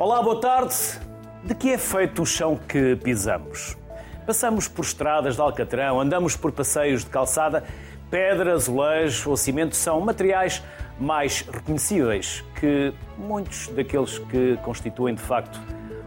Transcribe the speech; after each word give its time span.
Olá, 0.00 0.22
boa 0.22 0.40
tarde. 0.40 0.74
De 1.44 1.54
que 1.54 1.74
é 1.74 1.76
feito 1.76 2.22
o 2.22 2.24
chão 2.24 2.56
que 2.56 2.96
pisamos? 2.96 3.76
Passamos 4.26 4.66
por 4.66 4.82
estradas 4.82 5.34
de 5.34 5.42
alcatrão, 5.42 6.00
andamos 6.00 6.34
por 6.34 6.52
passeios 6.52 7.04
de 7.04 7.10
calçada, 7.10 7.64
pedra, 8.10 8.54
azulejo 8.54 9.28
ou 9.28 9.36
cimento 9.36 9.76
são 9.76 10.00
materiais 10.00 10.62
mais 10.98 11.42
reconhecíveis 11.42 12.42
que 12.58 12.94
muitos 13.18 13.68
daqueles 13.68 14.16
que 14.18 14.56
constituem 14.62 15.14
de 15.14 15.20
facto 15.20 15.60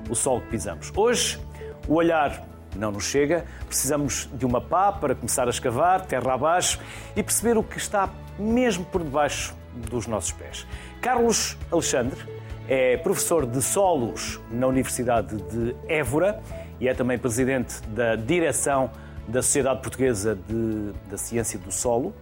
o 0.10 0.16
solo 0.16 0.42
que 0.42 0.48
pisamos. 0.48 0.92
Hoje, 0.96 1.40
o 1.88 1.94
olhar 1.94 2.44
não 2.76 2.92
nos 2.92 3.04
chega, 3.04 3.46
precisamos 3.68 4.28
de 4.34 4.44
uma 4.44 4.60
pá 4.60 4.92
para 4.92 5.14
começar 5.14 5.46
a 5.46 5.52
escavar, 5.52 6.04
terra 6.08 6.34
abaixo 6.34 6.80
e 7.16 7.22
perceber 7.22 7.60
o 7.60 7.64
que 7.64 7.78
está 7.78 8.10
mesmo 8.40 8.86
por 8.86 9.04
debaixo 9.04 9.56
dos 9.76 10.08
nossos 10.08 10.32
pés. 10.32 10.66
Carlos 11.00 11.56
Alexandre 11.72 12.34
é 12.68 12.98
professor 12.98 13.46
de 13.46 13.62
solos 13.62 14.40
na 14.50 14.68
Universidade 14.68 15.36
de 15.36 15.76
Évora 15.88 16.42
e 16.80 16.88
é 16.88 16.94
também 16.94 17.18
presidente 17.18 17.82
da 17.90 18.16
direção 18.16 18.90
da 19.28 19.42
Sociedade 19.42 19.82
Portuguesa 19.82 20.36
de, 20.36 20.92
da 21.10 21.18
Ciência 21.18 21.60
do 21.60 21.72
Solo. 21.72 22.14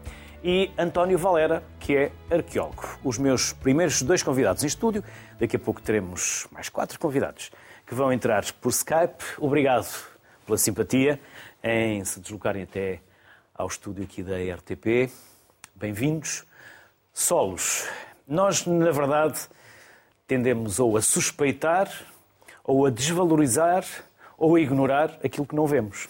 E 0.44 0.72
António 0.78 1.20
Valera, 1.20 1.64
que 1.80 1.96
é 1.96 2.12
arqueólogo. 2.32 2.98
Os 3.04 3.20
meus 3.20 3.54
primeiros 3.54 4.02
dois 4.02 4.24
convidados 4.24 4.64
em 4.64 4.68
estúdio. 4.68 5.04
Daqui 5.40 5.56
a 5.56 5.60
pouco 5.60 5.82
teremos 5.82 6.48
mais 6.52 6.68
quatro 6.68 7.00
convidados 7.00 7.52
que 7.86 7.94
vão 7.94 8.12
entrar 8.12 8.44
por 8.54 8.70
Skype. 8.70 9.24
Obrigado 9.38 9.88
pela 10.46 10.58
simpatia 10.58 11.20
em 11.64 12.04
se 12.04 12.20
deslocarem 12.20 12.64
até 12.64 13.00
ao 13.54 13.68
estúdio 13.68 14.04
aqui 14.04 14.24
da 14.24 14.38
RTP. 14.38 15.12
Bem-vindos. 15.76 16.44
Solos. 17.14 17.88
Nós, 18.28 18.66
na 18.66 18.90
verdade, 18.92 19.40
tendemos 20.32 20.80
ou 20.80 20.96
a 20.96 21.02
suspeitar, 21.02 21.92
ou 22.64 22.86
a 22.86 22.90
desvalorizar, 22.90 23.84
ou 24.38 24.56
a 24.56 24.62
ignorar 24.62 25.20
aquilo 25.22 25.46
que 25.46 25.54
não 25.54 25.68
vemos. 25.68 26.08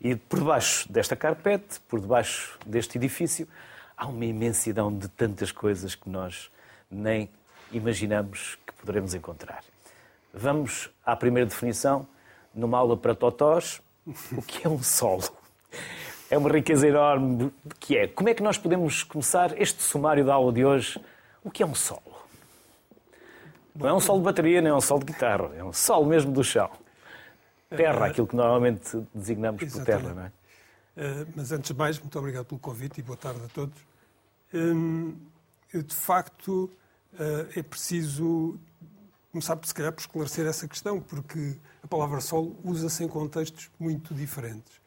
E 0.00 0.16
por 0.16 0.40
debaixo 0.40 0.92
desta 0.92 1.14
carpete, 1.14 1.78
por 1.88 2.00
debaixo 2.00 2.58
deste 2.66 2.98
edifício, 2.98 3.46
há 3.96 4.08
uma 4.08 4.24
imensidão 4.24 4.92
de 4.92 5.06
tantas 5.06 5.52
coisas 5.52 5.94
que 5.94 6.10
nós 6.10 6.50
nem 6.90 7.30
imaginamos 7.70 8.58
que 8.66 8.72
poderemos 8.72 9.14
encontrar. 9.14 9.62
Vamos 10.34 10.90
à 11.04 11.14
primeira 11.14 11.48
definição, 11.48 12.04
numa 12.52 12.78
aula 12.78 12.96
para 12.96 13.14
totós, 13.14 13.80
o 14.36 14.42
que 14.42 14.66
é 14.66 14.68
um 14.68 14.82
solo. 14.82 15.22
É 16.28 16.36
uma 16.36 16.50
riqueza 16.50 16.88
enorme 16.88 17.52
que 17.78 17.96
é. 17.96 18.08
Como 18.08 18.28
é 18.28 18.34
que 18.34 18.42
nós 18.42 18.58
podemos 18.58 19.04
começar 19.04 19.56
este 19.56 19.84
sumário 19.84 20.24
da 20.24 20.34
aula 20.34 20.52
de 20.52 20.64
hoje? 20.64 21.00
O 21.44 21.50
que 21.50 21.62
é 21.62 21.66
um 21.66 21.76
solo? 21.76 22.15
Não 23.78 23.88
é 23.88 23.94
um 23.94 24.00
solo 24.00 24.18
de 24.18 24.24
bateria, 24.24 24.60
nem 24.60 24.70
é 24.70 24.74
um 24.74 24.80
solo 24.80 25.00
de 25.00 25.12
guitarra, 25.12 25.54
é 25.54 25.62
um 25.62 25.72
solo 25.72 26.06
mesmo 26.06 26.32
do 26.32 26.42
chão. 26.42 26.70
Terra, 27.68 28.06
aquilo 28.06 28.26
que 28.26 28.36
normalmente 28.36 29.04
designamos 29.14 29.62
por 29.72 29.84
terra, 29.84 30.14
não 30.14 30.22
é? 30.22 30.32
Uh, 30.96 31.28
mas 31.36 31.52
antes 31.52 31.72
de 31.72 31.76
mais, 31.76 31.98
muito 31.98 32.18
obrigado 32.18 32.46
pelo 32.46 32.60
convite 32.60 33.00
e 33.00 33.02
boa 33.02 33.16
tarde 33.16 33.40
a 33.44 33.48
todos. 33.48 33.78
Um, 34.54 35.14
de 35.74 35.94
facto, 35.94 36.70
uh, 37.14 37.48
é 37.54 37.62
preciso 37.62 38.58
começar, 39.30 39.58
se 39.62 39.74
calhar, 39.74 39.92
por 39.92 40.00
esclarecer 40.00 40.46
essa 40.46 40.66
questão, 40.66 41.00
porque 41.00 41.56
a 41.82 41.86
palavra 41.86 42.20
solo 42.20 42.56
usa-se 42.64 43.04
em 43.04 43.08
contextos 43.08 43.70
muito 43.78 44.14
diferentes. 44.14 44.80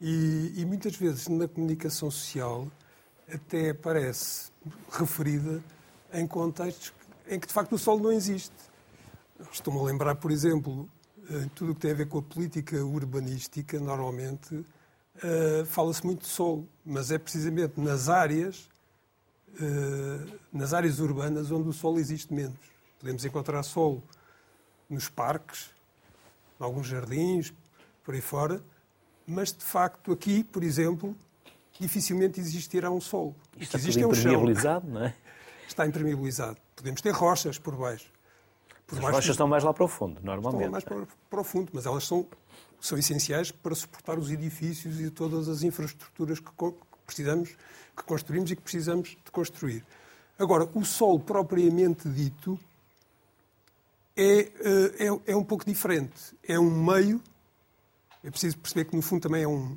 E, 0.00 0.52
e, 0.56 0.64
muitas 0.64 0.96
vezes 0.96 1.28
na 1.28 1.46
comunicação 1.46 2.10
social 2.10 2.66
até 3.32 3.70
aparece 3.70 4.50
referida 4.90 5.62
em 6.12 6.26
contextos 6.26 6.90
em 7.28 7.38
que 7.38 7.46
de 7.46 7.52
facto 7.52 7.74
o 7.74 7.78
solo 7.78 8.02
não 8.02 8.12
existe. 8.12 8.54
Estou-me 9.52 9.80
a 9.80 9.82
lembrar, 9.82 10.16
por 10.16 10.30
exemplo, 10.30 10.88
em 11.30 11.48
tudo 11.48 11.72
o 11.72 11.74
que 11.74 11.80
tem 11.80 11.92
a 11.92 11.94
ver 11.94 12.08
com 12.08 12.18
a 12.18 12.22
política 12.22 12.76
urbanística, 12.84 13.78
normalmente 13.78 14.54
uh, 14.54 15.66
fala-se 15.66 16.04
muito 16.04 16.22
de 16.22 16.28
solo, 16.28 16.68
mas 16.84 17.10
é 17.10 17.18
precisamente 17.18 17.80
nas 17.80 18.08
áreas, 18.08 18.68
uh, 19.54 20.38
nas 20.52 20.74
áreas 20.74 20.98
urbanas 20.98 21.50
onde 21.50 21.68
o 21.68 21.72
solo 21.72 21.98
existe 21.98 22.32
menos. 22.34 22.58
Podemos 22.98 23.24
encontrar 23.24 23.62
solo 23.62 24.02
nos 24.88 25.08
parques, 25.08 25.70
em 26.60 26.64
alguns 26.64 26.86
jardins, 26.86 27.54
por 28.04 28.14
aí 28.14 28.20
fora, 28.20 28.62
mas 29.26 29.52
de 29.52 29.64
facto 29.64 30.12
aqui, 30.12 30.42
por 30.42 30.64
exemplo, 30.64 31.16
dificilmente 31.78 32.40
existirá 32.40 32.90
um 32.90 33.00
solo. 33.00 33.34
Isto 33.56 33.76
está 33.76 33.90
tudo 33.90 34.00
impermeabilizado, 34.00 34.88
não 34.88 35.04
é? 35.04 35.14
Está 35.70 35.86
impermeabilizado. 35.86 36.56
Podemos 36.74 37.00
ter 37.00 37.12
rochas 37.12 37.56
por 37.56 37.76
baixo. 37.76 38.10
Por 38.88 38.96
As 38.96 39.02
baixo 39.02 39.16
rochas 39.16 39.30
estão 39.30 39.46
mais 39.46 39.62
lá 39.62 39.72
para 39.72 39.84
o 39.84 39.88
fundo, 39.88 40.20
normalmente. 40.20 40.78
Estão 40.78 40.98
mais 40.98 41.06
para, 41.08 41.16
para 41.30 41.40
o 41.40 41.44
fundo, 41.44 41.70
mas 41.72 41.86
elas 41.86 42.04
são, 42.04 42.26
são 42.80 42.98
essenciais 42.98 43.52
para 43.52 43.72
suportar 43.74 44.18
os 44.18 44.32
edifícios 44.32 45.00
e 45.00 45.10
todas 45.10 45.48
as 45.48 45.62
infraestruturas 45.62 46.40
que 46.40 46.50
precisamos, 47.06 47.50
que 47.96 48.02
construímos 48.02 48.50
e 48.50 48.56
que 48.56 48.62
precisamos 48.62 49.10
de 49.10 49.30
construir. 49.30 49.84
Agora, 50.36 50.68
o 50.74 50.84
solo 50.84 51.20
propriamente 51.20 52.08
dito 52.08 52.58
é, 54.16 54.40
eh, 54.40 55.06
é, 55.06 55.32
é 55.32 55.36
um 55.36 55.44
pouco 55.44 55.64
diferente. 55.64 56.36
É 56.42 56.58
um 56.58 56.84
meio, 56.84 57.22
é 58.24 58.30
preciso 58.30 58.58
perceber 58.58 58.86
que 58.86 58.96
no 58.96 59.02
fundo 59.02 59.22
também 59.22 59.44
é 59.44 59.48
um, 59.48 59.76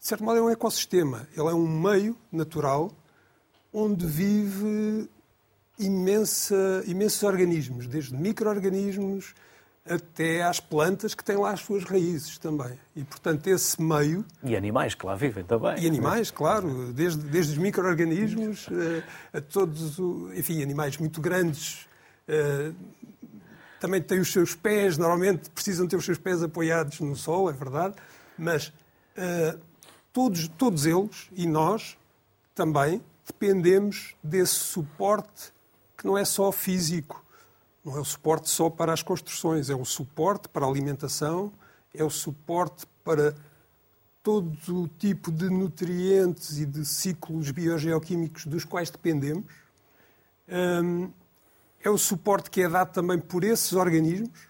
de 0.00 0.06
certo 0.08 0.24
modo 0.24 0.38
é 0.38 0.42
um 0.42 0.50
ecossistema. 0.50 1.28
Ele 1.36 1.48
é 1.48 1.54
um 1.54 1.68
meio 1.68 2.16
natural 2.32 2.90
onde 3.72 4.04
vive 4.06 5.08
imensa, 5.80 6.82
imensos 6.86 7.22
organismos, 7.22 7.86
desde 7.86 8.14
micro-organismos 8.14 9.34
até 9.84 10.42
às 10.42 10.60
plantas 10.60 11.14
que 11.14 11.24
têm 11.24 11.36
lá 11.36 11.52
as 11.52 11.60
suas 11.60 11.84
raízes 11.84 12.38
também. 12.38 12.78
E, 12.94 13.02
portanto, 13.02 13.46
esse 13.46 13.80
meio... 13.80 14.24
E 14.44 14.54
animais 14.54 14.94
que 14.94 15.04
lá 15.06 15.14
vivem 15.14 15.42
também. 15.42 15.82
E 15.82 15.86
animais, 15.86 16.30
claro, 16.30 16.92
desde, 16.92 17.22
desde 17.22 17.52
os 17.52 17.58
micro-organismos 17.58 18.68
uh, 18.68 19.02
a 19.32 19.40
todos, 19.40 19.98
enfim, 20.36 20.62
animais 20.62 20.96
muito 20.98 21.20
grandes. 21.20 21.88
Uh, 22.28 22.74
também 23.80 24.02
têm 24.02 24.20
os 24.20 24.30
seus 24.30 24.54
pés, 24.54 24.98
normalmente 24.98 25.48
precisam 25.50 25.88
ter 25.88 25.96
os 25.96 26.04
seus 26.04 26.18
pés 26.18 26.42
apoiados 26.42 27.00
no 27.00 27.16
sol, 27.16 27.48
é 27.48 27.52
verdade, 27.52 27.94
mas 28.36 28.68
uh, 29.16 29.58
todos, 30.12 30.46
todos 30.48 30.84
eles, 30.84 31.28
e 31.32 31.46
nós 31.46 31.96
também, 32.54 33.02
dependemos 33.26 34.14
desse 34.22 34.54
suporte 34.54 35.52
que 36.00 36.06
não 36.06 36.16
é 36.16 36.24
só 36.24 36.50
físico, 36.50 37.22
não 37.84 37.96
é 37.96 38.00
o 38.00 38.04
suporte 38.04 38.48
só 38.48 38.70
para 38.70 38.92
as 38.92 39.02
construções, 39.02 39.68
é 39.68 39.74
o 39.74 39.84
suporte 39.84 40.48
para 40.48 40.64
a 40.64 40.68
alimentação, 40.68 41.52
é 41.94 42.02
o 42.02 42.08
suporte 42.08 42.86
para 43.04 43.34
todo 44.22 44.56
o 44.68 44.88
tipo 44.88 45.30
de 45.30 45.50
nutrientes 45.50 46.58
e 46.58 46.64
de 46.64 46.86
ciclos 46.86 47.50
biogeoquímicos 47.50 48.46
dos 48.46 48.64
quais 48.64 48.90
dependemos. 48.90 49.44
Hum, 50.48 51.10
é 51.82 51.90
o 51.90 51.98
suporte 51.98 52.50
que 52.50 52.62
é 52.62 52.68
dado 52.68 52.92
também 52.92 53.18
por 53.18 53.44
esses 53.44 53.74
organismos, 53.74 54.48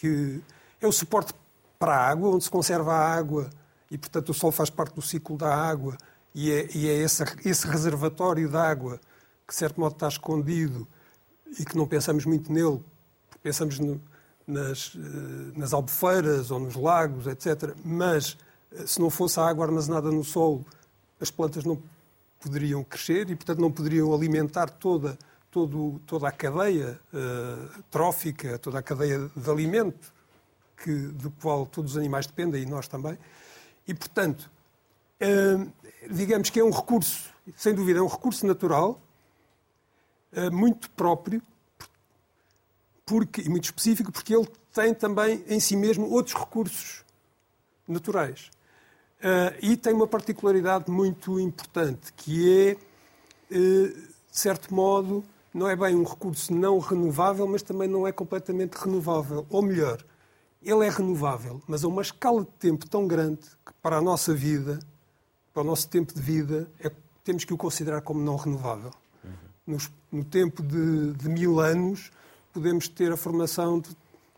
que 0.00 0.40
é 0.80 0.86
o 0.88 0.92
suporte 0.92 1.32
para 1.78 1.96
a 1.96 2.08
água, 2.08 2.30
onde 2.30 2.44
se 2.44 2.50
conserva 2.50 2.94
a 2.94 3.14
água 3.14 3.48
e, 3.90 3.96
portanto, 3.96 4.30
o 4.30 4.34
sol 4.34 4.50
faz 4.50 4.70
parte 4.70 4.94
do 4.94 5.02
ciclo 5.02 5.36
da 5.36 5.54
água 5.54 5.96
e 6.34 6.50
é, 6.50 6.68
e 6.74 6.88
é 6.88 6.94
esse, 6.94 7.22
esse 7.44 7.66
reservatório 7.66 8.48
de 8.48 8.56
água 8.56 9.00
que 9.46 9.52
de 9.52 9.58
certo 9.58 9.80
modo 9.80 9.94
está 9.94 10.08
escondido 10.08 10.86
e 11.58 11.64
que 11.64 11.76
não 11.76 11.86
pensamos 11.86 12.24
muito 12.24 12.52
nele, 12.52 12.82
pensamos 13.42 13.78
no, 13.78 14.00
nas, 14.46 14.96
eh, 14.96 15.58
nas 15.58 15.72
albufeiras 15.72 16.50
ou 16.50 16.60
nos 16.60 16.74
lagos, 16.74 17.26
etc. 17.26 17.74
Mas 17.84 18.36
eh, 18.72 18.86
se 18.86 19.00
não 19.00 19.10
fosse 19.10 19.38
a 19.38 19.46
água 19.46 19.66
armazenada 19.66 20.10
no 20.10 20.24
solo, 20.24 20.64
as 21.20 21.30
plantas 21.30 21.64
não 21.64 21.80
poderiam 22.40 22.84
crescer 22.84 23.30
e, 23.30 23.36
portanto, 23.36 23.60
não 23.60 23.72
poderiam 23.72 24.12
alimentar 24.14 24.68
toda, 24.68 25.18
todo, 25.50 26.00
toda 26.06 26.28
a 26.28 26.32
cadeia 26.32 27.00
uh, 27.12 27.82
trófica, 27.90 28.58
toda 28.58 28.78
a 28.78 28.82
cadeia 28.82 29.30
de 29.34 29.50
alimento 29.50 30.12
que, 30.76 30.94
do 30.94 31.30
qual 31.30 31.64
todos 31.64 31.92
os 31.92 31.96
animais 31.96 32.26
dependem 32.26 32.62
e 32.62 32.66
nós 32.66 32.86
também. 32.86 33.16
E, 33.88 33.94
portanto, 33.94 34.50
uh, 35.22 35.72
digamos 36.10 36.50
que 36.50 36.60
é 36.60 36.64
um 36.64 36.70
recurso, 36.70 37.30
sem 37.56 37.74
dúvida, 37.74 38.00
é 38.00 38.02
um 38.02 38.08
recurso 38.08 38.46
natural 38.46 39.00
muito 40.50 40.90
próprio 40.90 41.42
porque, 43.04 43.42
e 43.42 43.48
muito 43.48 43.64
específico, 43.64 44.10
porque 44.10 44.34
ele 44.34 44.48
tem 44.72 44.94
também 44.94 45.44
em 45.46 45.60
si 45.60 45.76
mesmo 45.76 46.10
outros 46.10 46.34
recursos 46.34 47.04
naturais. 47.86 48.50
Uh, 49.20 49.56
e 49.62 49.76
tem 49.76 49.92
uma 49.94 50.06
particularidade 50.06 50.90
muito 50.90 51.38
importante, 51.38 52.12
que 52.14 52.76
é, 53.50 53.56
uh, 53.56 53.88
de 53.88 54.38
certo 54.38 54.74
modo, 54.74 55.24
não 55.52 55.68
é 55.68 55.76
bem 55.76 55.94
um 55.94 56.04
recurso 56.04 56.52
não 56.52 56.78
renovável, 56.78 57.46
mas 57.46 57.62
também 57.62 57.88
não 57.88 58.06
é 58.06 58.12
completamente 58.12 58.74
renovável. 58.74 59.46
Ou 59.48 59.62
melhor, 59.62 60.04
ele 60.62 60.84
é 60.84 60.90
renovável, 60.90 61.62
mas 61.66 61.84
a 61.84 61.88
uma 61.88 62.02
escala 62.02 62.42
de 62.42 62.50
tempo 62.58 62.88
tão 62.88 63.06
grande 63.06 63.42
que 63.64 63.72
para 63.80 63.96
a 63.96 64.02
nossa 64.02 64.34
vida, 64.34 64.78
para 65.52 65.62
o 65.62 65.66
nosso 65.66 65.88
tempo 65.88 66.12
de 66.12 66.20
vida, 66.20 66.68
é, 66.80 66.90
temos 67.22 67.44
que 67.44 67.54
o 67.54 67.56
considerar 67.56 68.00
como 68.02 68.20
não 68.20 68.36
renovável. 68.36 68.90
Uhum. 69.22 69.30
Nos 69.66 69.90
no 70.14 70.24
tempo 70.24 70.62
de, 70.62 71.12
de 71.12 71.28
mil 71.28 71.58
anos, 71.58 72.12
podemos 72.52 72.86
ter 72.86 73.10
a 73.10 73.16
formação 73.16 73.80
de 73.80 73.90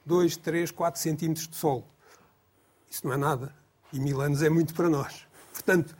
2, 0.06 0.36
3, 0.38 0.70
4 0.70 1.00
centímetros 1.00 1.46
de 1.46 1.54
solo. 1.54 1.84
Isso 2.90 3.06
não 3.06 3.12
é 3.12 3.16
nada. 3.18 3.54
E 3.92 4.00
mil 4.00 4.20
anos 4.22 4.42
é 4.42 4.48
muito 4.48 4.72
para 4.72 4.88
nós. 4.88 5.26
Portanto, 5.52 5.94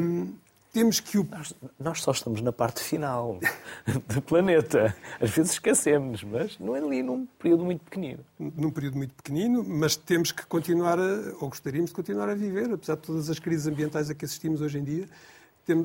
hum, 0.00 0.34
temos 0.72 1.00
que 1.00 1.16
o... 1.18 1.24
Nós, 1.24 1.54
nós, 1.78 2.02
só 2.02 2.10
estamos 2.10 2.42
na 2.42 2.52
parte 2.52 2.82
final 2.82 3.40
do 4.12 4.20
planeta. 4.20 4.94
Às 5.18 5.30
vezes 5.30 5.52
esquecemos, 5.52 6.22
mas 6.22 6.58
não 6.58 6.76
é 6.76 6.80
ali 6.80 7.02
num 7.02 7.24
período 7.38 7.64
muito 7.64 7.82
pequenino. 7.84 8.20
Num 8.38 8.70
período 8.70 8.98
muito 8.98 9.14
pequenino, 9.14 9.64
mas 9.66 9.96
temos 9.96 10.32
que 10.32 10.44
continuar, 10.44 10.98
a, 10.98 11.34
ou 11.40 11.48
gostaríamos 11.48 11.90
de 11.90 11.96
continuar 11.96 12.28
a 12.28 12.34
viver, 12.34 12.70
apesar 12.70 12.96
de 12.96 13.02
todas 13.02 13.30
as 13.30 13.38
crises 13.38 13.66
ambientais 13.66 14.10
a 14.10 14.14
que 14.14 14.26
assistimos 14.26 14.60
hoje 14.60 14.78
em 14.78 14.84
dia. 14.84 15.08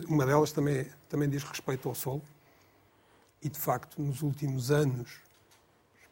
Uma 0.09 0.25
delas 0.25 0.51
também, 0.51 0.87
também 1.07 1.29
diz 1.29 1.43
respeito 1.43 1.87
ao 1.87 1.95
solo. 1.95 2.21
E, 3.41 3.49
de 3.49 3.59
facto, 3.59 4.01
nos 4.01 4.21
últimos 4.21 4.71
anos, 4.71 5.21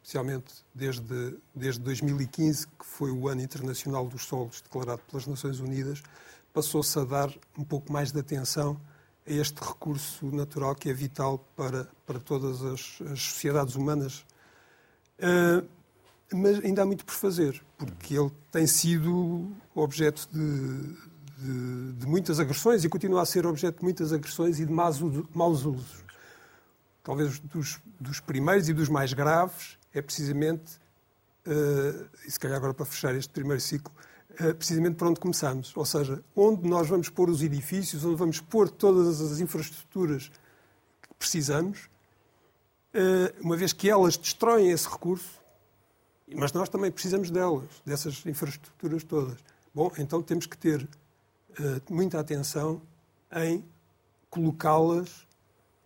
especialmente 0.02 0.54
desde, 0.74 1.38
desde 1.54 1.82
2015, 1.82 2.68
que 2.68 2.86
foi 2.86 3.12
o 3.12 3.28
Ano 3.28 3.42
Internacional 3.42 4.08
dos 4.08 4.26
Solos 4.26 4.62
declarado 4.62 5.02
pelas 5.10 5.26
Nações 5.26 5.60
Unidas, 5.60 6.04
passou-se 6.54 6.98
a 7.00 7.04
dar 7.04 7.34
um 7.58 7.64
pouco 7.64 7.92
mais 7.92 8.12
de 8.12 8.20
atenção 8.20 8.80
a 9.28 9.32
este 9.34 9.60
recurso 9.60 10.28
natural 10.28 10.76
que 10.76 10.90
é 10.90 10.94
vital 10.94 11.40
para, 11.56 11.90
para 12.06 12.20
todas 12.20 12.62
as, 12.64 13.02
as 13.12 13.20
sociedades 13.20 13.76
humanas. 13.76 14.26
Uh, 15.20 15.68
mas 16.32 16.64
ainda 16.64 16.84
há 16.84 16.86
muito 16.86 17.06
por 17.06 17.14
fazer, 17.14 17.62
porque 17.78 18.16
ele 18.16 18.32
tem 18.52 18.66
sido 18.68 19.52
objeto 19.74 20.28
de, 20.32 20.96
de, 21.38 21.94
de, 21.94 22.08
muitas 22.08 22.40
agressões 22.40 22.84
e 22.84 22.90
continua 22.90 23.22
a 23.22 23.26
ser 23.26 23.46
objeto 23.46 23.80
de 23.80 23.84
muitas 23.84 24.12
agressões 24.12 24.60
e 24.60 24.66
de 24.66 24.72
maus, 24.72 25.00
maus 25.34 25.66
usos. 25.66 26.05
Talvez 27.06 27.38
dos, 27.38 27.80
dos 28.00 28.20
primeiros 28.20 28.68
e 28.68 28.74
dos 28.74 28.90
mais 28.90 29.14
graves 29.14 29.78
é 29.94 30.02
precisamente, 30.02 30.78
uh, 31.46 32.10
e 32.26 32.32
se 32.32 32.40
calhar 32.40 32.58
agora 32.58 32.74
para 32.74 32.84
fechar 32.84 33.14
este 33.14 33.30
primeiro 33.30 33.62
ciclo, 33.62 33.94
eh, 34.40 34.54
precisamente 34.54 34.96
para 34.96 35.10
onde 35.10 35.20
começamos. 35.20 35.72
Ou 35.78 35.86
seja, 35.86 36.24
onde 36.36 36.68
nós 36.68 36.90
vamos 36.90 37.08
pôr 37.08 37.30
os 37.30 37.44
edifícios, 37.44 38.04
onde 38.04 38.16
vamos 38.16 38.42
pôr 38.42 38.68
todas 38.68 39.22
as 39.22 39.40
infraestruturas 39.40 40.32
que 41.00 41.14
precisamos, 41.20 41.90
eh, 42.92 43.36
uma 43.40 43.56
vez 43.56 43.72
que 43.72 43.88
elas 43.88 44.18
destroem 44.18 44.72
esse 44.72 44.90
recurso, 44.90 45.40
mas 46.36 46.52
nós 46.54 46.68
também 46.70 46.92
precisamos 46.92 47.30
delas, 47.30 47.70
dessas 47.86 48.26
infraestruturas 48.26 49.04
todas. 49.04 49.38
Bom, 49.74 49.92
então 50.00 50.24
temos 50.24 50.48
que 50.48 50.58
ter 50.58 50.90
muita 51.88 52.20
atenção 52.20 52.82
em 53.32 53.64
colocá-las 54.30 55.26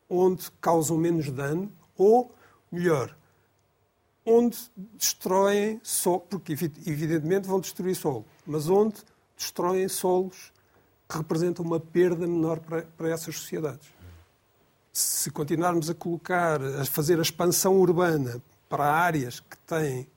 onde 0.09 0.49
causam 0.59 0.97
menos 0.97 1.29
dano, 1.29 1.71
ou, 1.95 2.33
melhor, 2.71 3.15
onde 4.25 4.57
destroem 4.75 5.79
solo, 5.83 6.21
porque 6.21 6.53
evidentemente 6.53 7.47
vão 7.47 7.59
destruir 7.59 7.95
solo, 7.95 8.25
mas 8.45 8.69
onde 8.69 8.97
destroem 9.37 9.87
solos 9.87 10.51
que 11.07 11.17
representam 11.17 11.65
uma 11.65 11.79
perda 11.79 12.27
menor 12.27 12.59
para, 12.59 12.83
para 12.83 13.09
essas 13.09 13.35
sociedades. 13.35 13.87
Se 14.91 15.31
continuarmos 15.31 15.89
a 15.89 15.93
colocar, 15.93 16.61
a 16.61 16.85
fazer 16.85 17.17
a 17.19 17.21
expansão 17.21 17.79
urbana 17.79 18.41
para 18.67 18.85
áreas 18.85 19.39
que 19.39 19.57
têm, 19.59 20.07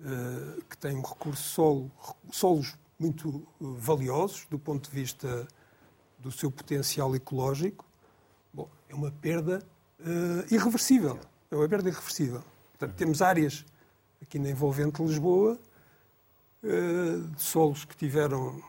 uh, 0.00 0.62
que 0.64 0.78
têm 0.78 0.96
um 0.96 1.02
recurso 1.02 1.42
solo, 1.42 1.90
solos 2.30 2.74
muito 2.98 3.46
valiosos 3.60 4.46
do 4.48 4.58
ponto 4.58 4.88
de 4.88 4.94
vista 4.94 5.46
do 6.18 6.32
seu 6.32 6.50
potencial 6.50 7.14
ecológico, 7.14 7.84
é 8.94 8.96
uma 8.96 9.10
perda 9.10 9.60
uh, 10.00 10.54
irreversível. 10.54 11.18
É 11.50 11.56
uma 11.56 11.68
perda 11.68 11.88
irreversível. 11.88 12.42
Portanto, 12.70 12.96
temos 12.96 13.20
áreas 13.20 13.64
aqui 14.22 14.38
na 14.38 14.50
envolvente 14.50 15.02
Lisboa 15.02 15.58
eh, 16.62 17.20
de 17.36 17.42
solos 17.42 17.84
que 17.84 17.94
tiveram 17.94 18.62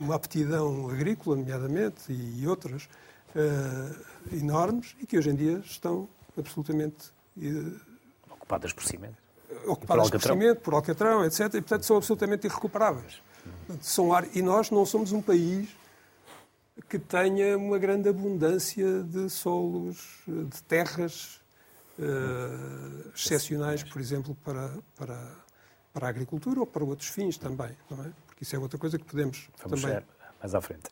uma 0.00 0.16
aptidão 0.16 0.90
agrícola, 0.90 1.36
nomeadamente, 1.36 2.12
e 2.12 2.46
outras 2.48 2.88
uh, 3.36 4.34
enormes, 4.34 4.96
e 5.00 5.06
que 5.06 5.18
hoje 5.18 5.30
em 5.30 5.34
dia 5.34 5.62
estão 5.64 6.08
absolutamente 6.36 7.12
uh, 7.36 7.80
ocupadas 8.30 8.72
por 8.72 8.82
cimento. 8.84 9.16
Ocupadas 9.66 10.10
por, 10.10 10.18
por 10.18 10.28
cimento, 10.28 10.60
por 10.60 10.74
alcatrão, 10.74 11.24
etc. 11.24 11.40
E, 11.40 11.50
portanto, 11.60 11.84
são 11.84 11.96
absolutamente 11.98 12.46
irrecuperáveis. 12.46 13.20
São 13.80 14.12
ar... 14.12 14.26
E 14.34 14.40
nós 14.40 14.70
não 14.70 14.84
somos 14.86 15.12
um 15.12 15.20
país 15.20 15.68
que 16.88 16.98
tenha 16.98 17.56
uma 17.56 17.78
grande 17.78 18.08
abundância 18.08 19.02
de 19.02 19.30
solos, 19.30 20.22
de 20.26 20.62
terras 20.64 21.40
uh, 21.98 23.10
excepcionais, 23.14 23.82
por 23.82 24.00
exemplo, 24.00 24.36
para, 24.44 24.76
para, 24.96 25.36
para 25.92 26.06
a 26.06 26.10
agricultura 26.10 26.60
ou 26.60 26.66
para 26.66 26.84
outros 26.84 27.08
fins 27.08 27.38
também, 27.38 27.70
não 27.90 28.04
é? 28.04 28.10
Porque 28.26 28.42
isso 28.42 28.56
é 28.56 28.58
outra 28.58 28.78
coisa 28.78 28.98
que 28.98 29.04
podemos 29.04 29.48
Vamos 29.62 29.82
também... 29.82 30.02
mais 30.40 30.54
à 30.54 30.60
frente. 30.60 30.84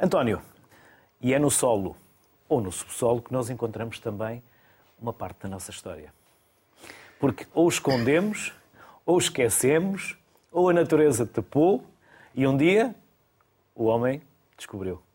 António, 0.00 0.40
e 1.20 1.34
é 1.34 1.38
no 1.38 1.50
solo 1.50 1.96
ou 2.48 2.60
no 2.60 2.72
subsolo 2.72 3.20
que 3.20 3.32
nós 3.32 3.50
encontramos 3.50 3.98
também 3.98 4.42
uma 5.00 5.12
parte 5.12 5.42
da 5.42 5.48
nossa 5.48 5.70
história. 5.70 6.12
Porque 7.18 7.46
ou 7.52 7.68
escondemos, 7.68 8.52
ou 9.04 9.18
esquecemos, 9.18 10.16
ou 10.50 10.70
a 10.70 10.72
natureza 10.72 11.26
tapou 11.26 11.84
e 12.34 12.46
um 12.46 12.56
dia 12.56 12.94
o 13.74 13.84
homem 13.84 14.22
descobriu. 14.56 15.05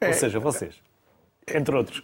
É, 0.00 0.08
ou 0.08 0.14
seja, 0.14 0.40
vocês, 0.40 0.74
entre 1.46 1.74
outros. 1.74 2.02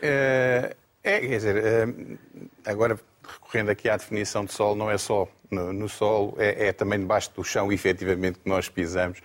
É, 0.00 0.76
é, 1.02 1.20
quer 1.20 1.28
dizer, 1.28 1.56
é, 1.56 2.70
agora 2.70 2.98
recorrendo 3.22 3.70
aqui 3.70 3.88
à 3.88 3.96
definição 3.96 4.44
de 4.44 4.52
solo, 4.52 4.74
não 4.76 4.90
é 4.90 4.98
só 4.98 5.28
no, 5.50 5.72
no 5.72 5.88
solo, 5.88 6.34
é, 6.38 6.68
é, 6.68 6.72
também 6.72 6.98
debaixo 6.98 7.30
do 7.34 7.44
chão, 7.44 7.72
efetivamente, 7.72 8.38
que 8.40 8.48
nós 8.48 8.68
pisamos, 8.68 9.20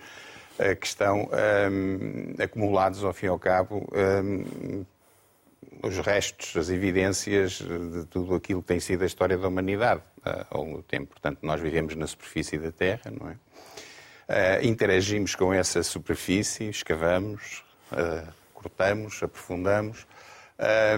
que 0.80 0.86
estão 0.86 1.30
um, 1.70 2.42
acumulados, 2.42 3.04
ao 3.04 3.12
fim 3.12 3.26
e 3.26 3.28
ao 3.28 3.38
cabo, 3.38 3.88
um, 3.92 4.84
os 5.82 5.98
restos, 5.98 6.56
as 6.56 6.68
evidências 6.68 7.62
de 7.92 8.04
tudo 8.06 8.34
aquilo 8.34 8.60
que 8.62 8.68
tem 8.68 8.80
sido 8.80 9.02
a 9.02 9.06
história 9.06 9.38
da 9.38 9.46
humanidade 9.46 10.02
uh, 10.26 10.46
ao 10.50 10.64
longo 10.64 10.76
do 10.78 10.82
tempo. 10.82 11.06
Portanto, 11.06 11.38
nós 11.42 11.60
vivemos 11.60 11.94
na 11.94 12.06
superfície 12.06 12.58
da 12.58 12.72
Terra, 12.72 13.12
não 13.20 13.30
é? 13.30 13.36
Uh, 14.28 14.66
interagimos 14.66 15.34
com 15.34 15.54
essa 15.54 15.82
superfície, 15.82 16.68
escavamos, 16.68 17.64
cortamos, 18.52 19.22
aprofundamos, 19.22 20.06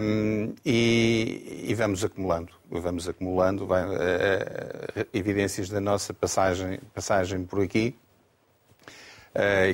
um, 0.00 0.54
e, 0.64 1.66
e, 1.68 1.74
vamos 1.74 2.02
acumulando, 2.02 2.50
vamos 2.70 3.06
acumulando 3.06 3.66
vai, 3.66 3.84
uh, 3.84 5.06
evidências 5.12 5.68
da 5.68 5.80
nossa 5.80 6.14
passagem, 6.14 6.80
passagem 6.94 7.44
por 7.44 7.62
aqui, 7.62 7.94
uh, 7.94 8.09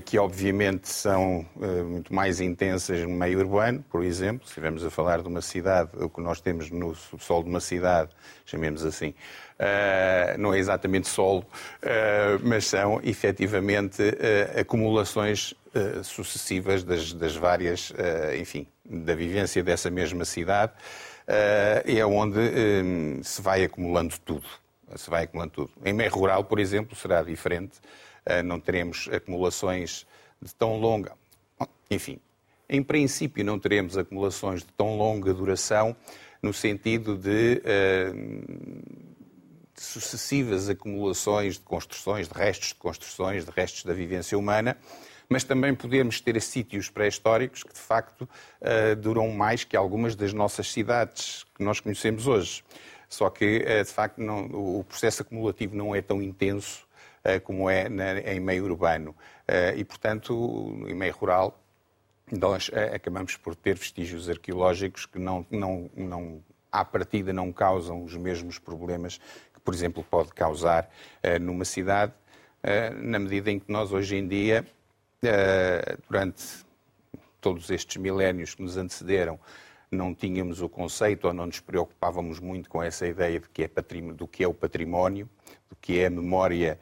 que 0.05 0.19
obviamente 0.19 0.89
são 0.89 1.47
uh, 1.57 1.85
muito 1.85 2.15
mais 2.15 2.41
intensas 2.41 3.01
no 3.03 3.09
meio 3.09 3.39
urbano, 3.39 3.83
por 3.91 4.05
exemplo, 4.05 4.47
se 4.47 4.51
estivermos 4.51 4.85
a 4.85 4.91
falar 4.91 5.23
de 5.23 5.29
uma 5.29 5.41
cidade, 5.41 5.91
o 5.95 6.11
que 6.11 6.21
nós 6.21 6.41
temos 6.41 6.71
no 6.71 6.95
subsolo 6.95 7.45
de 7.45 7.51
uma 7.51 7.61
cidade, 7.61 8.11
chamemos 8.45 8.85
assim, 8.85 9.15
não 10.39 10.53
é 10.53 10.59
exatamente 10.59 11.09
solo, 11.09 11.47
mas 12.43 12.67
são 12.67 13.01
efetivamente 13.03 14.03
acumulações 14.61 15.55
sucessivas 16.03 16.85
das, 16.85 17.15
das 17.15 17.35
várias, 17.35 17.91
enfim, 18.39 18.67
da 18.85 19.15
vivência 19.15 19.63
dessa 19.65 19.91
mesma 19.91 20.27
cidade, 20.27 20.73
eh, 21.27 21.83
é 21.99 22.07
onde 22.07 22.39
eh, 22.39 23.21
se 23.23 23.43
vai 23.43 23.65
acumulando 23.65 24.15
tudo. 24.25 24.47
Se 24.95 25.11
vai 25.11 25.25
acumulando 25.25 25.53
tudo. 25.53 25.71
Em 25.85 25.93
meio 25.93 26.11
rural, 26.13 26.45
por 26.45 26.61
exemplo, 26.61 26.95
será 26.95 27.23
diferente. 27.23 27.81
Eh, 28.27 28.43
não 28.43 28.61
teremos 28.61 29.09
acumulações 29.11 30.07
de 30.43 30.55
tão 30.55 30.79
longa. 30.79 31.13
Enfim, 31.91 32.19
em 32.69 32.83
princípio, 32.83 33.45
não 33.45 33.59
teremos 33.59 33.97
acumulações 33.97 34.61
de 34.61 34.73
tão 34.73 34.97
longa 34.97 35.33
duração, 35.33 35.97
no 36.43 36.53
sentido 36.53 37.17
de, 37.17 37.63
de 39.75 39.81
sucessivas 39.81 40.69
acumulações 40.69 41.55
de 41.55 41.61
construções, 41.61 42.29
de 42.29 42.35
restos 42.35 42.69
de 42.69 42.75
construções, 42.75 43.45
de 43.45 43.51
restos 43.51 43.85
da 43.85 43.95
vivência 43.95 44.37
humana 44.37 44.77
mas 45.29 45.45
também 45.45 45.75
podemos 45.75 46.21
ter 46.21 46.41
sítios 46.41 46.89
pré-históricos 46.89 47.63
que, 47.63 47.73
de 47.73 47.81
facto, 47.81 48.23
uh, 48.23 48.97
duram 48.97 49.29
mais 49.31 49.65
que 49.65 49.77
algumas 49.77 50.15
das 50.15 50.33
nossas 50.33 50.71
cidades 50.71 51.45
que 51.55 51.65
nós 51.65 51.81
conhecemos 51.81 52.27
hoje. 52.27 52.65
Só 53.09 53.31
que, 53.31 53.61
de 53.61 53.91
facto, 53.91 54.21
não, 54.21 54.47
o 54.47 54.85
processo 54.85 55.23
acumulativo 55.23 55.77
não 55.77 55.95
é 55.95 56.03
tão 56.03 56.21
intenso 56.21 56.86
como 57.45 57.69
é 57.69 57.89
na, 57.89 58.21
em 58.21 58.41
meio 58.41 58.65
urbano. 58.65 59.15
e, 59.77 59.85
portanto, 59.85 60.33
em 60.87 60.95
meio 60.95 61.15
rural, 61.15 61.59
nós 62.31 62.71
acabamos 62.95 63.37
por 63.37 63.55
ter 63.55 63.77
vestígios 63.77 64.29
arqueológicos 64.29 65.07
que 65.07 65.19
não, 65.19 65.47
não, 65.51 65.91
não, 65.95 66.43
à 66.73 66.85
partida 66.85 67.33
não 67.33 67.53
causam 67.53 68.03
os 68.03 68.17
mesmos 68.17 68.59
problemas 68.59 69.19
que, 69.53 69.61
por 69.61 69.73
exemplo, 69.73 70.05
pode 70.09 70.33
causar 70.33 70.91
numa 71.41 71.65
cidade, 71.65 72.13
na 73.01 73.19
medida 73.19 73.51
em 73.51 73.61
que 73.61 73.71
nós 73.71 73.93
hoje 73.93 74.17
em 74.17 74.27
dia 74.27 74.67
eh, 75.23 75.97
durante 76.09 76.65
todos 77.41 77.71
estes 77.71 77.97
milénios 77.97 78.55
que 78.55 78.63
nos 78.63 78.77
antecederam, 78.77 79.39
não 79.91 80.15
tínhamos 80.15 80.61
o 80.61 80.69
conceito 80.69 81.27
ou 81.27 81.33
não 81.33 81.47
nos 81.47 81.61
preocupávamos 81.61 82.39
muito 82.39 82.69
com 82.69 82.83
essa 82.83 83.07
ideia 83.07 83.41
de 83.41 83.49
que 83.49 83.65
é 83.65 83.71
do 84.15 84.29
que 84.29 84.45
é 84.45 84.49
o 84.49 84.55
património, 84.55 85.29
do 85.71 85.77
que 85.77 86.01
é 86.01 86.07
a 86.07 86.11
memória 86.11 86.79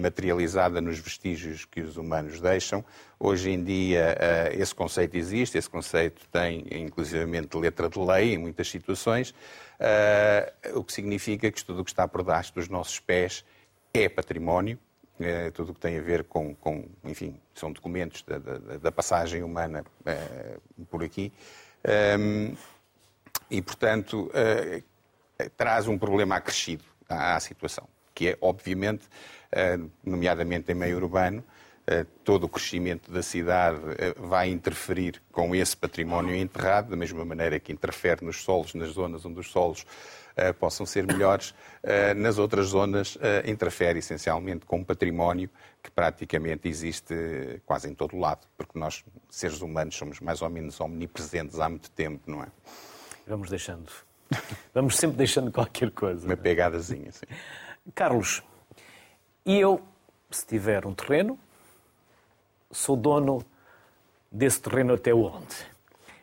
materializada 0.00 0.80
nos 0.80 0.98
vestígios 0.98 1.64
que 1.64 1.80
os 1.80 1.96
humanos 1.96 2.40
deixam. 2.40 2.84
Hoje 3.18 3.50
em 3.50 3.64
dia 3.64 4.16
uh, 4.18 4.60
esse 4.60 4.74
conceito 4.74 5.16
existe, 5.16 5.56
esse 5.56 5.70
conceito 5.70 6.28
tem 6.30 6.66
inclusivamente 6.70 7.56
letra 7.56 7.88
de 7.88 7.98
lei 7.98 8.34
em 8.34 8.38
muitas 8.38 8.68
situações, 8.68 9.30
uh, 9.30 10.78
o 10.78 10.84
que 10.84 10.92
significa 10.92 11.50
que 11.50 11.64
tudo 11.64 11.80
o 11.80 11.84
que 11.84 11.90
está 11.90 12.06
por 12.06 12.22
baixo 12.22 12.54
dos 12.54 12.68
nossos 12.68 13.00
pés 13.00 13.44
é 13.94 14.08
património, 14.08 14.78
é, 15.18 15.50
tudo 15.52 15.70
o 15.70 15.74
que 15.74 15.80
tem 15.80 15.96
a 15.96 16.02
ver 16.02 16.24
com, 16.24 16.54
com 16.56 16.84
enfim, 17.04 17.40
são 17.54 17.72
documentos 17.72 18.22
da, 18.22 18.36
da, 18.36 18.58
da 18.76 18.92
passagem 18.92 19.42
humana 19.42 19.84
é, 20.04 20.58
por 20.90 21.02
aqui. 21.02 21.32
Um, 22.18 22.54
e, 23.50 23.62
portanto, 23.62 24.30
traz 25.56 25.86
um 25.86 25.96
problema 25.96 26.36
acrescido 26.36 26.84
à, 27.08 27.36
à, 27.36 27.40
situação, 27.40 27.86
que 28.14 28.28
é, 28.28 28.38
obviamente, 28.40 29.04
uh, 29.52 29.90
nomeadamente 30.04 30.70
em 30.72 30.74
meio 30.74 30.96
urbano, 30.96 31.42
uh, 31.88 32.04
todo 32.22 32.44
o 32.44 32.48
crescimento 32.48 33.10
da 33.10 33.22
cidade 33.22 33.78
vai 34.16 34.48
interferir 34.48 35.20
com 35.32 35.54
esse 35.54 35.76
património 35.76 36.34
enterrado, 36.34 36.90
da 36.90 36.96
mesma 36.96 37.24
maneira 37.24 37.58
que 37.58 37.72
interfere 37.72 38.24
nos 38.24 38.42
solos, 38.42 38.74
nas 38.74 38.90
zonas 38.90 39.24
onde 39.24 39.40
os 39.40 39.50
solos 39.50 39.86
possam 40.58 40.84
ser 40.84 41.06
melhores, 41.06 41.54
nas 42.16 42.38
outras 42.38 42.66
zonas 42.66 43.16
interfere 43.46 44.00
essencialmente 44.00 44.66
com 44.66 44.78
um 44.78 44.84
património 44.84 45.48
que 45.80 45.88
praticamente 45.92 46.68
existe 46.68 47.14
quase 47.64 47.88
em 47.88 47.94
todo 47.94 48.16
o 48.16 48.18
lado, 48.18 48.40
porque 48.56 48.76
nós, 48.76 49.04
seres 49.30 49.62
humanos, 49.62 49.94
somos 49.94 50.18
mais 50.18 50.42
ou 50.42 50.50
menos 50.50 50.80
omnipresentes 50.80 51.60
há 51.60 51.68
muito 51.68 51.88
tempo, 51.88 52.28
não 52.28 52.42
é? 52.42 52.48
Vamos 53.28 53.48
deixando. 53.48 53.92
Vamos 54.74 54.96
sempre 54.96 55.18
deixando 55.18 55.52
qualquer 55.52 55.92
coisa. 55.92 56.26
Uma 56.26 56.32
é? 56.32 56.36
pegadazinha, 56.36 57.12
sim. 57.12 57.26
Carlos, 57.92 58.42
e 59.44 59.58
eu, 59.58 59.82
se 60.30 60.46
tiver 60.46 60.86
um 60.86 60.94
terreno, 60.94 61.38
sou 62.70 62.96
dono 62.96 63.44
desse 64.30 64.60
terreno 64.60 64.94
até 64.94 65.12
onde? 65.12 65.54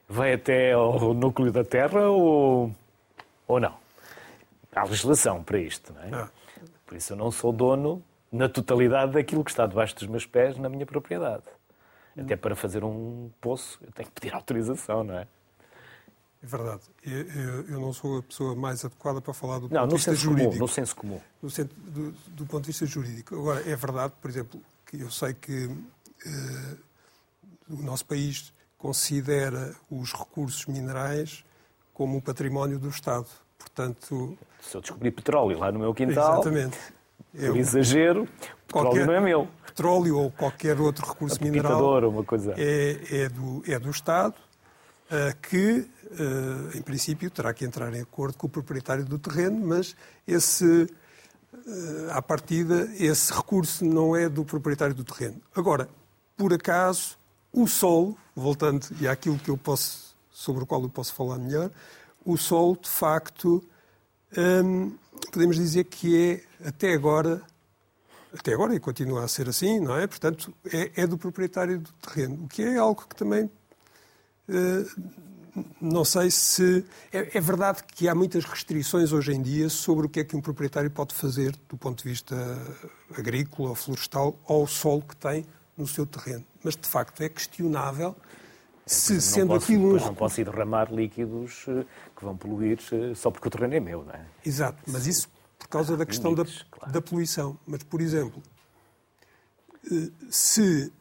Vai 0.08 0.34
até 0.34 0.74
ao 0.74 1.14
núcleo 1.14 1.52
da 1.52 1.64
terra 1.64 2.10
ou, 2.10 2.76
ou 3.48 3.60
não? 3.60 3.78
Há 4.74 4.84
legislação 4.84 5.44
para 5.44 5.60
isto, 5.60 5.94
não 5.94 6.02
é? 6.02 6.10
Ah. 6.14 6.30
Por 6.86 6.98
isso 6.98 7.14
eu 7.14 7.18
não 7.18 7.32
sou 7.32 7.54
dono 7.54 8.04
na 8.32 8.50
totalidade 8.50 9.14
daquilo 9.14 9.44
que 9.44 9.52
está 9.52 9.66
debaixo 9.66 9.96
dos 9.96 10.08
meus 10.08 10.26
pés 10.26 10.58
na 10.58 10.68
minha 10.68 10.86
propriedade. 10.86 11.44
Até 12.18 12.36
para 12.36 12.56
fazer 12.56 12.84
um 12.84 13.30
poço, 13.40 13.80
eu 13.82 13.92
tenho 13.92 14.10
que 14.10 14.20
pedir 14.20 14.34
autorização, 14.36 15.04
não 15.04 15.18
é? 15.18 15.28
É 16.44 16.48
verdade. 16.48 16.82
Eu, 17.04 17.68
eu 17.68 17.80
não 17.80 17.94
sou 17.94 18.18
a 18.18 18.24
pessoa 18.24 18.56
mais 18.56 18.84
adequada 18.84 19.22
para 19.22 19.34
falar 19.34 19.60
do 19.60 19.70
não, 19.70 19.82
ponto 19.82 19.90
de 19.90 19.96
vista 19.96 20.16
jurídico. 20.16 20.54
Comum, 20.54 20.62
no 20.62 20.68
senso 20.68 20.96
comum. 20.96 21.22
No 21.42 21.50
senso, 21.50 21.70
do, 21.76 22.12
do, 22.30 22.46
ponto 22.48 22.62
de 22.64 22.68
vista 22.68 22.86
jurídico. 22.86 23.36
Agora, 23.36 23.62
é 23.70 23.76
verdade, 23.76 24.14
por 24.20 24.30
exemplo, 24.30 24.60
que 24.86 25.00
eu 25.02 25.12
sei 25.12 25.36
que 25.36 25.66
uh, 25.66 26.78
o 27.70 27.82
nosso 27.84 28.06
país 28.06 28.52
considera 28.78 29.76
os 29.90 30.12
recursos 30.14 30.66
minerais 30.66 31.46
como 31.94 32.18
um 32.18 32.22
património 32.22 32.80
do 32.80 32.90
Estado. 32.90 33.28
Portanto. 33.60 34.36
Se 34.60 34.76
eu 34.76 34.82
descobrir 34.82 35.12
petróleo 35.12 35.60
lá 35.60 35.72
no 35.72 35.78
meu 35.78 35.94
quintal. 35.94 36.34
Exatamente. 36.34 36.78
Eu, 37.34 37.56
exagero, 37.56 38.28
petróleo 38.68 39.06
não 39.06 39.14
é 39.14 39.22
meu. 39.22 39.48
Petróleo 39.66 40.18
ou 40.18 40.32
qualquer 40.32 40.80
outro 40.82 41.08
recurso 41.08 41.42
mineral 41.42 42.10
uma 42.10 42.24
coisa. 42.24 42.54
É, 42.58 43.24
é, 43.24 43.30
do, 43.30 43.64
é 43.66 43.80
do 43.80 43.90
Estado, 43.90 44.36
que, 45.42 45.80
uh, 45.80 46.78
em 46.78 46.82
princípio, 46.82 47.30
terá 47.30 47.54
que 47.54 47.66
entrar 47.66 47.94
em 47.94 48.02
acordo 48.02 48.38
com 48.38 48.48
o 48.48 48.50
proprietário 48.50 49.04
do 49.04 49.20
terreno, 49.20 49.68
mas 49.68 49.96
esse, 50.26 50.66
uh, 50.66 52.12
à 52.12 52.22
partida, 52.22 52.90
esse 52.98 53.34
recurso 53.34 53.84
não 53.84 54.16
é 54.16 54.30
do 54.30 54.46
proprietário 54.46 54.96
do 54.96 55.04
terreno. 55.04 55.42
Agora, 55.56 55.90
por 56.38 56.54
acaso, 56.54 57.18
o 57.52 57.68
solo, 57.68 58.18
voltando 58.36 58.88
e 59.00 59.08
àquilo 59.08 59.38
que 59.38 59.50
eu 59.50 59.58
posso, 59.58 60.16
sobre 60.32 60.64
o 60.64 60.66
qual 60.66 60.82
eu 60.82 60.90
posso 60.90 61.14
falar 61.14 61.38
melhor, 61.38 61.70
o 62.26 62.38
solo, 62.38 62.78
de 62.82 62.90
facto, 62.90 63.64
um, 64.38 64.96
podemos 65.32 65.58
dizer 65.58 65.86
que 65.86 66.44
é, 66.62 66.68
até 66.68 66.94
agora, 66.94 67.42
até 68.34 68.54
agora 68.54 68.74
e 68.74 68.80
continua 68.80 69.24
a 69.24 69.28
ser 69.28 69.50
assim, 69.50 69.80
não 69.80 69.98
é? 69.98 70.08
Portanto, 70.08 70.54
é, 70.72 71.02
é 71.02 71.08
do 71.08 71.18
proprietário 71.18 71.80
do 71.80 71.92
terreno, 71.94 72.46
o 72.46 72.48
que 72.48 72.64
é 72.64 72.78
algo 72.78 73.06
que 73.08 73.16
também. 73.16 73.50
Uh, 74.50 75.22
não 75.82 76.06
sei 76.06 76.32
se. 76.32 76.86
É, 77.12 77.38
é, 77.38 77.42
verdade 77.42 77.84
que 77.84 78.08
há 78.08 78.16
muitas 78.16 78.46
restrições 78.46 79.12
hoje 79.12 79.34
em 79.34 79.42
dia 79.42 79.70
sobre 79.70 80.06
o 80.06 80.10
que 80.10 80.22
é 80.22 80.24
que 80.24 80.36
um 80.36 80.42
proprietário 80.42 80.90
pode 80.90 81.14
fazer 81.14 81.56
do 81.68 81.78
ponto 81.78 82.04
de 82.04 82.10
vista 82.10 82.36
agrícola 83.18 83.70
ou 83.70 83.76
florestal 83.76 84.40
ao 84.48 84.66
solo 84.66 85.02
que 85.02 85.16
tem 85.16 85.46
no 85.78 85.88
seu 85.88 86.06
terreno. 86.06 86.46
Mas, 86.64 86.76
de 86.76 86.88
facto, 86.88 87.22
é 87.22 87.30
questionável 87.30 88.16
se, 88.86 89.14
não 89.14 89.22
sendo 89.22 89.48
posso, 89.48 89.66
aquilo. 89.66 89.96
Não 90.00 90.16
posso 90.16 90.42
ir 90.42 90.46
derramar 90.46 90.94
líquidos 90.94 91.66
eh, 91.68 91.86
que 92.16 92.24
vão 92.24 92.36
poluir 92.36 92.80
eh, 92.92 93.14
só 93.16 93.32
porque 93.32 93.48
o 93.48 93.52
terreno 93.52 93.76
é 93.76 93.80
meu, 93.80 94.04
não 94.04 94.14
é? 94.14 94.26
Exato, 94.46 94.82
mas 94.88 95.08
isso 95.08 95.30
por 95.58 95.68
causa 95.68 95.96
da 95.96 96.06
questão 96.06 96.32
limites, 96.32 96.66
da, 96.80 96.88
da 96.88 97.02
poluição. 97.02 97.58
Mas, 97.66 97.84
por 97.84 98.02
exemplo, 98.02 98.42
eh, 99.92 100.10
se. 100.30 100.92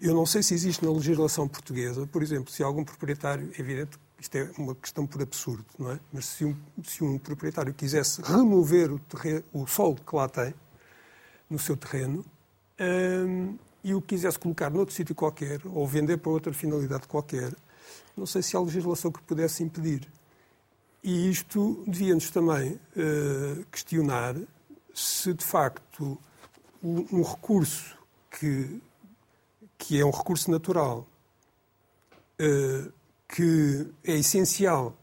Eu 0.00 0.14
não 0.14 0.26
sei 0.26 0.42
se 0.42 0.54
existe 0.54 0.84
na 0.84 0.90
legislação 0.90 1.46
portuguesa, 1.46 2.06
por 2.06 2.22
exemplo, 2.22 2.50
se 2.52 2.62
algum 2.62 2.84
proprietário, 2.84 3.50
é 3.56 3.60
evidente 3.60 3.98
isto 4.18 4.34
é 4.36 4.50
uma 4.56 4.74
questão 4.74 5.06
por 5.06 5.22
absurdo, 5.22 5.66
não 5.78 5.90
é? 5.90 6.00
Mas 6.12 6.24
se 6.26 6.44
um, 6.44 6.56
se 6.82 7.04
um 7.04 7.18
proprietário 7.18 7.72
quisesse 7.74 8.22
remover 8.22 8.90
o, 8.90 8.98
terreno, 8.98 9.44
o 9.52 9.66
solo 9.66 9.96
que 9.96 10.16
lá 10.16 10.28
tem, 10.28 10.54
no 11.50 11.58
seu 11.58 11.76
terreno, 11.76 12.24
hum, 12.80 13.56
e 13.84 13.94
o 13.94 14.00
quisesse 14.00 14.38
colocar 14.38 14.70
noutro 14.70 14.94
sítio 14.94 15.14
qualquer, 15.14 15.60
ou 15.66 15.86
vender 15.86 16.16
para 16.16 16.32
outra 16.32 16.52
finalidade 16.52 17.06
qualquer, 17.06 17.54
não 18.16 18.26
sei 18.26 18.42
se 18.42 18.56
há 18.56 18.60
legislação 18.60 19.12
que 19.12 19.22
pudesse 19.22 19.62
impedir. 19.62 20.08
E 21.04 21.30
isto 21.30 21.84
devia-nos 21.86 22.30
também 22.30 22.72
uh, 22.72 23.64
questionar 23.70 24.34
se, 24.92 25.32
de 25.34 25.44
facto, 25.44 26.18
um, 26.82 27.22
recurso 27.22 27.96
que, 28.30 28.80
que 29.78 30.00
é 30.00 30.04
um 30.04 30.10
recurso 30.10 30.50
natural, 30.50 31.06
uh, 32.40 32.92
que 33.28 33.86
é 34.04 34.16
essencial 34.16 34.96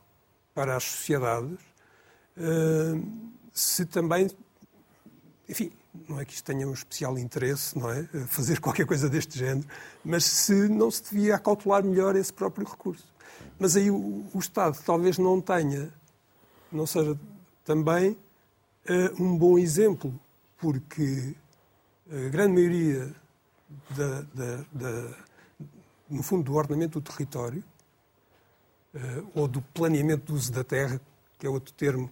para 0.54 0.76
as 0.76 0.84
sociedades, 0.84 1.60
uh, 2.38 3.32
se 3.52 3.86
também, 3.86 4.30
enfim, 5.48 5.72
não 6.08 6.20
é 6.20 6.26
que 6.26 6.34
isto 6.34 6.46
tenha 6.46 6.68
um 6.68 6.74
especial 6.74 7.18
interesse, 7.18 7.78
não 7.78 7.90
é? 7.90 8.04
Fazer 8.28 8.60
qualquer 8.62 8.86
coisa 8.86 9.10
deste 9.10 9.38
género, 9.38 9.68
mas 10.04 10.26
se 10.26 10.68
não 10.68 10.90
se 10.90 11.04
devia 11.04 11.36
acautelar 11.36 11.84
melhor 11.84 12.16
esse 12.16 12.34
próprio 12.34 12.68
recurso. 12.68 13.14
Mas 13.60 13.76
aí 13.76 13.92
o, 13.92 14.26
o 14.34 14.40
Estado 14.40 14.78
talvez 14.86 15.18
não 15.18 15.40
tenha, 15.40 15.94
não 16.72 16.86
seja 16.86 17.18
também 17.64 18.12
uh, 18.12 19.24
um 19.24 19.38
bom 19.38 19.58
exemplo, 19.58 20.14
porque 20.58 21.36
a 22.10 22.30
grande 22.30 22.54
maioria 22.54 23.14
da, 23.90 24.22
da, 24.34 24.66
da, 24.72 25.18
no 26.10 26.24
fundo 26.24 26.44
do 26.44 26.56
ordenamento 26.56 27.00
do 27.00 27.12
território 27.12 27.64
uh, 28.94 29.32
ou 29.34 29.48
do 29.48 29.62
planeamento 29.62 30.28
do 30.28 30.36
uso 30.36 30.52
da 30.52 30.64
terra, 30.64 31.00
que 31.38 31.46
é 31.48 31.50
outro 31.50 31.74
termo 31.74 32.10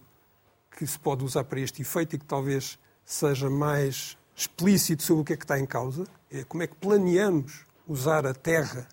que 0.70 0.86
se 0.86 0.98
pode 0.98 1.24
usar 1.24 1.44
para 1.44 1.60
este 1.60 1.82
efeito 1.82 2.16
e 2.16 2.18
que 2.18 2.24
talvez 2.24 2.78
seja 3.04 3.48
mais 3.50 4.16
explícito 4.34 5.02
sobre 5.02 5.22
o 5.22 5.24
que 5.24 5.32
é 5.34 5.36
que 5.36 5.44
está 5.44 5.58
em 5.58 5.66
causa, 5.66 6.06
é 6.30 6.44
como 6.44 6.62
é 6.62 6.66
que 6.66 6.74
planeamos 6.76 7.64
usar 7.86 8.26
a 8.26 8.34
terra. 8.34 8.88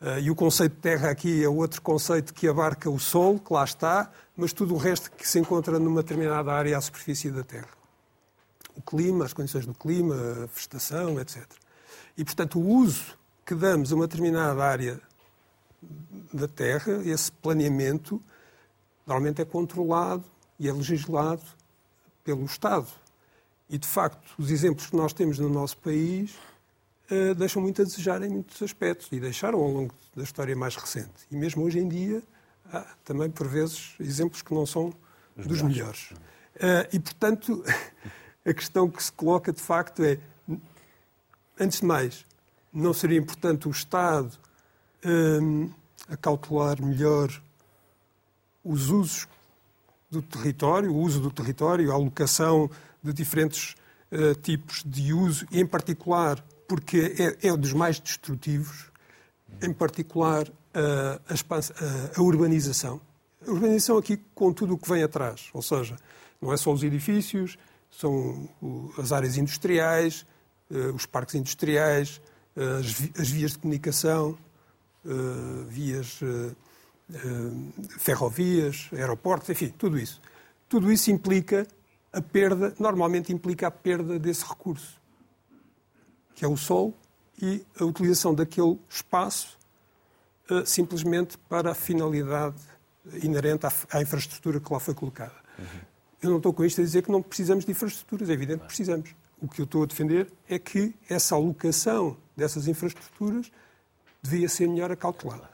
Uh, 0.00 0.20
e 0.20 0.30
o 0.30 0.34
conceito 0.34 0.74
de 0.74 0.80
terra 0.80 1.10
aqui 1.10 1.42
é 1.42 1.48
outro 1.48 1.82
conceito 1.82 2.32
que 2.32 2.48
abarca 2.48 2.88
o 2.88 2.98
solo, 2.98 3.38
que 3.38 3.52
lá 3.52 3.64
está, 3.64 4.10
mas 4.36 4.52
tudo 4.52 4.74
o 4.74 4.78
resto 4.78 5.10
que 5.10 5.28
se 5.28 5.38
encontra 5.38 5.78
numa 5.78 6.02
determinada 6.02 6.52
área 6.52 6.78
à 6.78 6.80
superfície 6.80 7.30
da 7.30 7.42
terra. 7.42 7.77
O 8.78 8.82
clima, 8.82 9.24
as 9.24 9.32
condições 9.32 9.66
do 9.66 9.74
clima, 9.74 10.14
a 10.14 10.46
vegetação, 10.46 11.20
etc. 11.20 11.44
E, 12.16 12.24
portanto, 12.24 12.60
o 12.60 12.66
uso 12.66 13.18
que 13.44 13.54
damos 13.54 13.92
a 13.92 13.96
uma 13.96 14.06
determinada 14.06 14.62
área 14.62 15.00
da 16.32 16.46
terra, 16.46 17.02
esse 17.04 17.30
planeamento, 17.32 18.20
normalmente 19.06 19.42
é 19.42 19.44
controlado 19.44 20.24
e 20.58 20.68
é 20.68 20.72
legislado 20.72 21.42
pelo 22.22 22.44
Estado. 22.44 22.88
E, 23.68 23.78
de 23.78 23.86
facto, 23.86 24.34
os 24.38 24.50
exemplos 24.50 24.86
que 24.86 24.96
nós 24.96 25.12
temos 25.12 25.38
no 25.38 25.48
nosso 25.48 25.78
país 25.78 26.34
uh, 27.10 27.34
deixam 27.34 27.62
muito 27.62 27.82
a 27.82 27.84
desejar 27.84 28.22
em 28.22 28.28
muitos 28.28 28.60
aspectos 28.62 29.08
e 29.12 29.20
deixaram 29.20 29.58
ao 29.58 29.70
longo 29.70 29.94
da 30.14 30.22
história 30.22 30.54
mais 30.54 30.76
recente. 30.76 31.26
E 31.30 31.36
mesmo 31.36 31.64
hoje 31.64 31.78
em 31.78 31.88
dia, 31.88 32.22
há 32.72 32.80
também, 33.04 33.30
por 33.30 33.46
vezes, 33.46 33.94
exemplos 34.00 34.42
que 34.42 34.54
não 34.54 34.66
são 34.66 34.92
Os 35.36 35.46
dos 35.46 35.62
melhores. 35.62 36.10
Uh, 36.56 36.88
e, 36.92 36.98
portanto, 36.98 37.64
a 38.48 38.54
questão 38.54 38.88
que 38.88 39.02
se 39.02 39.12
coloca, 39.12 39.52
de 39.52 39.60
facto, 39.60 40.02
é, 40.02 40.18
antes 41.60 41.80
de 41.80 41.86
mais, 41.86 42.24
não 42.72 42.94
seria 42.94 43.18
importante 43.18 43.68
o 43.68 43.70
Estado 43.70 44.38
um, 45.04 45.70
acautelar 46.08 46.82
melhor 46.82 47.30
os 48.64 48.88
usos 48.88 49.28
do 50.10 50.22
território, 50.22 50.92
o 50.92 50.96
uso 50.96 51.20
do 51.20 51.30
território, 51.30 51.90
a 51.90 51.94
alocação 51.94 52.70
de 53.02 53.12
diferentes 53.12 53.74
uh, 54.10 54.34
tipos 54.40 54.82
de 54.84 55.12
uso, 55.12 55.46
e 55.50 55.60
em 55.60 55.66
particular, 55.66 56.42
porque 56.66 57.14
é, 57.42 57.48
é 57.48 57.56
dos 57.56 57.72
mais 57.72 58.00
destrutivos, 58.00 58.90
em 59.62 59.72
particular 59.72 60.48
uh, 60.48 61.20
a, 61.28 62.18
a, 62.18 62.22
urbanização. 62.22 63.00
A 63.46 63.50
urbanização 63.50 63.98
aqui 63.98 64.18
com 64.34 64.52
tudo 64.52 64.74
o 64.74 64.78
que 64.78 64.88
vem 64.88 65.02
atrás, 65.02 65.48
ou 65.52 65.62
seja, 65.62 65.96
não 66.40 66.52
é 66.52 66.56
só 66.56 66.72
os 66.72 66.82
edifícios, 66.82 67.58
são 67.90 68.48
as 68.98 69.12
áreas 69.12 69.36
industriais, 69.36 70.26
uh, 70.70 70.94
os 70.94 71.06
parques 71.06 71.34
industriais, 71.34 72.20
as, 72.56 73.20
as, 73.20 73.28
vias 73.28 73.52
de 73.52 73.58
comunicação, 73.58 74.36
vias 75.68 76.18
ferrovias, 78.00 78.88
aeroportos, 78.92 79.48
enfim, 79.50 79.68
tudo 79.68 79.96
isso. 79.96 80.20
Tudo 80.68 80.90
isso 80.90 81.08
implica 81.08 81.68
a 82.12 82.20
perda, 82.20 82.74
normalmente 82.80 83.32
implica 83.32 83.68
a 83.68 83.70
perda 83.70 84.18
desse 84.18 84.44
recurso, 84.44 85.00
que 86.34 86.44
é 86.44 86.48
o 86.48 86.56
sol, 86.56 86.92
e 87.40 87.64
a 87.78 87.84
utilização 87.84 88.34
daquele 88.34 88.76
espaço 88.90 89.56
simplesmente 90.64 91.36
para 91.48 91.72
a 91.72 91.74
finalidade 91.74 92.56
inerente 93.22 93.66
à, 93.66 94.02
infraestrutura 94.02 94.60
que 94.60 94.72
lá 94.72 94.80
foi 94.80 94.94
colocada. 94.94 95.34
Uhum. 95.58 95.80
Eu 96.22 96.30
não 96.30 96.38
estou 96.38 96.52
com 96.52 96.64
isto 96.64 96.80
a 96.80 96.84
dizer 96.84 97.02
que 97.02 97.12
não 97.12 97.22
precisamos 97.22 97.64
de 97.64 97.70
infraestruturas, 97.70 98.28
é 98.28 98.32
evidente 98.32 98.60
que 98.60 98.66
precisamos. 98.66 99.14
O 99.40 99.46
que 99.46 99.60
eu 99.60 99.64
estou 99.64 99.84
a 99.84 99.86
defender 99.86 100.32
é 100.48 100.58
que 100.58 100.94
essa 101.08 101.36
alocação 101.36 102.16
dessas 102.36 102.66
infraestruturas 102.66 103.52
devia 104.20 104.48
ser 104.48 104.68
melhor 104.68 104.90
acautelada 104.90 105.48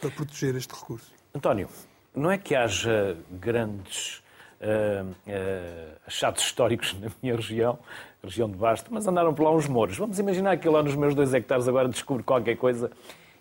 para 0.00 0.10
proteger 0.10 0.54
este 0.56 0.74
recurso. 0.74 1.12
António, 1.34 1.68
não 2.14 2.30
é 2.30 2.38
que 2.38 2.54
haja 2.54 3.16
grandes 3.30 4.22
uh, 4.60 5.06
uh, 5.06 5.96
achados 6.06 6.42
históricos 6.42 6.94
na 6.98 7.10
minha 7.22 7.36
região, 7.36 7.78
região 8.22 8.50
de 8.50 8.56
Basto, 8.56 8.92
mas 8.92 9.06
andaram 9.06 9.34
por 9.34 9.42
lá 9.42 9.52
uns 9.52 9.68
mouros. 9.68 9.98
Vamos 9.98 10.18
imaginar 10.18 10.56
que 10.56 10.68
lá 10.68 10.82
nos 10.82 10.94
meus 10.94 11.14
dois 11.14 11.34
hectares 11.34 11.68
agora 11.68 11.88
descubro 11.88 12.24
qualquer 12.24 12.56
coisa. 12.56 12.90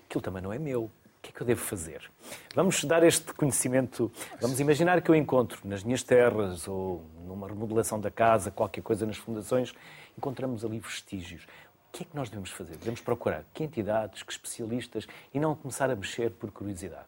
Aquilo 0.10 0.22
também 0.22 0.42
não 0.42 0.52
é 0.52 0.60
meu. 0.60 0.92
O 1.26 1.28
que 1.28 1.32
é 1.32 1.34
que 1.38 1.42
eu 1.42 1.48
devo 1.48 1.62
fazer? 1.62 2.12
Vamos 2.54 2.84
dar 2.84 3.02
este 3.02 3.34
conhecimento. 3.34 4.12
Vamos 4.40 4.60
imaginar 4.60 5.02
que 5.02 5.10
eu 5.10 5.16
encontro 5.16 5.60
nas 5.64 5.84
minhas 5.84 6.04
terras 6.04 6.68
ou 6.68 7.04
numa 7.26 7.48
remodelação 7.48 8.00
da 8.00 8.12
casa, 8.12 8.52
qualquer 8.52 8.82
coisa 8.82 9.08
nas 9.08 9.18
fundações, 9.18 9.74
encontramos 10.16 10.64
ali 10.64 10.80
vestígios. 10.80 11.48
O 11.90 11.98
que 11.98 12.04
é 12.04 12.06
que 12.06 12.16
nós 12.16 12.30
devemos 12.30 12.52
fazer? 12.52 12.78
Devemos 12.78 13.02
procurar 13.02 13.44
que 13.56 13.64
entidades, 13.64 14.22
que 14.22 14.32
especialistas 14.32 15.08
e 15.34 15.40
não 15.40 15.56
começar 15.56 15.90
a 15.90 15.96
mexer 15.96 16.30
por 16.30 16.52
curiosidade. 16.52 17.08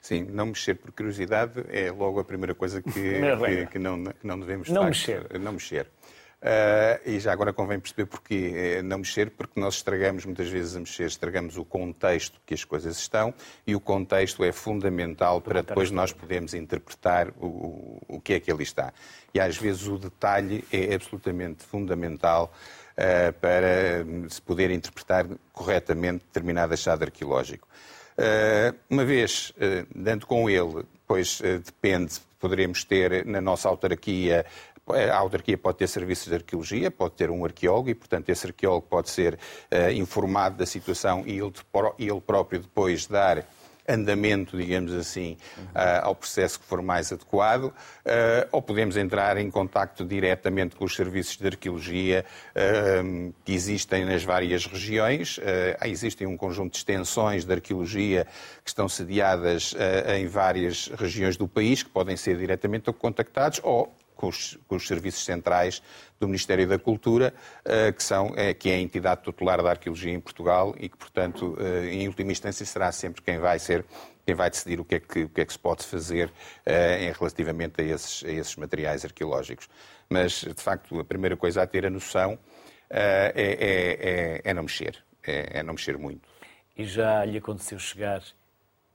Sim, 0.00 0.22
não 0.30 0.46
mexer 0.46 0.74
por 0.74 0.92
curiosidade 0.92 1.64
é 1.68 1.90
logo 1.90 2.20
a 2.20 2.24
primeira 2.24 2.54
coisa 2.54 2.80
que, 2.80 2.92
que, 2.92 3.66
que, 3.72 3.78
não, 3.80 4.04
que 4.04 4.24
não 4.24 4.38
devemos 4.38 4.68
não 4.68 4.84
mexer. 4.84 5.26
Não 5.40 5.52
mexer. 5.52 5.88
Uh, 6.46 7.00
e 7.04 7.18
já 7.18 7.32
agora 7.32 7.52
convém 7.52 7.80
perceber 7.80 8.06
porquê 8.06 8.52
é 8.54 8.82
não 8.82 8.98
mexer, 8.98 9.30
porque 9.30 9.58
nós 9.58 9.74
estragamos 9.74 10.24
muitas 10.24 10.48
vezes 10.48 10.76
a 10.76 10.78
mexer, 10.78 11.06
estragamos 11.06 11.56
o 11.56 11.64
contexto 11.64 12.40
que 12.46 12.54
as 12.54 12.62
coisas 12.62 12.96
estão 12.98 13.34
e 13.66 13.74
o 13.74 13.80
contexto 13.80 14.44
é 14.44 14.52
fundamental 14.52 15.40
para 15.40 15.60
depois 15.60 15.90
nós 15.90 16.12
podermos 16.12 16.54
interpretar 16.54 17.30
o, 17.40 18.00
o 18.06 18.20
que 18.20 18.34
é 18.34 18.38
que 18.38 18.52
ali 18.52 18.62
está. 18.62 18.92
E 19.34 19.40
às 19.40 19.56
vezes 19.56 19.88
o 19.88 19.98
detalhe 19.98 20.64
é 20.72 20.94
absolutamente 20.94 21.64
fundamental 21.64 22.54
uh, 22.92 23.32
para 23.40 24.06
se 24.28 24.40
poder 24.40 24.70
interpretar 24.70 25.26
corretamente 25.52 26.26
determinado 26.26 26.74
achado 26.74 27.02
arqueológico. 27.02 27.66
Uh, 28.16 28.72
uma 28.88 29.04
vez 29.04 29.52
dando 29.92 30.26
com 30.26 30.48
ele, 30.48 30.84
pois 31.08 31.40
depende, 31.64 32.20
poderemos 32.38 32.84
ter 32.84 33.26
na 33.26 33.40
nossa 33.40 33.68
autarquia 33.68 34.46
a 34.88 35.16
autarquia 35.16 35.58
pode 35.58 35.78
ter 35.78 35.88
serviços 35.88 36.26
de 36.26 36.34
arqueologia, 36.34 36.90
pode 36.90 37.14
ter 37.14 37.30
um 37.30 37.44
arqueólogo 37.44 37.90
e, 37.90 37.94
portanto, 37.94 38.28
esse 38.28 38.46
arqueólogo 38.46 38.86
pode 38.88 39.10
ser 39.10 39.34
uh, 39.34 39.90
informado 39.92 40.56
da 40.56 40.66
situação 40.66 41.24
e 41.26 41.38
ele, 41.38 41.52
ele 41.98 42.20
próprio 42.20 42.60
depois 42.60 43.06
dar 43.06 43.44
andamento, 43.88 44.56
digamos 44.56 44.92
assim, 44.92 45.36
uh, 45.58 46.02
ao 46.02 46.14
processo 46.14 46.58
que 46.58 46.66
for 46.66 46.82
mais 46.82 47.12
adequado, 47.12 47.64
uh, 47.64 47.72
ou 48.50 48.60
podemos 48.60 48.96
entrar 48.96 49.36
em 49.36 49.50
contacto 49.50 50.04
diretamente 50.04 50.74
com 50.74 50.84
os 50.84 50.94
serviços 50.94 51.36
de 51.36 51.46
arqueologia 51.46 52.24
uh, 52.50 53.32
que 53.44 53.52
existem 53.52 54.04
nas 54.04 54.24
várias 54.24 54.66
regiões. 54.66 55.38
existem 55.84 56.26
um 56.26 56.36
conjunto 56.36 56.72
de 56.72 56.78
extensões 56.78 57.44
de 57.44 57.52
arqueologia 57.52 58.26
que 58.64 58.68
estão 58.68 58.88
sediadas 58.88 59.74
em 60.16 60.26
várias 60.26 60.88
regiões 60.88 61.36
do 61.36 61.46
país, 61.46 61.82
que 61.82 61.90
podem 61.90 62.16
ser 62.16 62.36
diretamente 62.36 62.92
contactados, 62.92 63.60
ou 63.62 63.94
com 64.16 64.28
os, 64.28 64.58
com 64.66 64.76
os, 64.76 64.86
serviços 64.86 65.24
centrais 65.24 65.82
do 66.18 66.26
Ministério 66.26 66.66
da 66.66 66.78
Cultura, 66.78 67.32
uh, 67.64 67.92
que, 67.92 68.02
são, 68.02 68.32
é, 68.36 68.52
que 68.54 68.70
é 68.70 68.74
a 68.74 68.78
entidade 68.78 69.22
tutelar 69.22 69.62
da 69.62 69.70
arqueologia 69.70 70.12
em 70.12 70.20
Portugal 70.20 70.74
e 70.78 70.88
que, 70.88 70.96
portanto, 70.96 71.56
uh, 71.60 71.84
em 71.84 72.08
última 72.08 72.32
instância, 72.32 72.64
será 72.66 72.90
sempre 72.90 73.22
quem 73.22 73.38
vai 73.38 73.58
ser 73.58 73.84
quem 74.24 74.34
vai 74.34 74.50
decidir 74.50 74.80
o 74.80 74.84
que 74.84 74.96
é 74.96 74.98
que, 74.98 75.22
o 75.22 75.28
que, 75.28 75.40
é 75.40 75.44
que 75.44 75.52
se 75.52 75.58
pode 75.58 75.84
fazer 75.84 76.32
em, 76.66 77.12
relativamente 77.12 77.80
a 77.80 77.84
esses, 77.84 78.24
a 78.24 78.28
esses 78.28 78.56
materiais 78.56 79.04
arqueológicos. 79.04 79.68
Mas, 80.10 80.40
de 80.40 80.60
facto, 80.60 80.98
a 80.98 81.04
primeira 81.04 81.36
coisa 81.36 81.62
a 81.62 81.66
ter 81.66 81.86
a 81.86 81.90
noção 81.90 82.36
é, 82.90 83.32
é, 83.36 84.40
é, 84.44 84.50
é, 84.50 84.54
não 84.54 84.64
mexer, 84.64 84.96
é, 85.24 85.60
é 85.60 85.62
não 85.62 85.74
mexer 85.74 85.96
muito. 85.96 86.28
E 86.76 86.84
já 86.84 87.24
lhe 87.24 87.38
aconteceu 87.38 87.78
chegar 87.78 88.20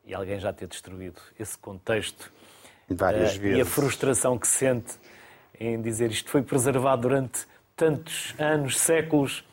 e 0.05 0.13
alguém 0.13 0.37
já 0.37 0.51
ter 0.51 0.67
destruído 0.67 1.21
esse 1.39 1.57
contexto 1.57 2.31
Várias 2.89 3.35
uh, 3.35 3.39
vezes. 3.39 3.57
E 3.57 3.61
a 3.61 3.65
frustração 3.65 4.37
que 4.37 4.47
sente 4.47 4.93
em 5.59 5.81
dizer 5.81 6.11
isto 6.11 6.29
foi 6.29 6.41
preservado 6.41 7.03
durante 7.03 7.45
tantos 7.75 8.35
anos, 8.37 8.77
séculos, 8.77 9.43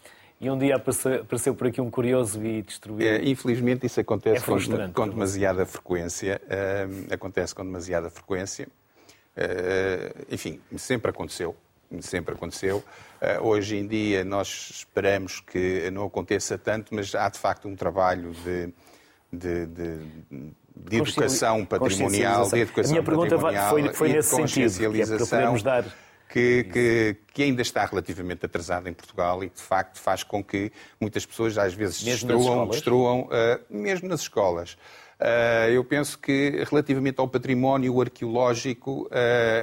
e 0.41 0.49
um 0.49 0.57
dia 0.57 0.77
apareceu, 0.77 1.55
por 1.55 1.67
aqui 1.67 1.81
um 1.81 1.91
curioso 1.91 2.45
e 2.45 2.63
destruiu. 2.63 3.07
É, 3.07 3.25
infelizmente 3.29 3.87
isso 3.87 4.01
acontece 4.01 4.45
é 4.45 4.47
com, 4.47 4.93
com, 4.93 5.09
demasiada 5.09 5.67
frequência. 5.67 6.41
Uh, 6.45 7.13
acontece 7.13 7.55
com 7.55 7.65
demasiada 7.65 8.09
frequência. 8.09 8.69
Uh, 9.37 10.27
enfim, 10.31 10.61
sempre 10.77 11.11
aconteceu. 11.11 11.57
Sempre 12.01 12.35
aconteceu. 12.35 12.85
Uh, 13.21 13.49
hoje 13.49 13.77
em 13.77 13.87
dia 13.87 14.25
nós 14.25 14.71
esperamos 14.71 15.41
que 15.41 15.91
não 15.91 16.07
aconteça 16.07 16.57
tanto, 16.57 16.95
mas 16.95 17.13
há 17.17 17.29
de 17.29 17.39
facto 17.39 17.67
um 17.67 17.75
trabalho 17.75 18.33
de, 18.45 18.73
de, 19.33 19.67
de 19.67 20.53
de 20.85 20.97
educação 20.99 21.65
patrimonial, 21.65 22.49
de 22.49 22.59
educação 22.61 22.91
A 22.91 22.93
minha 22.93 23.03
pergunta 23.03 23.39
foi, 23.69 23.93
foi 23.93 24.09
nesse 24.13 24.35
sentido, 24.35 24.93
que 24.93 25.03
é 25.03 25.07
para 25.27 25.59
dar... 25.63 25.85
Que, 26.31 26.65
que, 26.65 27.17
que, 27.33 27.43
ainda 27.43 27.63
está 27.63 27.87
relativamente 27.87 28.45
atrasada 28.45 28.91
em 28.91 28.93
Portugal 28.93 29.43
e 29.43 29.49
que, 29.49 29.57
de 29.57 29.63
facto, 29.63 29.99
faz 29.99 30.23
com 30.23 30.45
que 30.45 30.71
muitas 31.01 31.25
pessoas, 31.25 31.57
às 31.57 31.73
vezes, 31.73 32.05
mesmo 32.05 32.29
destruam, 32.29 32.69
destruam 32.69 33.21
uh, 33.23 33.29
mesmo 33.71 34.11
nas 34.11 34.21
escolas. 34.21 34.77
Uh, 35.19 35.71
eu 35.73 35.83
penso 35.83 36.19
que, 36.19 36.63
relativamente 36.71 37.19
ao 37.19 37.27
património 37.27 37.99
arqueológico, 37.99 39.07
uh, 39.07 39.09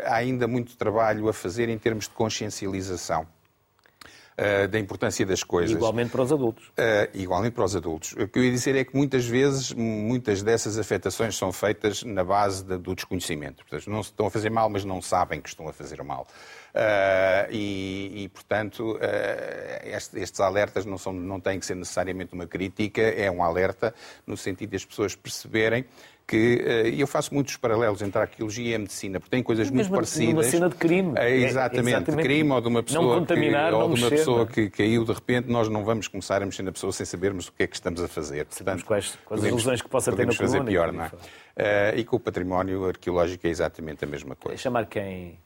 há 0.06 0.16
ainda 0.16 0.48
muito 0.48 0.76
trabalho 0.76 1.30
a 1.30 1.34
fazer 1.34 1.70
em 1.70 1.78
termos 1.78 2.06
de 2.06 2.16
consciencialização. 2.16 3.28
Uh, 4.38 4.68
da 4.68 4.78
importância 4.78 5.26
das 5.26 5.44
coisas. 5.44 5.72
Igualmente 5.72 6.12
para 6.12 6.22
os 6.22 6.30
adultos. 6.34 6.68
Uh, 6.68 7.10
igualmente 7.14 7.54
para 7.54 7.64
os 7.64 7.74
adultos. 7.74 8.12
O 8.20 8.28
que 8.28 8.38
eu 8.38 8.44
ia 8.44 8.52
dizer 8.52 8.76
é 8.76 8.84
que 8.84 8.94
muitas 8.94 9.26
vezes, 9.26 9.72
muitas 9.72 10.44
dessas 10.44 10.78
afetações 10.78 11.38
são 11.38 11.54
feitas 11.54 12.04
na 12.04 12.22
base 12.22 12.62
de, 12.62 12.78
do 12.78 12.94
desconhecimento. 12.94 13.64
Portanto, 13.64 13.90
não 13.90 14.02
estão 14.02 14.28
a 14.28 14.30
fazer 14.30 14.50
mal, 14.50 14.70
mas 14.70 14.84
não 14.84 15.02
sabem 15.02 15.40
que 15.40 15.48
estão 15.48 15.70
a 15.70 15.72
fazer 15.72 16.04
mal. 16.04 16.28
Uh, 16.74 17.50
e, 17.50 18.24
e, 18.24 18.28
portanto, 18.30 19.00
estes, 19.86 20.14
estes, 20.16 20.42
alertas 20.42 20.86
não, 20.86 20.98
são, 20.98 21.14
não 21.14 21.40
têm 21.40 21.58
que 21.58 21.66
ser 21.66 21.76
necessariamente 21.76 22.34
uma 22.34 22.46
crítica, 22.46 23.02
é 23.02 23.32
um 23.32 23.42
alerta 23.42 23.96
no 24.28 24.36
sentido 24.36 24.72
de 24.72 24.76
as 24.76 24.84
pessoas 24.84 25.16
perceberem 25.16 25.86
que 26.28 26.56
uh, 26.56 27.00
eu 27.00 27.06
faço 27.06 27.34
muitos 27.34 27.56
paralelos 27.58 28.02
entre 28.02 28.18
a 28.18 28.22
arqueologia 28.24 28.72
e 28.72 28.76
a 28.76 28.80
medicina, 28.80 29.20
porque 29.20 29.30
tem 29.30 29.44
coisas 29.44 29.70
Mesmo 29.70 29.92
muito 29.92 29.94
parecidas. 29.94 30.34
Uma 30.34 30.44
cena 30.44 30.70
de 30.70 30.76
crime. 30.76 31.14
É, 31.18 31.36
exatamente, 31.36 31.90
exatamente, 31.90 32.16
de 32.16 32.24
crime 32.24 32.52
ou 32.52 32.62
de 32.62 32.68
uma 32.68 32.84
pessoa, 32.84 33.26
que, 33.26 33.34
ou 33.74 33.94
de 33.94 34.02
uma 34.02 34.10
pessoa 34.10 34.48
que 34.48 34.70
caiu 34.70 35.06
de 35.06 35.14
repente, 35.14 35.50
nós 35.50 35.70
não 35.70 35.84
vamos 35.84 36.08
começar 36.08 36.42
a 36.42 36.46
mexer 36.46 36.64
na 36.64 36.72
pessoa 36.72 36.92
sem 36.92 37.06
sabermos 37.06 37.48
o 37.48 37.54
que 37.54 37.64
é 37.64 37.68
que 37.68 37.76
estamos 37.76 38.02
a 38.02 38.08
fazer. 38.08 38.46
Portanto, 38.46 38.86
quais, 38.86 39.18
quais 39.24 39.44
as 39.44 39.50
ilusões 39.50 39.82
que 39.82 39.90
possa 39.90 40.12
ter 40.12 40.26
na 40.26 40.34
fazer 40.34 40.58
coluna, 40.58 40.72
pior, 40.72 40.92
não 40.92 41.04
é? 41.04 41.08
Uh, 41.08 42.00
e 42.00 42.04
com 42.04 42.16
o 42.16 42.20
património 42.20 42.86
arqueológico 42.86 43.46
é 43.46 43.50
exatamente 43.50 44.04
a 44.04 44.08
mesma 44.08 44.36
coisa. 44.36 44.56
É 44.56 44.58
chamar 44.58 44.88
quem, 44.88 45.40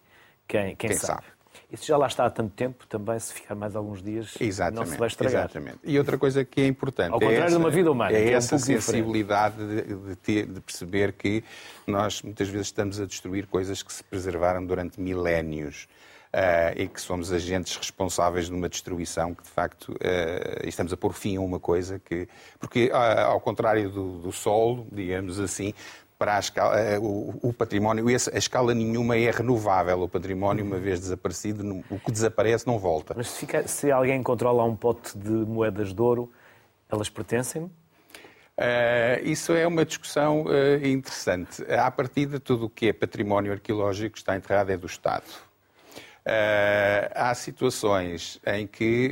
quem, 0.48 0.76
quem, 0.76 0.89
quem 0.89 0.94
sabe. 0.94 1.24
sabe. 1.24 1.38
Isso 1.72 1.86
já 1.86 1.98
lá 1.98 2.08
está 2.08 2.26
há 2.26 2.30
tanto 2.30 2.52
tempo, 2.56 2.88
também 2.88 3.20
se 3.20 3.34
ficar 3.34 3.54
mais 3.54 3.76
alguns 3.76 4.02
dias 4.02 4.36
exatamente, 4.40 4.80
não 4.80 4.86
se 4.92 4.98
vai 4.98 5.08
estragar. 5.08 5.44
Exatamente. 5.44 5.80
E 5.84 5.98
outra 6.00 6.18
coisa 6.18 6.44
que 6.44 6.62
é 6.62 6.68
importante 6.68 7.14
Ao 7.14 7.20
contrário 7.20 7.42
é 7.42 7.46
essa, 7.46 7.56
de 7.56 7.64
uma 7.64 7.70
vida 7.70 7.92
humana, 7.92 8.12
é, 8.12 8.24
é 8.24 8.32
essa 8.34 8.56
um 8.56 8.60
sensibilidade 8.60 9.56
de, 9.58 9.96
de, 9.96 10.16
ter, 10.16 10.46
de, 10.48 10.62
perceber 10.62 11.14
que 11.14 11.44
nós 11.86 12.24
muitas 12.24 12.50
vezes 12.50 12.68
estamos 12.68 13.00
a 13.00 13.06
destruir 13.06 13.46
coisas 13.46 13.84
que 13.84 13.94
se 13.94 14.04
preservaram 14.04 14.66
durante 14.66 15.00
milénios. 15.00 15.88
Uh, 16.32 16.78
e 16.80 16.88
que 16.88 17.02
somos 17.02 17.32
agentes 17.32 17.76
responsáveis 17.76 18.46
de 18.46 18.54
uma 18.54 18.70
destruição 18.70 19.34
que, 19.34 19.42
de 19.42 19.50
facto, 19.50 19.94
uh, 19.94 20.68
estamos 20.68 20.94
a 20.94 20.98
pôr 20.98 21.12
fim 21.12 21.38
a 21.38 21.42
uma 21.42 21.60
coisa 21.60 21.98
que. 21.98 22.28
Porque, 22.60 22.92
uh, 22.94 23.22
ao 23.26 23.42
contrário 23.42 23.90
do, 23.90 24.20
do 24.20 24.32
Sol, 24.32 24.86
digamos 24.92 25.40
assim, 25.40 25.74
para 26.19 26.36
a 26.36 26.39
escala, 26.39 26.99
o, 26.99 27.39
o, 27.41 27.53
património, 27.53 28.05
a 28.10 28.38
escala 28.38 28.75
nenhuma 28.75 29.15
é 29.15 29.32
renovável. 29.32 30.01
O 30.01 30.10
património, 30.10 30.65
uma 30.65 30.77
vez 30.77 30.99
desaparecido, 30.99 31.82
o 31.89 31.97
que 31.97 32.12
desaparece 32.12 32.67
não 32.67 32.77
volta. 32.77 33.13
Mas 33.15 33.29
se, 33.29 33.39
fica, 33.39 33.65
se 33.65 33.89
alguém 33.89 34.21
controla 34.21 34.65
um 34.65 34.75
pote 34.75 35.17
de 35.17 35.29
moedas 35.29 35.93
de 35.93 36.01
ouro, 36.01 36.29
elas 36.91 37.10
pertencem? 37.10 37.63
Uh, 37.63 39.23
isso 39.23 39.53
é 39.53 39.65
uma 39.65 39.86
discussão 39.86 40.43
uh, 40.43 40.86
interessante. 40.86 41.63
À 41.71 41.89
partida, 41.89 42.38
tudo 42.38 42.65
o 42.65 42.69
que 42.69 42.89
é 42.89 42.93
património 42.93 43.53
arqueológico 43.53 44.17
está 44.17 44.36
enterrado 44.36 44.69
é 44.71 44.75
do 44.75 44.88
Estado. 44.88 45.23
Uh, 46.19 47.10
há 47.15 47.34
situações 47.34 48.39
em 48.45 48.67
que, 48.67 49.10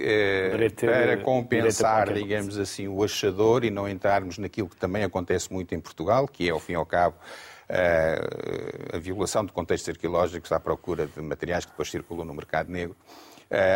para 0.80 1.18
compensar, 1.18 2.14
digamos 2.14 2.58
assim, 2.58 2.88
o 2.88 3.04
achador 3.04 3.64
e 3.64 3.72
não 3.72 3.88
entrarmos 3.90 4.38
naquilo 4.38 4.70
que 4.70 4.76
também 4.76 5.04
acontece 5.04 5.52
muito 5.52 5.74
em 5.74 5.80
Portugal, 5.80 6.28
que 6.28 6.48
é, 6.48 6.52
ao 6.52 6.60
fim 6.60 6.74
e 6.74 6.76
ao 6.76 6.86
cabo, 6.86 7.16
a 8.94 8.98
violação 8.98 9.46
de 9.46 9.52
contextos 9.52 9.90
arqueológicos 9.90 10.52
à 10.52 10.60
procura 10.60 11.08
de 11.08 11.22
materiais 11.22 11.66
que 11.66 11.72
depois 11.72 11.90
circulam 11.90 12.26
no 12.26 12.34
mercado 12.34 12.72
negro, 12.72 12.96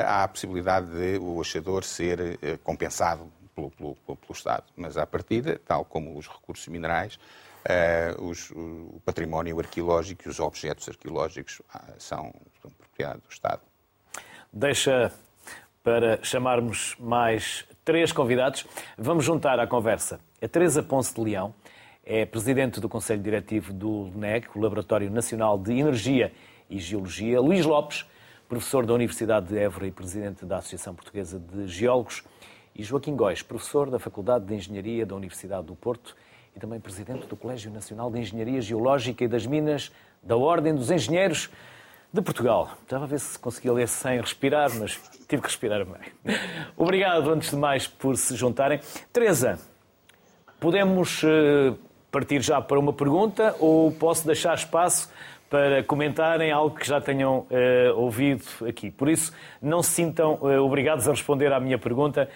há 0.06 0.24
a 0.24 0.28
possibilidade 0.28 0.88
de 0.88 1.18
o 1.18 1.42
achador 1.42 1.84
ser 1.84 2.38
compensado 2.64 3.32
pelo, 3.56 3.72
pelo, 3.72 3.96
pelo 3.96 4.34
Estado. 4.34 4.66
Mas, 4.76 4.98
à 4.98 5.06
partida, 5.06 5.60
tal 5.66 5.86
como 5.86 6.18
os 6.18 6.28
recursos 6.28 6.68
minerais, 6.68 7.20
uh, 7.66 8.24
os, 8.24 8.52
o 8.52 9.02
património 9.06 9.60
arqueológico 9.60 10.28
e 10.28 10.30
os 10.30 10.40
objetos 10.40 10.88
arqueológicos 10.90 11.62
são, 11.98 12.34
são 12.62 12.72
propriedade 12.92 13.22
do 13.22 13.32
Estado. 13.32 13.62
Deixa 14.52 15.12
para 15.84 16.24
chamarmos 16.24 16.96
mais 17.00 17.66
três 17.84 18.12
convidados. 18.12 18.68
Vamos 18.98 19.26
juntar 19.26 19.60
à 19.60 19.66
conversa 19.66 20.20
a 20.42 20.48
Teresa 20.48 20.84
Ponce 20.84 21.14
de 21.14 21.22
Leão, 21.22 21.54
é 22.04 22.26
presidente 22.26 22.80
do 22.80 22.90
Conselho 22.90 23.22
Diretivo 23.22 23.72
do 23.72 24.10
LNEG, 24.16 24.48
o 24.56 24.60
Laboratório 24.60 25.10
Nacional 25.10 25.58
de 25.58 25.74
Energia 25.74 26.34
e 26.70 26.80
Geologia, 26.80 27.40
Luís 27.40 27.66
Lopes, 27.66 28.06
professor 28.50 28.86
da 28.86 28.94
Universidade 28.94 29.48
de 29.48 29.58
Évora 29.58 29.88
e 29.88 29.92
presidente 29.92 30.46
da 30.46 30.58
Associação 30.58 30.94
Portuguesa 30.94 31.40
de 31.40 31.68
Geólogos, 31.68 32.24
e 32.76 32.84
Joaquim 32.84 33.16
Góis, 33.16 33.42
professor 33.42 33.90
da 33.90 34.00
Faculdade 34.00 34.46
de 34.46 34.56
Engenharia 34.56 35.06
da 35.06 35.16
Universidade 35.16 35.68
do 35.68 35.76
Porto 35.76 36.16
e 36.56 36.60
também 36.60 36.80
presidente 36.80 37.28
do 37.28 37.36
Colégio 37.36 37.72
Nacional 37.72 38.10
de 38.10 38.20
Engenharia 38.20 38.62
Geológica 38.62 39.24
e 39.24 39.28
das 39.28 39.46
Minas 39.46 39.92
da 40.24 40.36
Ordem 40.36 40.74
dos 40.74 40.90
Engenheiros 40.90 41.50
de 42.14 42.22
Portugal. 42.22 42.70
Estava 42.84 43.06
a 43.06 43.08
ver 43.08 43.20
se 43.20 43.40
conseguia 43.40 43.72
ler 43.74 43.88
sem 43.88 44.20
respirar, 44.20 44.70
mas 44.78 45.00
tive 45.28 45.42
que 45.42 45.48
respirar 45.48 45.86
bem. 45.86 46.36
Obrigado, 46.76 47.30
antes 47.32 47.52
de 47.52 47.56
mais, 47.56 47.88
por 47.88 48.18
se 48.18 48.36
juntarem. 48.36 48.80
Teresa, 49.14 49.60
podemos 50.60 51.24
eh, 51.24 51.74
partir 52.12 52.42
já 52.42 52.62
para 52.62 52.78
uma 52.80 52.92
pergunta 52.92 53.56
ou 53.60 53.92
posso 53.92 54.26
deixar 54.26 54.54
espaço 54.56 55.10
para 55.50 55.84
comentarem 55.84 56.52
algo 56.52 56.76
que 56.76 56.88
já 56.88 57.02
tenham 57.02 57.40
uh, 57.40 57.98
ouvido 57.98 58.46
aqui. 58.66 58.90
Por 58.90 59.10
isso, 59.10 59.34
não 59.62 59.84
se 59.84 59.90
sintam 59.90 60.36
uh, 60.36 60.64
obrigados 60.64 61.10
a 61.10 61.12
responder 61.12 61.52
à 61.52 61.60
minha 61.60 61.78
pergunta 61.78 62.30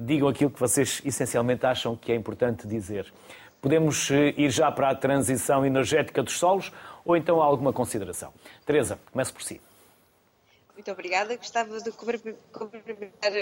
digam 0.00 0.28
aquilo 0.28 0.50
que 0.50 0.58
vocês 0.58 1.02
essencialmente 1.04 1.66
acham 1.66 1.94
que 1.94 2.10
é 2.10 2.14
importante 2.14 2.66
dizer. 2.66 3.12
Podemos 3.60 4.08
ir 4.10 4.48
já 4.48 4.72
para 4.72 4.88
a 4.88 4.94
transição 4.94 5.66
energética 5.66 6.22
dos 6.22 6.38
solos 6.38 6.72
ou 7.04 7.16
então 7.16 7.40
alguma 7.42 7.72
consideração? 7.72 8.32
Teresa, 8.64 8.98
comece 9.12 9.32
por 9.32 9.42
si. 9.42 9.60
Muito 10.74 10.90
obrigada. 10.90 11.36
Gostava 11.36 11.80
de 11.80 11.90
cumprimentar 11.92 13.32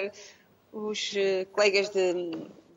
os 0.72 1.14
eh, 1.16 1.46
colegas 1.52 1.88
de, 1.90 2.12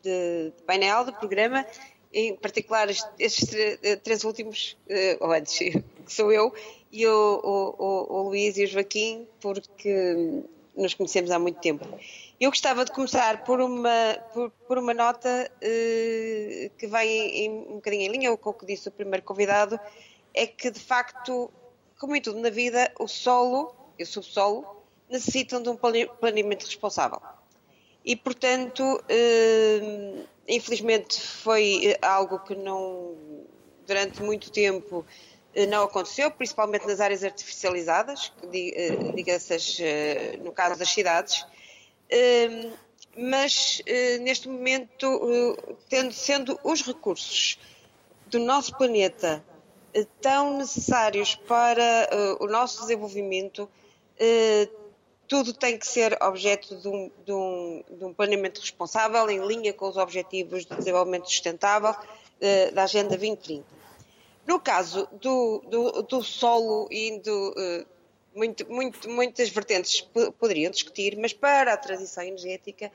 de, 0.04 0.54
de 0.54 0.64
painel 0.66 1.06
do 1.06 1.14
programa, 1.14 1.66
em 2.14 2.36
particular 2.36 2.90
estes 2.90 3.54
eh, 3.54 3.96
três 3.98 4.24
últimos, 4.24 4.78
ou 5.20 5.32
antes, 5.32 5.58
que 6.06 6.14
sou 6.14 6.32
eu, 6.32 6.54
e 6.92 7.08
o, 7.08 7.42
o, 7.44 8.14
o 8.14 8.22
Luís 8.30 8.58
e 8.58 8.66
o 8.66 8.68
Joaquim, 8.68 9.28
porque 9.40 10.44
nos 10.76 10.94
conhecemos 10.94 11.32
há 11.32 11.40
muito 11.40 11.60
tempo. 11.60 11.86
Eu 12.40 12.50
gostava 12.50 12.84
de 12.84 12.92
começar 12.92 13.44
por 13.44 13.62
uma, 13.62 14.18
por, 14.34 14.50
por 14.68 14.78
uma 14.78 14.94
nota 14.94 15.52
uh, 15.58 16.70
que 16.78 16.88
vai 16.88 17.08
em, 17.08 17.52
um 17.52 17.76
bocadinho 17.76 18.04
em 18.04 18.10
linha 18.10 18.38
com 18.38 18.50
o 18.50 18.54
que 18.54 18.66
disse 18.66 18.88
o 18.90 18.92
primeiro 18.92 19.24
convidado, 19.24 19.80
é 20.34 20.48
que 20.48 20.72
de 20.72 20.80
facto, 20.80 21.52
como 22.00 22.16
em 22.16 22.22
tudo 22.22 22.40
na 22.40 22.50
vida, 22.50 22.92
o 23.00 23.08
solo 23.08 23.76
e 23.98 24.04
o 24.04 24.06
subsolo 24.06 24.84
necessitam 25.10 25.62
de 25.62 25.70
um 25.70 25.76
planeamento 25.76 26.66
responsável. 26.66 27.22
E, 28.04 28.16
portanto, 28.16 28.82
uh, 28.84 30.28
infelizmente 30.48 31.22
foi 31.22 31.98
algo 32.02 32.40
que 32.40 32.56
não, 32.56 33.16
durante 33.86 34.24
muito 34.24 34.52
tempo, 34.52 35.06
uh, 35.56 35.68
não 35.68 35.84
aconteceu, 35.84 36.32
principalmente 36.32 36.88
nas 36.88 37.00
áreas 37.00 37.24
artificializadas, 37.24 38.34
diga-se 39.14 40.38
no 40.44 40.52
caso 40.52 40.80
das 40.80 40.90
cidades, 40.90 41.46
mas 43.18 43.82
eh, 43.86 44.18
neste 44.20 44.48
momento, 44.48 45.06
eh, 45.06 45.76
tendo, 45.90 46.14
sendo 46.14 46.60
os 46.64 46.82
recursos 46.82 47.60
do 48.28 48.40
nosso 48.40 48.78
planeta 48.78 49.44
eh, 49.50 49.51
tão 50.22 50.58
necessários 50.58 51.36
para 51.36 52.10
o 52.40 52.48
nosso 52.48 52.82
desenvolvimento, 52.82 53.70
tudo 55.28 55.54
tem 55.54 55.78
que 55.78 55.88
ser 55.88 56.18
objeto 56.22 56.76
de 56.76 56.88
um, 56.88 57.12
de, 57.26 57.32
um, 57.32 57.84
de 57.90 58.06
um, 58.06 58.14
planeamento 58.14 58.62
responsável, 58.62 59.30
em 59.30 59.46
linha 59.46 59.74
com 59.74 59.88
os 59.88 59.98
objetivos 59.98 60.66
de 60.66 60.76
desenvolvimento 60.76 61.26
sustentável 61.26 61.96
da 62.74 62.84
Agenda 62.84 63.10
2030. 63.10 63.66
No 64.46 64.60
caso 64.60 65.08
do, 65.14 65.64
do, 65.68 66.02
do 66.04 66.24
solo 66.24 66.88
e 66.92 67.20
do, 67.20 67.54
muito, 68.34 68.70
muito, 68.72 69.10
muitas 69.10 69.50
vertentes 69.50 70.02
poderiam 70.40 70.72
discutir, 70.72 71.18
mas 71.18 71.34
para 71.34 71.74
a 71.74 71.78
transição 71.78 72.24
energética, 72.24 72.92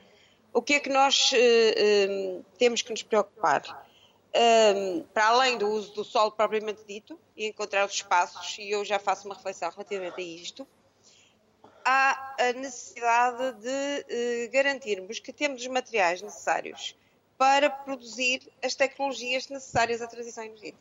o 0.53 0.61
que 0.61 0.75
é 0.75 0.79
que 0.79 0.89
nós 0.89 1.31
uh, 1.31 1.35
uh, 1.35 2.45
temos 2.57 2.81
que 2.81 2.91
nos 2.91 3.03
preocupar? 3.03 3.87
Um, 4.35 5.03
para 5.13 5.27
além 5.27 5.57
do 5.57 5.67
uso 5.67 5.93
do 5.93 6.03
solo 6.03 6.31
propriamente 6.31 6.83
dito 6.87 7.19
e 7.35 7.47
encontrar 7.47 7.85
os 7.85 7.93
espaços, 7.93 8.57
e 8.59 8.69
eu 8.69 8.85
já 8.85 8.99
faço 8.99 9.27
uma 9.27 9.35
reflexão 9.35 9.69
relativamente 9.71 10.19
a 10.19 10.23
isto, 10.23 10.67
há 11.83 12.35
a 12.39 12.53
necessidade 12.53 13.53
de 13.61 14.47
uh, 14.47 14.51
garantirmos 14.51 15.19
que 15.19 15.33
temos 15.33 15.61
os 15.61 15.67
materiais 15.67 16.21
necessários 16.21 16.95
para 17.37 17.69
produzir 17.69 18.41
as 18.63 18.75
tecnologias 18.75 19.47
necessárias 19.47 20.01
à 20.01 20.07
transição 20.07 20.43
energética. 20.43 20.77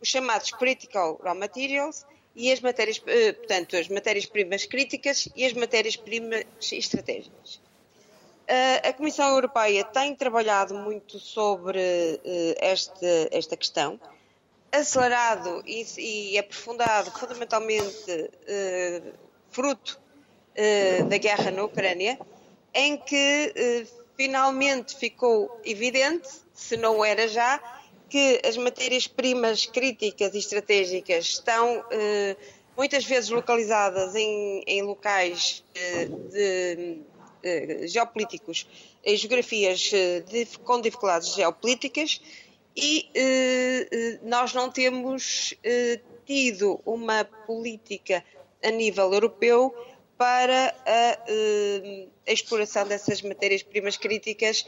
Os 0.00 0.08
chamados 0.08 0.50
critical 0.50 1.18
raw 1.22 1.34
materials, 1.34 2.04
e 2.34 2.50
as 2.50 2.60
matérias, 2.60 3.00
eh, 3.06 3.32
portanto, 3.32 3.76
as 3.76 3.88
matérias-primas 3.88 4.66
críticas 4.66 5.28
e 5.36 5.44
as 5.44 5.52
matérias-primas 5.52 6.44
estratégicas. 6.72 7.60
A 8.82 8.92
Comissão 8.92 9.28
Europeia 9.28 9.84
tem 9.84 10.14
trabalhado 10.14 10.74
muito 10.74 11.18
sobre 11.18 11.80
eh, 12.24 12.54
esta, 12.58 13.06
esta 13.30 13.56
questão, 13.56 13.98
acelerado 14.70 15.62
e, 15.66 15.86
e 15.98 16.38
aprofundado 16.38 17.10
fundamentalmente 17.12 18.30
eh, 18.46 19.02
fruto 19.50 20.02
da 21.08 21.18
guerra 21.18 21.50
na 21.50 21.64
Ucrânia, 21.64 22.16
em 22.72 22.96
que 22.96 23.52
finalmente 24.16 24.96
ficou 24.96 25.60
evidente, 25.64 26.28
se 26.52 26.76
não 26.76 27.04
era 27.04 27.26
já, 27.26 27.60
que 28.08 28.40
as 28.46 28.56
matérias-primas 28.56 29.66
críticas 29.66 30.34
e 30.34 30.38
estratégicas 30.38 31.24
estão 31.24 31.84
eh, 31.90 32.36
muitas 32.76 33.04
vezes 33.04 33.30
localizadas 33.30 34.14
em, 34.14 34.62
em 34.66 34.82
locais 34.82 35.64
eh, 35.74 36.04
de, 36.04 36.38
eh, 36.38 36.96
geopolíticos, 37.86 38.66
em 39.04 39.16
geografias 39.16 39.90
eh, 39.92 40.22
com 40.64 40.80
dificuldades 40.80 41.34
geopolíticas 41.34 42.20
e 42.76 43.10
eh, 43.14 43.88
eh, 43.90 44.18
nós 44.22 44.52
não 44.54 44.70
temos 44.70 45.54
tido 46.26 46.80
uma 46.84 47.24
política 47.24 48.24
a 48.62 48.70
nível 48.70 49.12
europeu 49.12 49.74
para 50.16 50.74
a, 50.86 51.18
a 52.26 52.32
exploração 52.32 52.86
dessas 52.86 53.20
matérias-primas 53.20 53.96
críticas 53.96 54.66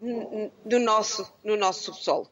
no 0.00 0.80
nosso, 0.80 1.32
no 1.44 1.56
nosso 1.56 1.84
subsolo. 1.84 2.28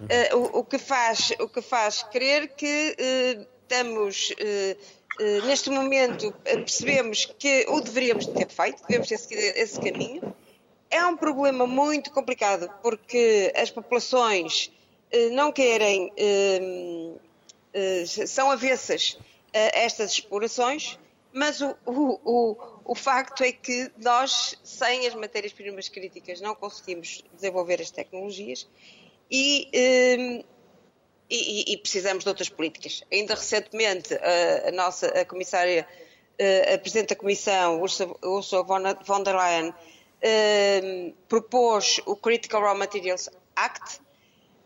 Uh, 0.00 0.36
o, 0.36 0.58
o, 0.60 0.64
que 0.64 0.78
faz, 0.78 1.32
o 1.38 1.48
que 1.48 1.60
faz 1.60 2.02
crer 2.04 2.48
que 2.54 2.96
estamos, 3.62 4.32
neste 5.46 5.70
momento, 5.70 6.32
percebemos 6.44 7.26
que 7.38 7.66
o 7.68 7.80
deveríamos 7.80 8.26
ter 8.26 8.48
feito, 8.48 8.82
devemos 8.86 9.08
ter 9.08 9.18
seguido 9.18 9.42
esse 9.58 9.80
caminho. 9.80 10.34
É 10.90 11.04
um 11.04 11.16
problema 11.16 11.66
muito 11.66 12.10
complicado 12.12 12.70
porque 12.82 13.52
as 13.56 13.70
populações 13.70 14.70
não 15.32 15.52
querem, 15.52 16.12
são 18.26 18.50
avessas 18.50 19.18
a 19.54 19.78
estas 19.78 20.12
explorações, 20.12 20.98
mas 21.32 21.60
o, 21.60 21.76
o, 21.86 22.56
o, 22.84 22.94
facto 22.94 23.42
é 23.42 23.52
que 23.52 23.90
nós, 24.02 24.58
sem 24.62 25.06
as 25.06 25.14
matérias-primas 25.14 25.88
críticas, 25.88 26.40
não 26.40 26.54
conseguimos 26.54 27.22
desenvolver 27.34 27.80
as 27.80 27.90
tecnologias 27.90 28.66
e, 29.30 30.44
e, 31.28 31.72
e, 31.72 31.76
precisamos 31.78 32.24
de 32.24 32.28
outras 32.28 32.48
políticas. 32.48 33.02
Ainda 33.12 33.34
recentemente, 33.34 34.14
a, 34.14 34.68
a 34.68 34.72
nossa 34.72 35.06
a 35.08 35.24
comissária, 35.24 35.86
a 36.72 36.78
Presidente 36.78 37.10
da 37.10 37.16
Comissão, 37.16 37.80
Ursula 37.80 38.62
von 39.04 39.22
der 39.22 39.34
Leyen, 39.34 39.74
um, 40.24 41.14
propôs 41.28 42.00
o 42.06 42.16
Critical 42.16 42.62
Raw 42.62 42.76
Materials 42.76 43.28
Act, 43.54 44.00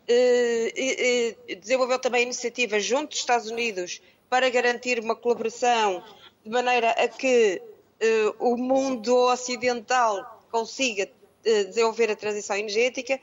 uh, 0.09 1.55
desenvolveu 1.59 1.99
também 1.99 2.23
iniciativas 2.23 2.83
junto 2.83 3.09
dos 3.09 3.19
Estados 3.19 3.49
Unidos 3.49 4.01
para 4.29 4.49
garantir 4.49 4.99
uma 4.99 5.15
colaboração 5.15 6.03
de 6.43 6.49
maneira 6.49 6.91
a 6.91 7.07
que 7.07 7.61
uh, 8.01 8.35
o 8.39 8.57
mundo 8.57 9.15
ocidental 9.27 10.45
consiga 10.49 11.05
uh, 11.05 11.65
desenvolver 11.65 12.09
a 12.11 12.15
transição 12.15 12.55
energética 12.55 13.19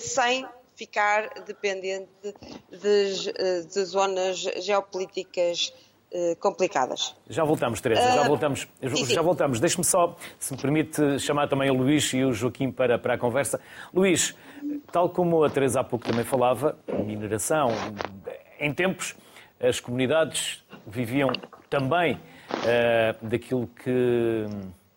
sem 0.00 0.46
ficar 0.76 1.42
dependente 1.46 2.08
de, 2.70 3.64
de 3.64 3.84
zonas 3.84 4.38
geopolíticas 4.60 5.72
complicadas. 6.38 7.16
Já 7.28 7.42
voltamos, 7.42 7.80
Teresa, 7.80 8.02
já 8.02 8.22
voltamos. 8.22 8.68
Já 9.08 9.20
voltamos. 9.20 9.58
Deixe-me 9.58 9.84
só, 9.84 10.16
se 10.38 10.52
me 10.52 10.60
permite, 10.60 11.18
chamar 11.18 11.48
também 11.48 11.68
o 11.70 11.74
Luís 11.74 12.12
e 12.12 12.22
o 12.22 12.32
Joaquim 12.32 12.70
para, 12.70 12.96
para 12.98 13.14
a 13.14 13.18
conversa. 13.18 13.60
Luís, 13.92 14.32
tal 14.92 15.10
como 15.10 15.42
a 15.42 15.50
Teresa 15.50 15.80
há 15.80 15.84
pouco 15.84 16.06
também 16.06 16.24
falava, 16.24 16.78
mineração, 17.04 17.70
em 18.60 18.72
tempos 18.72 19.16
as 19.60 19.80
comunidades 19.80 20.62
viviam 20.86 21.30
também 21.70 22.14
uh, 22.14 23.26
daquilo 23.26 23.66
que 23.66 24.44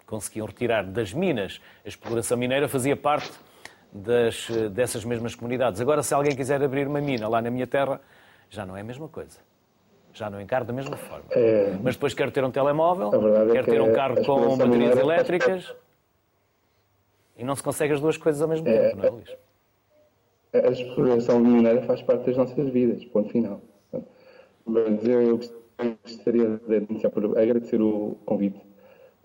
conseguiam 0.06 0.46
retirar 0.46 0.84
das 0.84 1.14
minas. 1.14 1.62
A 1.86 1.88
exploração 1.88 2.38
mineira 2.38 2.68
fazia 2.68 2.96
parte 2.96 3.32
das, 3.92 4.48
dessas 4.72 5.04
mesmas 5.04 5.36
comunidades. 5.36 5.82
Agora, 5.82 6.04
se 6.04 6.14
alguém 6.14 6.36
quiser 6.36 6.62
abrir 6.62 6.88
uma 6.88 7.02
mina 7.02 7.28
lá 7.28 7.42
na 7.42 7.50
minha 7.50 7.68
terra, 7.68 8.00
já 8.50 8.66
não 8.66 8.76
é 8.76 8.82
a 8.82 8.84
mesma 8.84 9.08
coisa. 9.08 9.40
Já 10.14 10.30
não 10.30 10.42
encaro 10.42 10.66
da 10.66 10.74
mesma 10.74 10.98
forma. 10.98 11.26
É... 11.32 11.78
Mas 11.82 11.96
depois 11.96 12.14
quero 12.14 12.32
ter 12.32 12.44
um 12.44 12.52
telemóvel, 12.52 13.12
é 13.14 13.52
quero 13.52 13.70
é 13.70 13.74
ter 13.74 13.82
um 13.82 13.94
carro 13.94 14.24
com 14.26 14.58
baterias 14.58 14.98
elétricas. 14.98 15.76
E 17.38 17.44
não 17.44 17.56
se 17.56 17.62
consegue 17.62 17.94
as 17.94 18.02
duas 18.02 18.18
coisas 18.18 18.42
ao 18.42 18.48
mesmo 18.48 18.68
é... 18.68 18.90
tempo, 18.90 18.98
não 18.98 19.06
é, 19.06 19.10
Luís? 19.10 19.38
A 20.54 20.70
exploração 20.70 21.40
mineira 21.40 21.84
faz 21.84 22.02
parte 22.02 22.26
das 22.26 22.38
nossas 22.38 22.70
vidas, 22.70 23.04
ponto 23.06 23.30
final. 23.30 23.62
Mas 24.66 25.06
eu 25.06 25.40
gostaria 26.04 26.60
de 26.68 26.78
iniciar 26.90 27.10
por 27.12 27.38
agradecer 27.38 27.82
o 27.82 28.18
convite. 28.26 28.60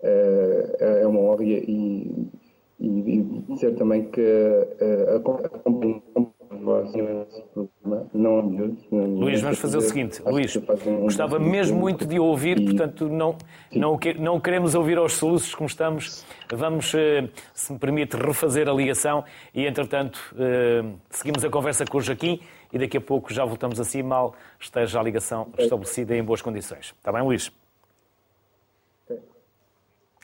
É, 0.01 0.99
é 1.01 1.07
uma 1.07 1.19
honra 1.21 1.43
e, 1.43 2.29
e, 2.83 3.19
e 3.19 3.41
dizer 3.47 3.75
também 3.75 4.09
que 4.09 4.21
eh, 4.21 5.15
acompanho 5.15 6.03
não 8.13 8.41
Luís, 8.91 9.41
vamos 9.41 9.59
fazer 9.59 9.77
o 9.77 9.81
seguinte. 9.81 10.21
Luís, 10.25 10.55
gostava 11.01 11.39
mesmo 11.39 11.79
muito 11.79 12.05
de 12.05 12.19
ouvir, 12.19 12.63
portanto, 12.63 13.09
não, 13.09 13.35
não, 13.71 13.99
não 14.19 14.39
queremos 14.39 14.75
ouvir 14.75 14.97
aos 14.97 15.13
soluços 15.13 15.53
como 15.55 15.67
estamos. 15.67 16.25
Vamos, 16.51 16.93
eh, 16.93 17.27
se 17.53 17.73
me 17.73 17.79
permite, 17.79 18.15
refazer 18.15 18.69
a 18.69 18.73
ligação 18.73 19.23
e, 19.53 19.65
entretanto, 19.65 20.19
eh, 20.37 20.83
seguimos 21.09 21.43
a 21.43 21.49
conversa 21.49 21.85
com 21.85 21.97
o 21.97 22.01
Joaquim 22.01 22.39
e 22.71 22.79
daqui 22.79 22.97
a 22.97 23.01
pouco 23.01 23.33
já 23.33 23.43
voltamos 23.43 23.79
assim, 23.79 24.01
mal 24.01 24.33
esteja 24.59 24.99
a 24.99 25.03
ligação 25.03 25.49
estabelecida 25.57 26.15
em 26.15 26.23
boas 26.23 26.41
condições. 26.41 26.93
Está 26.97 27.11
bem, 27.11 27.23
Luís? 27.23 27.51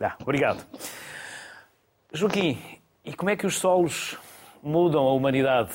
Ah, 0.01 0.15
obrigado. 0.21 0.65
Joaquim, 2.11 2.57
e 3.05 3.13
como 3.13 3.29
é 3.29 3.35
que 3.35 3.45
os 3.45 3.59
solos 3.59 4.17
mudam 4.63 5.07
a 5.07 5.13
humanidade? 5.13 5.71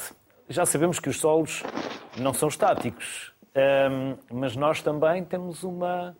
Já 0.48 0.66
sabemos 0.66 0.98
que 0.98 1.08
os 1.08 1.20
solos 1.20 1.62
não 2.18 2.34
são 2.34 2.48
estáticos, 2.48 3.32
mas 4.32 4.56
nós 4.56 4.82
também 4.82 5.24
temos 5.24 5.62
uma 5.62 6.16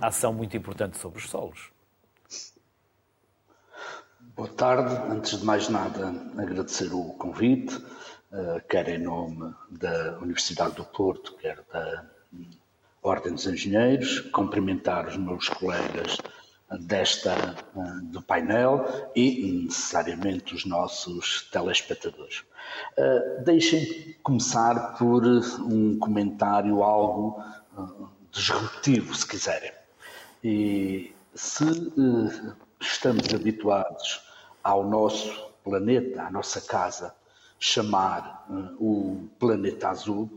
ação 0.00 0.32
muito 0.32 0.56
importante 0.56 0.96
sobre 0.96 1.18
os 1.18 1.28
solos. 1.28 1.70
Boa 4.34 4.48
tarde. 4.48 4.94
Antes 5.12 5.38
de 5.38 5.44
mais 5.44 5.68
nada, 5.68 6.08
agradecer 6.38 6.90
o 6.94 7.12
convite, 7.18 7.78
eh, 8.32 8.64
quer 8.66 8.88
em 8.88 8.98
nome 8.98 9.54
da 9.70 10.16
Universidade 10.22 10.74
do 10.76 10.84
Porto, 10.86 11.36
quer 11.36 11.62
da 11.70 12.06
Ordem 13.02 13.34
dos 13.34 13.46
Engenheiros, 13.46 14.20
cumprimentar 14.30 15.06
os 15.06 15.18
meus 15.18 15.50
colegas 15.50 16.16
desta 16.78 17.56
eh, 17.76 17.80
do 18.04 18.22
painel 18.22 18.84
e 19.14 19.64
necessariamente 19.64 20.54
os 20.54 20.64
nossos 20.64 21.48
telespectadores. 21.50 22.44
Uh, 22.96 23.42
Deixem 23.44 24.14
começar 24.22 24.96
por 24.96 25.26
um 25.26 25.98
comentário 25.98 26.82
algo 26.82 27.42
disruptivo, 28.30 29.14
se 29.14 29.26
quiserem. 29.26 29.72
E 30.44 31.12
se 31.34 31.64
estamos 32.80 33.34
habituados 33.34 34.22
ao 34.62 34.84
nosso 34.88 35.50
planeta, 35.64 36.22
à 36.22 36.30
nossa 36.30 36.60
casa, 36.60 37.14
chamar 37.58 38.46
o 38.78 39.28
planeta 39.38 39.90
azul, 39.90 40.30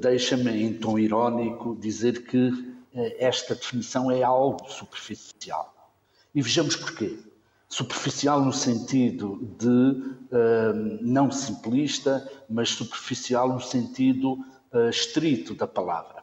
deixa-me 0.00 0.64
em 0.64 0.74
tom 0.74 0.98
irónico 0.98 1.76
dizer 1.76 2.24
que 2.24 2.71
esta 2.94 3.54
definição 3.54 4.10
é 4.10 4.22
algo 4.22 4.70
superficial. 4.70 5.72
E 6.34 6.42
vejamos 6.42 6.76
porquê. 6.76 7.18
Superficial 7.68 8.42
no 8.42 8.52
sentido 8.52 9.38
de 9.58 9.66
uh, 9.68 10.98
não 11.00 11.30
simplista, 11.30 12.30
mas 12.48 12.68
superficial 12.70 13.48
no 13.48 13.60
sentido 13.60 14.32
uh, 14.72 14.90
estrito 14.90 15.54
da 15.54 15.66
palavra. 15.66 16.22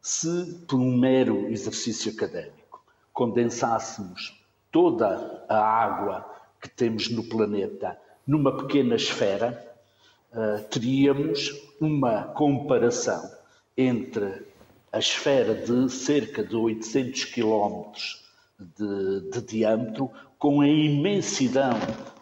Se, 0.00 0.64
por 0.68 0.78
um 0.78 0.96
mero 0.96 1.48
exercício 1.48 2.12
académico, 2.12 2.84
condensássemos 3.12 4.40
toda 4.70 5.44
a 5.48 5.58
água 5.58 6.30
que 6.60 6.68
temos 6.68 7.10
no 7.10 7.24
planeta 7.24 7.98
numa 8.26 8.56
pequena 8.56 8.94
esfera, 8.94 9.76
uh, 10.32 10.62
teríamos 10.70 11.50
uma 11.80 12.22
comparação 12.22 13.30
entre 13.76 14.46
a 14.94 14.98
esfera 15.00 15.56
de 15.56 15.90
cerca 15.90 16.44
de 16.44 16.54
800 16.54 17.24
quilómetros 17.24 18.24
de, 18.60 19.28
de 19.28 19.40
diâmetro, 19.42 20.08
com 20.38 20.60
a 20.60 20.68
imensidão 20.68 21.72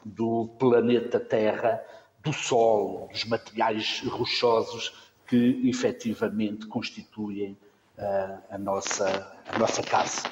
do 0.02 0.48
planeta 0.58 1.20
Terra, 1.20 1.84
do 2.24 2.32
Sol, 2.32 3.10
dos 3.12 3.26
materiais 3.26 4.02
rochosos 4.06 4.90
que 5.26 5.68
efetivamente 5.68 6.66
constituem 6.66 7.58
uh, 7.98 8.42
a, 8.48 8.56
nossa, 8.56 9.36
a 9.46 9.58
nossa 9.58 9.82
casa. 9.82 10.22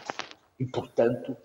E, 0.59 0.65
portanto, 0.65 1.37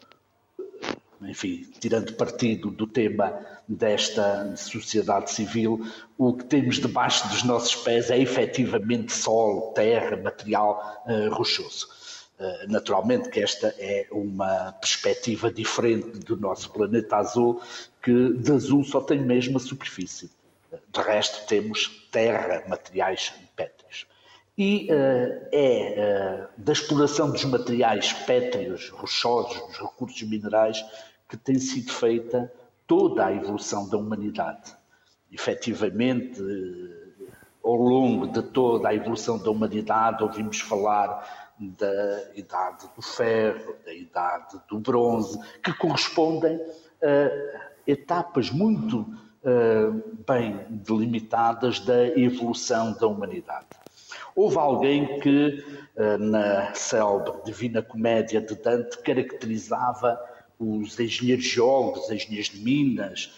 enfim, 1.27 1.65
tirando 1.79 2.13
partido 2.13 2.71
do 2.71 2.87
tema 2.87 3.33
desta 3.67 4.55
sociedade 4.55 5.31
civil, 5.31 5.85
o 6.17 6.33
que 6.33 6.45
temos 6.45 6.77
debaixo 6.77 7.27
dos 7.29 7.43
nossos 7.43 7.75
pés 7.75 8.09
é 8.09 8.17
efetivamente 8.17 9.11
solo, 9.11 9.73
terra, 9.73 10.17
material 10.17 11.03
uh, 11.05 11.33
rochoso. 11.33 11.87
Uh, 12.39 12.69
naturalmente 12.69 13.29
que 13.29 13.39
esta 13.39 13.73
é 13.79 14.07
uma 14.11 14.73
perspectiva 14.73 15.51
diferente 15.51 16.19
do 16.19 16.35
nosso 16.35 16.69
planeta 16.71 17.17
azul, 17.17 17.61
que 18.01 18.33
de 18.33 18.51
azul 18.51 18.83
só 18.83 19.01
tem 19.01 19.19
mesmo 19.19 19.57
a 19.57 19.59
superfície. 19.59 20.29
De 20.89 21.01
resto 21.01 21.47
temos 21.47 22.07
terra, 22.11 22.63
materiais 22.67 23.33
pétreos. 23.55 24.05
E 24.57 24.87
uh, 24.91 25.47
é 25.51 26.47
da 26.57 26.71
exploração 26.71 27.29
dos 27.31 27.43
materiais 27.45 28.13
pétreos, 28.13 28.89
rochosos, 28.89 29.59
dos 29.67 29.77
recursos 29.77 30.21
minerais, 30.23 30.83
que 31.27 31.37
tem 31.37 31.59
sido 31.59 31.91
feita 31.91 32.51
toda 32.87 33.25
a 33.25 33.33
evolução 33.33 33.89
da 33.89 33.97
humanidade. 33.97 34.75
Efetivamente, 35.31 36.41
ao 37.63 37.75
longo 37.75 38.27
de 38.27 38.43
toda 38.43 38.89
a 38.89 38.95
evolução 38.95 39.37
da 39.37 39.49
humanidade, 39.49 40.23
ouvimos 40.23 40.59
falar 40.61 41.53
da 41.59 42.31
idade 42.35 42.87
do 42.95 43.01
ferro, 43.01 43.75
da 43.85 43.93
idade 43.93 44.59
do 44.69 44.79
bronze, 44.79 45.39
que 45.63 45.73
correspondem 45.73 46.59
a 47.01 47.71
etapas 47.87 48.51
muito 48.51 49.05
bem 50.27 50.65
delimitadas 50.69 51.79
da 51.79 52.07
evolução 52.17 52.93
da 52.93 53.07
humanidade. 53.07 53.67
Houve 54.35 54.57
alguém 54.57 55.19
que, 55.19 55.63
na 56.19 56.73
célebre 56.73 57.33
Divina 57.45 57.81
Comédia 57.81 58.41
de 58.41 58.55
Dante, 58.55 58.97
caracterizava 58.99 60.19
os 60.59 60.99
engenheiros 60.99 61.45
geólogos, 61.45 62.05
os 62.05 62.11
engenheiros 62.11 62.49
de 62.49 62.59
minas, 62.59 63.31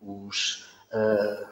os, 0.00 0.66
uh, 0.92 1.46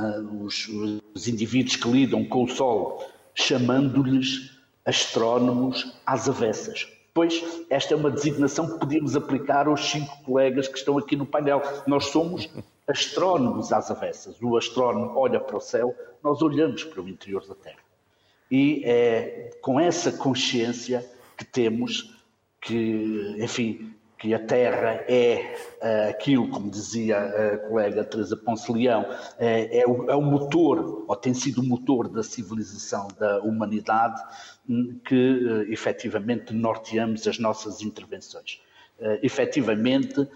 uh, 0.00 0.44
os, 0.44 0.68
os, 1.14 1.28
indivíduos 1.28 1.76
que 1.76 1.88
lidam 1.88 2.24
com 2.24 2.44
o 2.44 2.48
Sol, 2.48 3.04
chamando-lhes 3.34 4.50
astrónomos 4.84 5.94
às 6.04 6.28
avessas. 6.28 6.88
Pois 7.14 7.42
esta 7.68 7.92
é 7.92 7.96
uma 7.96 8.10
designação 8.10 8.72
que 8.72 8.78
podíamos 8.78 9.14
aplicar 9.14 9.66
aos 9.66 9.90
cinco 9.90 10.22
colegas 10.24 10.66
que 10.66 10.78
estão 10.78 10.96
aqui 10.96 11.14
no 11.14 11.26
painel. 11.26 11.62
Nós 11.86 12.06
somos 12.06 12.48
astrónomos 12.88 13.72
às 13.72 13.90
avessas. 13.90 14.40
O 14.40 14.56
astrónomo 14.56 15.12
olha 15.16 15.38
para 15.38 15.56
o 15.56 15.60
céu, 15.60 15.94
nós 16.22 16.40
olhamos 16.40 16.84
para 16.84 17.02
o 17.02 17.08
interior 17.08 17.46
da 17.46 17.54
Terra. 17.54 17.80
E 18.50 18.82
é 18.84 19.50
com 19.60 19.78
essa 19.78 20.12
consciência 20.12 21.08
que 21.36 21.44
temos 21.44 22.21
que, 22.62 23.36
enfim, 23.38 23.92
que 24.22 24.32
a 24.32 24.38
Terra 24.38 25.04
é 25.08 25.56
uh, 25.82 26.10
aquilo, 26.10 26.48
como 26.48 26.70
dizia 26.70 27.18
a 27.18 27.58
colega 27.58 28.04
Teresa 28.04 28.36
Ponce 28.36 28.70
Leão, 28.72 29.04
é, 29.36 29.80
é, 29.80 29.86
o, 29.86 30.08
é, 30.08 30.14
o, 30.14 30.22
motor, 30.22 31.04
ou 31.08 31.16
tem 31.16 31.34
sido 31.34 31.60
o 31.60 31.64
motor 31.64 32.08
da 32.08 32.22
civilização 32.22 33.08
da 33.18 33.40
humanidade, 33.40 34.22
hum, 34.68 35.00
que 35.04 35.14
uh, 35.14 35.72
efetivamente 35.72 36.54
norteamos 36.54 37.26
as 37.26 37.40
nossas 37.40 37.82
intervenções. 37.82 38.62
Uh, 39.00 39.18
efetivamente, 39.24 40.20
uh, 40.20 40.28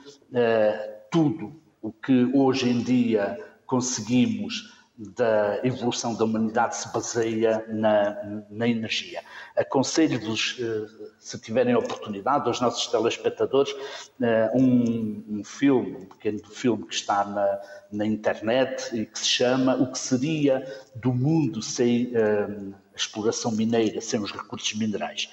tudo 1.09 1.55
o 1.81 1.93
que 1.93 2.29
hoje 2.35 2.69
em 2.69 2.83
dia 2.83 3.39
conseguimos 3.67 4.76
da 4.99 5.61
evolução 5.63 6.15
da 6.15 6.25
humanidade 6.25 6.77
se 6.77 6.91
baseia 6.91 7.65
na, 7.69 8.45
na 8.49 8.67
energia. 8.67 9.23
Aconselho-vos, 9.55 10.57
eh, 10.59 11.11
se 11.19 11.39
tiverem 11.39 11.75
oportunidade, 11.75 12.49
aos 12.49 12.61
nossos 12.61 12.87
telespectadores, 12.87 13.75
eh, 14.23 14.51
um, 14.55 15.25
um, 15.29 15.45
filme, 15.45 15.97
um 15.97 16.07
pequeno 16.07 16.43
filme 16.49 16.87
que 16.87 16.95
está 16.95 17.25
na, 17.25 17.61
na, 17.93 18.07
internet 18.07 18.97
e 18.97 19.05
que 19.05 19.19
se 19.19 19.27
chama 19.27 19.75
O 19.77 19.93
que 19.93 19.99
seria 19.99 20.65
do 20.95 21.13
mundo 21.13 21.61
sem 21.61 22.13
uh, 22.17 22.75
exploração 22.95 23.53
mineira, 23.53 24.01
sem 24.01 24.19
os 24.21 24.33
recursos 24.33 24.73
minerais. 24.75 25.31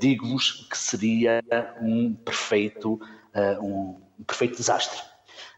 Digo-vos 0.00 0.66
que 0.70 0.78
seria 0.78 1.42
um 1.82 2.14
perfeito, 2.14 2.98
um 3.62 3.94
perfeito 4.26 4.56
desastre 4.56 5.09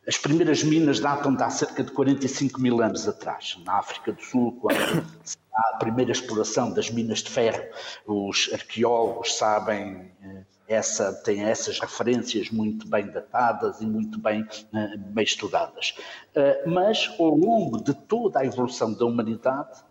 as 0.07 0.17
primeiras 0.17 0.65
minas 0.65 0.99
datam 0.99 1.35
de 1.35 1.43
há 1.43 1.51
cerca 1.51 1.85
de 1.85 1.93
45 1.93 2.61
mil 2.61 2.83
anos 2.83 3.07
atrás, 3.07 3.57
na 3.65 3.79
África 3.79 4.13
do 4.13 4.21
Sul, 4.21 4.59
quando 4.61 5.07
há 5.55 5.75
a 5.75 5.77
primeira 5.79 6.11
exploração 6.11 6.73
das 6.73 6.91
minas 6.91 7.21
de 7.21 7.31
ferro. 7.31 7.63
Os 8.07 8.51
arqueólogos 8.53 9.37
sabem 9.37 10.11
eh, 10.21 10.45
essa, 10.67 11.13
têm 11.13 11.45
essas 11.45 11.79
referências 11.79 12.51
muito 12.51 12.89
bem 12.89 13.07
datadas 13.07 13.81
e 13.81 13.87
muito 13.87 14.19
bem, 14.19 14.45
eh, 14.75 14.97
bem 14.97 15.23
estudadas. 15.23 15.95
Eh, 16.35 16.65
mas, 16.67 17.09
ao 17.21 17.37
longo 17.37 17.81
de 17.81 17.95
toda 17.95 18.41
a 18.41 18.45
evolução 18.45 18.93
da 18.93 19.05
humanidade, 19.05 19.85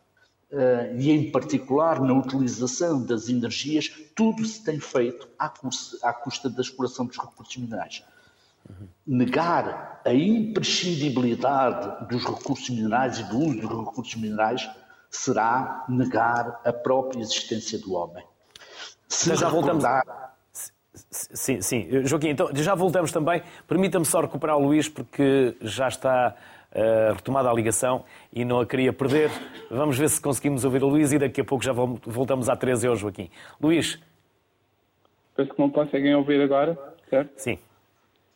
e 0.98 1.10
em 1.10 1.32
particular 1.32 2.02
na 2.02 2.14
utilização 2.14 3.02
das 3.02 3.30
energias, 3.30 3.90
tudo 4.14 4.46
se 4.46 4.62
tem 4.62 4.82
feito 4.82 5.26
à 5.40 5.48
custa, 5.48 6.06
à 6.06 6.12
custa 6.12 6.50
da 6.50 6.62
exploração 6.62 7.06
dos 7.06 7.18
recursos 7.18 7.56
minerais. 7.56 8.04
Negar 9.06 10.02
a 10.06 10.14
imprescindibilidade 10.14 12.08
dos 12.08 12.26
recursos 12.26 12.70
minerais 12.70 13.20
e 13.20 13.24
do 13.24 13.38
uso 13.38 13.62
dos 13.62 13.86
recursos 13.86 14.16
minerais 14.16 14.70
será 15.10 15.86
negar 15.90 16.62
a 16.64 16.72
própria 16.72 17.20
existência 17.20 17.78
do 17.78 17.94
homem. 17.94 18.24
Se 19.08 19.30
então 19.30 19.38
já 19.38 19.50
voltamos. 19.50 19.84
Sim, 21.10 21.62
sim. 21.62 22.06
Joaquim, 22.06 22.30
então 22.30 22.50
já 22.54 22.76
voltamos 22.76 23.12
também. 23.12 23.44
Permita-me 23.68 24.06
só 24.06 24.22
recuperar 24.22 24.58
o 24.58 24.66
Luís, 24.66 24.88
porque 24.88 25.56
já 25.62 25.88
está 25.88 26.36
uh, 26.72 27.14
retomada 27.14 27.50
a 27.50 27.54
ligação 27.54 28.06
e 28.32 28.46
não 28.46 28.60
a 28.60 28.66
queria 28.66 28.94
perder. 28.94 29.30
Vamos 29.70 29.98
ver 29.98 30.10
se 30.10 30.22
conseguimos 30.22 30.64
ouvir 30.64 30.84
o 30.84 30.88
Luís 30.88 31.12
e 31.12 31.20
daqui 31.20 31.42
a 31.42 31.46
pouco 31.46 31.64
já 31.64 31.74
voltamos 31.74 32.50
à 32.50 32.56
Teresa 32.56 32.88
e 32.88 32.90
ao 32.90 32.96
Joaquim. 32.96 33.30
Luís. 33.60 34.00
Penso 35.36 35.54
que 35.54 35.60
não 35.60 35.70
conseguem 35.70 36.16
ouvir 36.16 36.42
agora, 36.42 36.78
certo? 37.10 37.32
Sim. 37.38 37.58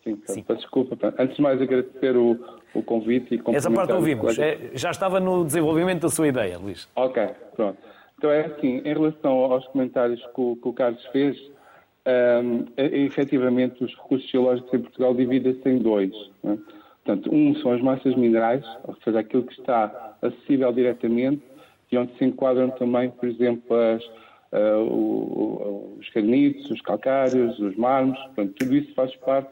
Sim, 0.06 0.22
Sim. 0.26 0.44
Peço 0.44 0.60
desculpa. 0.60 1.13
Antes 1.18 1.36
de 1.36 1.41
mais, 1.41 1.60
agradecer 1.60 2.15
o, 2.15 2.39
o 2.76 2.84
convite 2.84 3.36
e 3.36 3.56
Essa 3.56 3.72
parte 3.72 3.91
ouvimos. 3.91 4.38
É, 4.38 4.70
já 4.76 4.91
estava 4.91 5.20
no 5.20 5.44
desenvolvimento 5.44 6.04
da 6.04 6.10
sua 6.10 6.28
ideia, 6.28 6.60
Luís. 6.60 6.88
Ok, 6.96 7.28
pronto. 7.56 7.80
Então 8.18 8.30
é 8.30 8.46
assim, 8.46 8.78
em 8.86 8.94
relação 8.94 9.32
aos 9.52 9.65
comentários 9.68 10.22
que 10.22 10.41
o, 10.41 10.56
que 10.58 10.68
o 10.68 10.74
Carlos 10.74 11.04
fez, 11.08 11.36
um, 12.06 12.65
é, 12.78 12.86
é, 12.86 12.98
efetivamente 13.00 13.84
os 13.84 13.96
recursos 13.96 14.30
geológicos 14.30 14.72
em 14.76 14.80
Portugal 14.80 15.15
dividem-se 15.15 15.68
em 15.68 15.80
dois. 15.80 16.13
É? 16.44 16.56
Portanto, 17.04 17.34
um 17.34 17.56
são 17.56 17.72
as 17.72 17.82
massas 17.82 18.15
minerais, 18.15 18.63
ou 18.84 18.96
seja, 19.04 19.20
aquilo 19.20 19.44
que 19.44 19.54
está 19.54 20.15
acessível 20.22 20.72
diretamente 20.72 21.41
e 21.91 21.98
onde 21.98 22.15
se 22.18 22.26
enquadram 22.26 22.70
também, 22.72 23.10
por 23.10 23.28
exemplo, 23.28 23.76
as, 23.76 24.04
uh, 24.06 24.82
o, 24.82 25.98
os 26.00 26.10
granitos, 26.10 26.70
os 26.70 26.82
calcários, 26.82 27.58
os 27.60 27.76
mármores, 27.76 28.22
portanto, 28.26 28.54
tudo 28.60 28.76
isso 28.76 28.94
faz 28.94 29.15
parte 29.18 29.50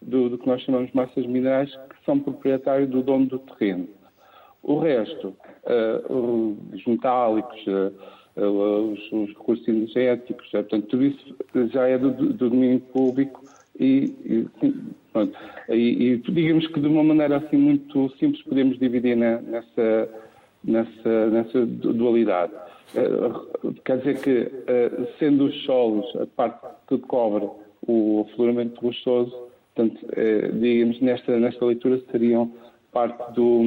do, 0.00 0.30
do, 0.30 0.38
que 0.38 0.46
nós 0.46 0.62
chamamos 0.62 0.90
massas 0.92 1.26
minerais, 1.26 1.70
que 1.70 2.04
são 2.04 2.18
proprietários 2.18 2.88
do 2.88 3.02
dono 3.02 3.26
do 3.26 3.38
terreno. 3.38 3.88
O 4.62 4.78
resto, 4.78 5.28
uh, 5.28 6.58
os 6.72 6.84
metálicos, 6.86 7.66
uh, 7.66 7.92
uh, 8.36 8.92
os, 8.92 9.12
os, 9.12 9.28
recursos 9.30 9.66
energéticos, 9.66 10.48
portanto, 10.50 10.86
tudo 10.86 11.04
isso 11.04 11.36
já 11.72 11.86
é 11.86 11.98
do, 11.98 12.10
do 12.10 12.50
domínio 12.50 12.80
público 12.80 13.42
e, 13.78 14.14
e, 14.24 14.48
pronto, 15.12 15.38
e, 15.68 16.12
e, 16.12 16.16
digamos 16.18 16.66
que 16.66 16.80
de 16.80 16.86
uma 16.86 17.02
maneira 17.02 17.38
assim 17.38 17.56
muito 17.56 18.10
simples 18.18 18.42
podemos 18.42 18.78
dividir 18.78 19.16
na, 19.16 19.40
nessa, 19.40 20.08
nessa, 20.62 21.30
nessa 21.30 21.66
dualidade. 21.66 22.52
quer 23.84 23.98
dizer 23.98 24.20
que, 24.20 24.50
sendo 25.18 25.46
os 25.46 25.64
solos 25.64 26.04
a 26.16 26.26
parte 26.26 26.66
que 26.86 26.98
cobre 26.98 27.48
o 27.86 28.26
afloramento 28.28 28.78
gostoso, 28.80 29.49
Portanto, 29.74 30.06
eh, 30.16 30.50
digamos, 30.52 31.00
nesta, 31.00 31.38
nesta 31.38 31.64
leitura 31.64 32.00
seriam 32.10 32.52
parte 32.92 33.32
do, 33.34 33.62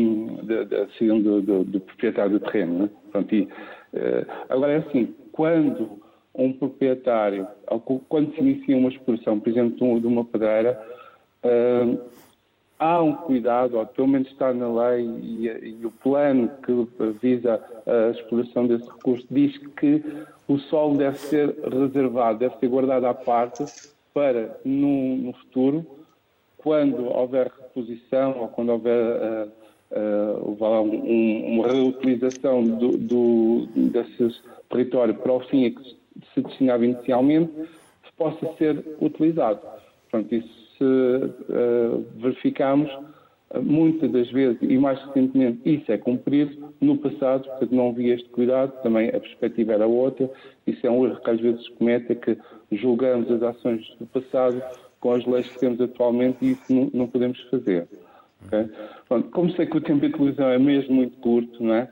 seriam 0.97 1.21
do, 1.21 1.41
do, 1.41 1.63
do, 1.63 1.79
proprietário 1.79 2.31
do 2.31 2.39
terreno. 2.39 2.89
Né? 3.13 3.25
E, 3.31 3.47
eh, 3.93 4.25
agora 4.49 4.73
é 4.73 4.77
assim, 4.77 5.13
quando 5.31 6.03
um 6.35 6.51
proprietário, 6.51 7.47
quando 8.09 8.33
se 8.33 8.41
inicia 8.41 8.75
uma 8.75 8.89
exploração, 8.89 9.39
por 9.39 9.49
exemplo, 9.49 9.99
de 9.99 10.07
uma 10.07 10.25
pedreira, 10.25 10.81
uh, 11.43 11.99
há 12.79 13.01
um 13.01 13.13
cuidado, 13.13 13.77
ou 13.77 13.85
pelo 13.85 14.07
menos 14.07 14.27
está 14.29 14.51
na 14.51 14.67
lei, 14.67 15.05
e, 15.05 15.47
e, 15.47 15.85
o 15.85 15.91
plano 15.91 16.49
que 16.63 17.11
visa 17.21 17.63
a 17.85 18.09
exploração 18.09 18.65
desse 18.65 18.89
recurso 18.89 19.27
diz 19.29 19.55
que 19.77 20.03
o 20.47 20.57
solo 20.57 20.97
deve 20.97 21.17
ser 21.19 21.55
reservado, 21.71 22.39
deve 22.39 22.57
ser 22.57 22.67
guardado 22.67 23.05
à 23.05 23.13
parte 23.13 23.63
para, 24.13 24.59
no, 24.63 25.17
no 25.17 25.33
futuro, 25.33 25.85
quando 26.57 27.05
houver 27.05 27.51
reposição 27.59 28.39
ou 28.39 28.47
quando 28.47 28.69
houver 28.69 29.01
uh, 29.01 29.51
uh, 30.41 30.81
um, 30.81 31.55
uma 31.55 31.67
reutilização 31.67 32.63
do, 32.63 32.97
do, 32.97 33.67
desse 33.75 34.41
território 34.69 35.13
para 35.15 35.33
o 35.33 35.39
fim 35.41 35.65
a 35.65 35.71
que 35.71 35.97
se 36.33 36.41
destinava 36.41 36.85
inicialmente, 36.85 37.51
possa 38.17 38.53
ser 38.57 38.83
utilizado. 39.01 39.59
Pronto, 40.09 40.33
isso 40.33 40.63
se 40.77 40.83
uh, 40.83 42.05
verificamos 42.17 42.89
muitas 43.61 44.11
das 44.11 44.29
vezes, 44.31 44.57
e 44.61 44.77
mais 44.77 44.99
recentemente, 45.03 45.59
isso 45.65 45.91
é 45.91 45.97
cumprido. 45.97 46.73
No 46.81 46.97
passado, 46.97 47.45
portanto, 47.45 47.75
não 47.75 47.89
havia 47.89 48.15
este 48.15 48.29
cuidado, 48.29 48.71
também 48.81 49.09
a 49.09 49.19
perspectiva 49.19 49.73
era 49.73 49.87
outra. 49.87 50.29
Isso 50.65 50.85
é 50.85 50.89
um 50.89 51.05
erro 51.05 51.21
que 51.21 51.29
às 51.29 51.39
vezes 51.39 51.63
se 51.63 51.71
comete, 51.71 52.11
é 52.11 52.15
que 52.15 52.37
julgamos 52.71 53.31
as 53.31 53.43
ações 53.43 53.95
do 53.99 54.05
passado 54.07 54.61
com 54.99 55.11
as 55.11 55.25
leis 55.25 55.47
que 55.49 55.59
temos 55.59 55.81
atualmente 55.81 56.37
e 56.41 56.51
isso 56.51 56.73
não, 56.73 56.89
não 56.93 57.07
podemos 57.07 57.39
fazer. 57.49 57.87
Okay? 58.45 58.69
Como 59.31 59.51
sei 59.51 59.65
que 59.65 59.77
o 59.77 59.81
tempo 59.81 60.05
de 60.07 60.13
televisão 60.13 60.47
é 60.47 60.57
mesmo 60.57 60.95
muito 60.95 61.17
curto, 61.17 61.63
não 61.63 61.75
é? 61.75 61.89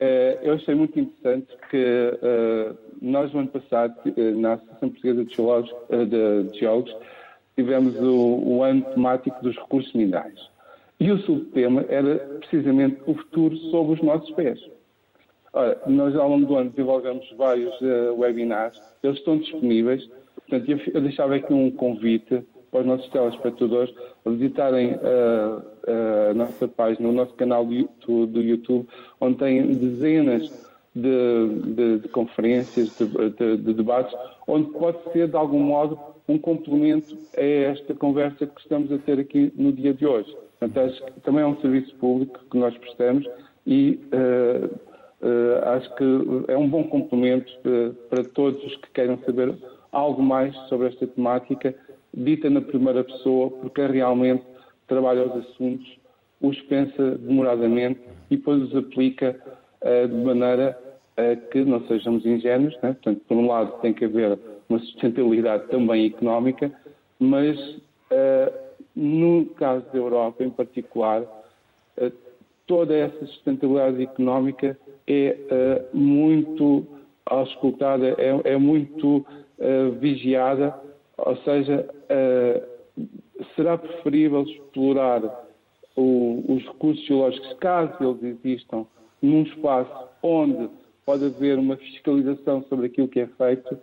Uh, 0.00 0.38
eu 0.42 0.54
achei 0.54 0.74
muito 0.74 0.98
interessante 0.98 1.46
que 1.70 1.76
uh, 1.76 2.76
nós, 3.00 3.32
no 3.32 3.40
ano 3.40 3.48
passado, 3.48 3.94
uh, 4.06 4.40
na 4.40 4.54
Associação 4.54 4.88
Portuguesa 4.90 5.24
de 5.24 5.34
Geólogos, 5.34 5.70
de 6.08 6.58
Geólogos 6.58 6.96
tivemos 7.54 7.94
o, 8.00 8.42
o, 8.44 8.62
ano 8.64 8.82
temático 8.82 9.40
dos 9.42 9.56
recursos 9.56 9.92
minerais. 9.92 10.51
E 11.02 11.10
o 11.10 11.18
subtema 11.18 11.84
era 11.88 12.14
precisamente 12.38 13.00
o 13.08 13.14
futuro 13.14 13.56
sob 13.72 13.94
os 13.94 14.02
nossos 14.02 14.30
pés. 14.36 14.60
Ora, 15.52 15.76
nós, 15.88 16.14
ao 16.14 16.28
longo 16.28 16.46
do 16.46 16.54
ano, 16.54 16.70
desenvolvemos 16.70 17.28
vários 17.36 17.74
webinars, 18.16 18.80
eles 19.02 19.18
estão 19.18 19.36
disponíveis. 19.36 20.08
Portanto, 20.36 20.70
eu, 20.70 20.78
eu 20.94 21.00
deixava 21.00 21.34
aqui 21.34 21.52
um 21.52 21.72
convite 21.72 22.44
para 22.70 22.82
os 22.82 22.86
nossos 22.86 23.08
telespectadores 23.08 23.92
visitarem 24.24 24.92
uh, 24.92 25.58
uh, 25.58 26.30
a 26.30 26.34
nossa 26.34 26.68
página, 26.68 27.08
o 27.08 27.12
nosso 27.12 27.34
canal 27.34 27.66
do 27.66 27.74
YouTube, 27.74 28.32
do 28.32 28.40
YouTube 28.40 28.88
onde 29.20 29.38
tem 29.38 29.74
dezenas 29.74 30.70
de, 30.94 31.48
de, 31.74 31.98
de 31.98 32.08
conferências, 32.10 32.96
de, 32.96 33.56
de, 33.56 33.74
debates, 33.74 34.16
onde 34.46 34.70
pode 34.70 35.02
ser, 35.12 35.26
de 35.26 35.36
algum 35.36 35.58
modo, 35.58 35.98
um 36.28 36.38
complemento 36.38 37.18
a 37.36 37.42
esta 37.42 37.92
conversa 37.92 38.46
que 38.46 38.60
estamos 38.60 38.92
a 38.92 38.98
ter 38.98 39.18
aqui 39.18 39.52
no 39.56 39.72
dia 39.72 39.92
de 39.92 40.06
hoje. 40.06 40.32
Portanto, 40.62 40.78
acho 40.78 41.04
que 41.06 41.20
também 41.22 41.42
é 41.42 41.46
um 41.46 41.60
serviço 41.60 41.92
público 41.96 42.38
que 42.48 42.56
nós 42.56 42.76
prestamos 42.78 43.28
e 43.66 43.98
uh, 44.12 44.78
acho 45.74 45.92
que 45.96 46.04
é 46.46 46.56
um 46.56 46.68
bom 46.68 46.84
complemento 46.84 47.52
para 48.08 48.22
todos 48.22 48.62
os 48.62 48.76
que 48.76 48.90
queiram 48.90 49.18
saber 49.26 49.54
algo 49.90 50.22
mais 50.22 50.54
sobre 50.68 50.86
esta 50.86 51.04
temática, 51.04 51.74
dita 52.14 52.48
na 52.48 52.60
primeira 52.60 53.02
pessoa, 53.02 53.50
porque 53.50 53.84
realmente 53.84 54.44
trabalha 54.86 55.26
os 55.26 55.46
assuntos, 55.46 55.98
os 56.40 56.60
pensa 56.62 57.16
demoradamente 57.18 58.00
e 58.30 58.36
depois 58.36 58.62
os 58.62 58.76
aplica 58.76 59.36
uh, 59.80 60.06
de 60.06 60.14
maneira 60.14 60.78
uh, 61.18 61.48
que 61.50 61.64
não 61.64 61.84
sejamos 61.88 62.24
ingênuos. 62.24 62.74
Né? 62.82 62.92
Portanto, 62.92 63.20
por 63.26 63.36
um 63.36 63.48
lado, 63.48 63.80
tem 63.80 63.92
que 63.92 64.04
haver 64.04 64.38
uma 64.68 64.78
sustentabilidade 64.78 65.66
também 65.68 66.06
económica, 66.06 66.70
mas 67.18 67.58
uh, 67.58 68.61
no 68.94 69.46
caso 69.56 69.84
da 69.92 69.98
Europa 69.98 70.44
em 70.44 70.50
particular, 70.50 71.24
toda 72.66 72.94
essa 72.94 73.26
sustentabilidade 73.26 74.02
económica 74.02 74.78
é 75.06 75.82
muito 75.92 76.86
auscultada, 77.26 78.08
é, 78.18 78.52
é 78.52 78.56
muito 78.56 79.24
vigiada, 80.00 80.74
ou 81.16 81.36
seja, 81.38 81.88
será 83.54 83.78
preferível 83.78 84.42
explorar 84.42 85.22
os 85.96 86.62
recursos 86.64 87.04
geológicos, 87.06 87.52
caso 87.54 87.92
eles 88.00 88.36
existam, 88.44 88.86
num 89.20 89.42
espaço 89.42 90.08
onde 90.22 90.68
pode 91.04 91.24
haver 91.26 91.58
uma 91.58 91.76
fiscalização 91.76 92.64
sobre 92.68 92.86
aquilo 92.86 93.08
que 93.08 93.20
é 93.20 93.26
feito 93.26 93.78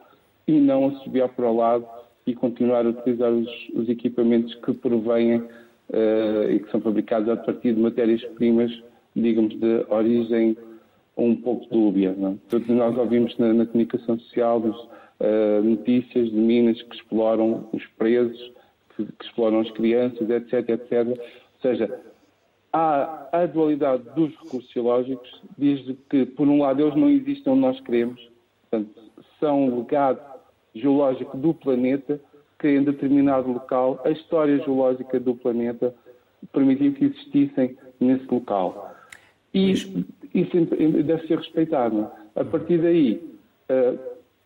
e 0.48 0.54
não 0.54 0.88
assobiar 0.88 1.30
para 1.30 1.50
o 1.50 1.56
lado 1.56 1.88
e 2.26 2.36
continuar 2.36 2.86
a 2.86 2.90
utilizar 2.90 3.32
os, 3.32 3.50
os 3.74 3.90
equipamentos 3.90 4.54
que 4.56 4.74
provêm 4.74 5.38
uh, 5.38 6.52
e 6.52 6.60
que 6.60 6.72
são 6.72 6.82
fabricados 6.82 7.30
a 7.30 7.36
partir 7.36 7.74
de 7.74 7.82
matérias-primas, 7.82 8.72
digamos, 9.16 9.58
de 9.60 9.86
origem 9.90 10.58
um 11.18 11.36
pouco 11.36 11.66
dúbia. 11.70 12.16
Não? 12.18 12.32
É? 12.32 12.36
Todos 12.50 12.68
nós 12.70 12.98
ouvimos 12.98 13.38
na, 13.38 13.54
na 13.54 13.66
comunicação 13.66 14.20
social 14.20 14.60
dos, 14.60 14.88
uh, 15.20 15.64
notícias 15.64 16.30
de 16.30 16.36
minas 16.36 16.82
que 16.82 16.96
exploram 16.96 17.68
os 17.72 17.86
presos, 17.98 18.52
que, 18.96 19.06
que 19.06 19.26
exploram 19.26 19.60
as 19.60 19.72
crianças, 19.72 20.30
etc, 20.30 20.70
etc. 20.70 21.08
Ou 21.08 21.62
seja, 21.62 22.00
há 22.72 23.28
a 23.32 23.46
dualidade 23.46 24.04
dos 24.16 24.32
recursos 24.32 24.72
geológicos, 24.72 25.42
diz 25.58 25.96
que, 26.10 26.26
por 26.26 26.48
um 26.48 26.62
lado, 26.62 26.82
eles 26.82 26.96
não 26.96 27.10
existem 27.10 27.54
onde 27.54 27.62
nós 27.62 27.80
queremos, 27.82 28.30
portanto, 28.70 29.00
são 29.40 29.66
um 29.66 29.80
legado 29.80 30.20
geológico 30.74 31.38
do 31.38 31.54
planeta, 31.54 32.20
que 32.60 32.68
em 32.68 32.84
determinado 32.84 33.52
local, 33.52 34.02
a 34.04 34.10
história 34.10 34.58
geológica 34.60 35.20
do 35.20 35.36
planeta 35.36 35.94
permitiu 36.52 36.94
que 36.94 37.06
existissem 37.06 37.78
nesse 38.00 38.26
local. 38.30 38.94
E 39.54 39.72
isso 39.72 40.06
deve 40.34 41.28
ser 41.28 41.38
respeitado. 41.38 42.08
A 42.36 42.44
partir 42.44 42.78
daí, 42.80 43.22
eh, 43.68 43.98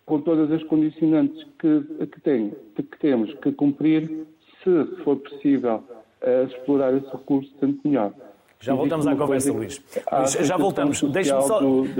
com 0.05 0.19
todas 0.21 0.51
as 0.51 0.63
condicionantes 0.63 1.43
que, 1.59 2.07
que, 2.07 2.21
tem, 2.21 2.53
que 2.75 2.99
temos 2.99 3.33
que 3.35 3.51
cumprir, 3.51 4.25
se 4.63 5.03
for 5.03 5.17
possível 5.17 5.83
uh, 6.21 6.45
explorar 6.47 6.93
esse 6.93 7.07
recurso, 7.07 7.51
tanto 7.59 7.79
melhor. 7.87 8.13
Já 8.59 8.73
voltamos 8.73 9.05
à 9.05 9.15
conversa, 9.15 9.51
Luís. 9.51 9.81
Luís 10.11 10.47
já 10.47 10.55
voltamos. 10.55 11.01
Deixe-me 11.03 11.41
só, 11.41 11.59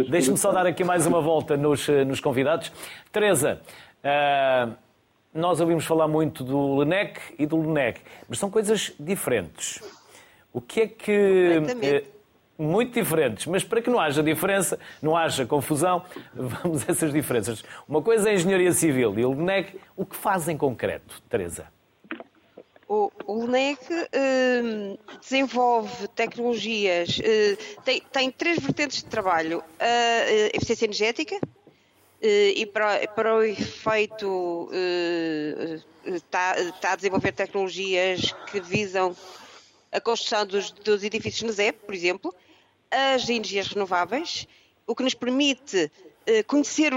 deixe 0.10 0.38
só 0.38 0.52
dar 0.54 0.66
aqui 0.66 0.84
mais 0.84 1.06
uma 1.06 1.20
volta 1.20 1.58
nos, 1.58 1.90
eh, 1.90 2.06
nos 2.06 2.22
convidados. 2.22 2.72
Teresa, 3.12 3.60
uh, 4.04 4.76
nós 5.34 5.60
ouvimos 5.60 5.86
falar 5.86 6.08
muito 6.08 6.44
do 6.44 6.78
LENEC 6.78 7.20
e 7.40 7.46
do 7.46 7.58
LENEC, 7.58 8.02
mas 8.28 8.40
são 8.40 8.50
coisas 8.50 8.94
diferentes. 9.00 9.82
O 10.52 10.62
que 10.62 10.82
é 10.82 10.88
que. 10.88 11.60
Uh, 11.60 12.14
muito 12.56 12.94
diferentes, 12.94 13.48
mas 13.48 13.64
para 13.64 13.82
que 13.82 13.90
não 13.90 14.00
haja 14.00 14.22
diferença, 14.22 14.80
não 15.02 15.18
haja 15.18 15.46
confusão, 15.46 16.04
vamos 16.34 16.88
a 16.88 16.92
essas 16.92 17.12
diferenças. 17.12 17.64
Uma 17.90 18.02
coisa 18.02 18.30
é 18.30 18.32
a 18.32 18.36
engenharia 18.36 18.72
civil 18.72 19.18
e 19.18 19.26
o 19.26 19.32
LENEC, 19.32 19.80
o 19.98 20.06
que 20.06 20.16
faz 20.16 20.48
em 20.48 20.56
concreto, 20.56 21.22
Teresa? 21.30 21.68
O, 22.88 23.12
o 23.26 23.46
LNEC 23.46 23.80
uh, 23.92 25.00
desenvolve 25.20 26.08
tecnologias, 26.10 27.18
uh, 27.18 27.82
tem, 27.84 28.04
tem, 28.12 28.30
três 28.30 28.60
vertentes 28.60 28.98
de 28.98 29.06
trabalho: 29.06 29.64
a 29.80 29.84
uh, 29.84 30.50
eficiência 30.54 30.86
energética, 30.86 31.36
eh, 31.36 31.40
e 32.26 32.66
para, 32.66 33.08
para, 33.10 33.36
o 33.36 33.44
efeito 33.44 34.70
está, 36.06 36.58
está, 36.60 36.94
a 36.94 36.96
desenvolver 36.96 37.34
tecnologias 37.34 38.34
que 38.50 38.62
visam 38.62 39.16
a 39.92 40.00
construção 40.00 40.46
dos, 40.46 40.72
dos 40.72 41.04
edifícios 41.04 41.44
na 41.44 41.52
ZEP, 41.52 41.86
por 41.86 41.94
exemplo, 41.94 42.34
as 42.90 43.28
energias 43.28 43.68
renováveis, 43.68 44.48
o 44.88 44.96
que 44.96 45.04
nos 45.04 45.14
permite 45.14 45.92
conhecer 46.48 46.94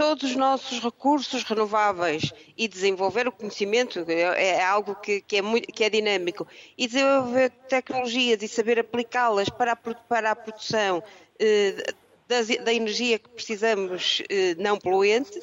todos 0.00 0.30
os 0.30 0.34
nossos 0.34 0.82
recursos 0.82 1.42
renováveis 1.42 2.32
e 2.56 2.66
desenvolver 2.66 3.28
o 3.28 3.32
conhecimento 3.32 4.02
é, 4.08 4.56
é 4.56 4.64
algo 4.64 4.94
que, 4.94 5.20
que, 5.20 5.36
é 5.36 5.42
muito, 5.42 5.70
que 5.70 5.84
é 5.84 5.90
dinâmico 5.90 6.48
e 6.78 6.86
desenvolver 6.86 7.50
tecnologias 7.68 8.42
e 8.42 8.48
saber 8.48 8.78
aplicá-las 8.78 9.50
para 9.50 9.76
para 9.76 10.30
a 10.30 10.34
produção 10.34 11.02
eh, 11.38 11.92
da, 12.30 12.64
da, 12.64 12.72
energia 12.72 13.18
que 13.18 13.28
precisamos 13.28 14.22
eh, 14.30 14.54
não 14.56 14.78
poluente 14.78 15.40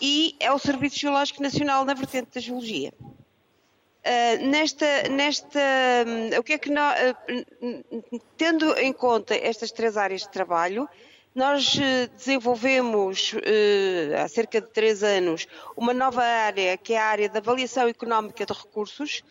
e 0.00 0.36
é 0.38 0.52
o 0.52 0.58
Serviço 0.58 0.98
Geológico 0.98 1.42
Nacional 1.42 1.84
na 1.84 1.92
vertente 1.92 2.28
da 2.32 2.40
geologia. 2.40 2.92
Uh, 3.02 4.46
nesta, 4.46 5.08
nesta, 5.10 5.60
um, 6.06 6.38
o 6.38 6.42
que 6.42 6.54
é 6.54 6.58
que 6.58 6.70
nós, 6.70 6.94
uh, 6.96 8.22
tendo 8.38 8.72
em 8.78 8.94
conta 8.94 9.34
estas 9.34 9.70
três 9.70 9.96
áreas 9.96 10.22
de 10.22 10.30
trabalho, 10.30 10.88
nós 11.34 11.78
eh, 11.80 12.08
desenvolvemos 12.16 13.34
eh, 13.44 14.20
há 14.20 14.26
cerca 14.26 14.60
de 14.60 14.66
três 14.66 15.02
anos 15.02 15.46
uma 15.76 15.94
nova 15.94 16.22
área, 16.22 16.76
que 16.76 16.92
é 16.92 16.98
a 16.98 17.04
área 17.04 17.28
da 17.28 17.38
avaliação 17.38 17.86
económica 17.86 18.44
de 18.44 18.52
recursos, 18.52 19.22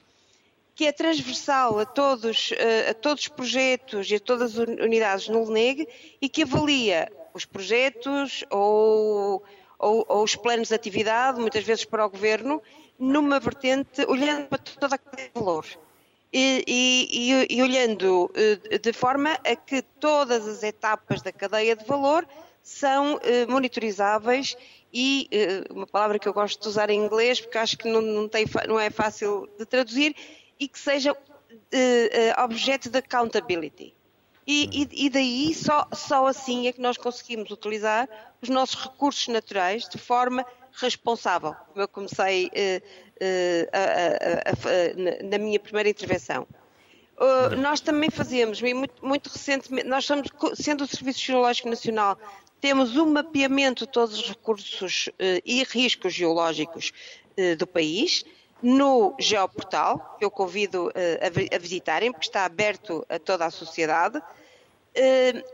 que 0.79 0.87
é 0.87 0.93
transversal 0.93 1.77
a 1.77 1.85
todos, 1.85 2.53
eh, 2.53 2.91
a 2.91 2.93
todos 2.93 3.23
os 3.23 3.27
projetos 3.27 4.09
e 4.09 4.15
a 4.15 4.19
todas 4.21 4.57
as 4.57 4.65
unidades 4.65 5.27
no 5.27 5.43
LNEG 5.43 5.85
e 6.21 6.29
que 6.29 6.43
avalia 6.43 7.11
os 7.33 7.43
projetos 7.43 8.45
ou, 8.49 9.43
ou, 9.77 10.05
ou 10.07 10.23
os 10.23 10.37
planos 10.37 10.69
de 10.69 10.75
atividade, 10.75 11.37
muitas 11.37 11.65
vezes 11.65 11.83
para 11.83 12.05
o 12.05 12.09
governo, 12.09 12.61
numa 12.97 13.41
vertente, 13.41 14.05
olhando 14.07 14.47
para 14.47 14.57
toda 14.57 14.95
a 14.95 14.97
cadeia 14.97 15.27
de 15.27 15.37
valor. 15.37 15.65
E, 16.31 16.63
e, 16.65 17.47
e, 17.57 17.61
olhando 17.61 18.31
eh, 18.33 18.77
de 18.77 18.93
forma 18.93 19.33
a 19.33 19.55
que 19.57 19.81
todas 19.81 20.47
as 20.47 20.63
etapas 20.63 21.21
da 21.21 21.33
cadeia 21.33 21.75
de 21.75 21.83
valor 21.83 22.25
são 22.63 23.19
eh, 23.23 23.45
monitorizáveis 23.47 24.55
e 24.93 25.29
uma 25.69 25.85
palavra 25.85 26.17
que 26.17 26.27
eu 26.27 26.33
gosto 26.33 26.61
de 26.61 26.67
usar 26.69 26.89
em 26.89 27.03
inglês 27.03 27.41
porque 27.41 27.57
acho 27.57 27.77
que 27.77 27.87
não, 27.87 28.01
não, 28.01 28.29
tem, 28.29 28.45
não 28.67 28.79
é 28.79 28.89
fácil 28.89 29.47
de 29.59 29.65
traduzir 29.65 30.15
e 30.59 30.67
que 30.67 30.77
seja 30.77 31.15
objeto 32.43 32.89
de 32.89 32.97
accountability. 32.99 33.93
E, 34.51 34.87
e, 35.05 35.09
daí 35.11 35.53
só, 35.53 35.87
só 35.93 36.25
assim 36.25 36.67
é 36.67 36.73
que 36.73 36.81
nós 36.81 36.97
conseguimos 36.97 37.51
utilizar 37.51 38.09
os 38.41 38.49
nossos 38.49 38.81
recursos 38.83 39.27
naturais 39.27 39.87
de 39.87 39.99
forma 39.99 40.43
responsável, 40.73 41.53
como 41.67 41.83
eu 41.83 41.87
comecei 41.87 42.47
uh, 42.47 42.81
uh, 45.21 45.29
na 45.29 45.37
minha 45.37 45.59
primeira 45.59 45.89
intervenção. 45.89 46.47
Uh, 47.15 47.55
nós 47.57 47.79
também 47.79 48.09
fazemos, 48.09 48.59
muito, 48.59 49.05
muito 49.05 49.29
recentemente, 49.29 49.87
nós 49.87 50.05
somos, 50.05 50.27
sendo 50.55 50.83
o 50.83 50.87
Serviço 50.87 51.19
Geológico 51.19 51.69
Nacional, 51.69 52.17
temos 52.59 52.97
um 52.97 53.05
mapeamento 53.05 53.85
de 53.85 53.91
todos 53.91 54.17
os 54.17 54.29
recursos 54.29 55.09
e 55.45 55.63
riscos 55.63 56.13
geológicos 56.13 56.91
do 57.57 57.65
país, 57.65 58.25
no 58.61 59.15
Geoportal, 59.19 60.15
que 60.17 60.25
eu 60.25 60.31
convido 60.31 60.91
a, 60.95 61.55
a 61.55 61.59
visitarem, 61.59 62.11
porque 62.11 62.27
está 62.27 62.45
aberto 62.45 63.05
a 63.09 63.17
toda 63.19 63.45
a 63.45 63.51
sociedade, 63.51 64.21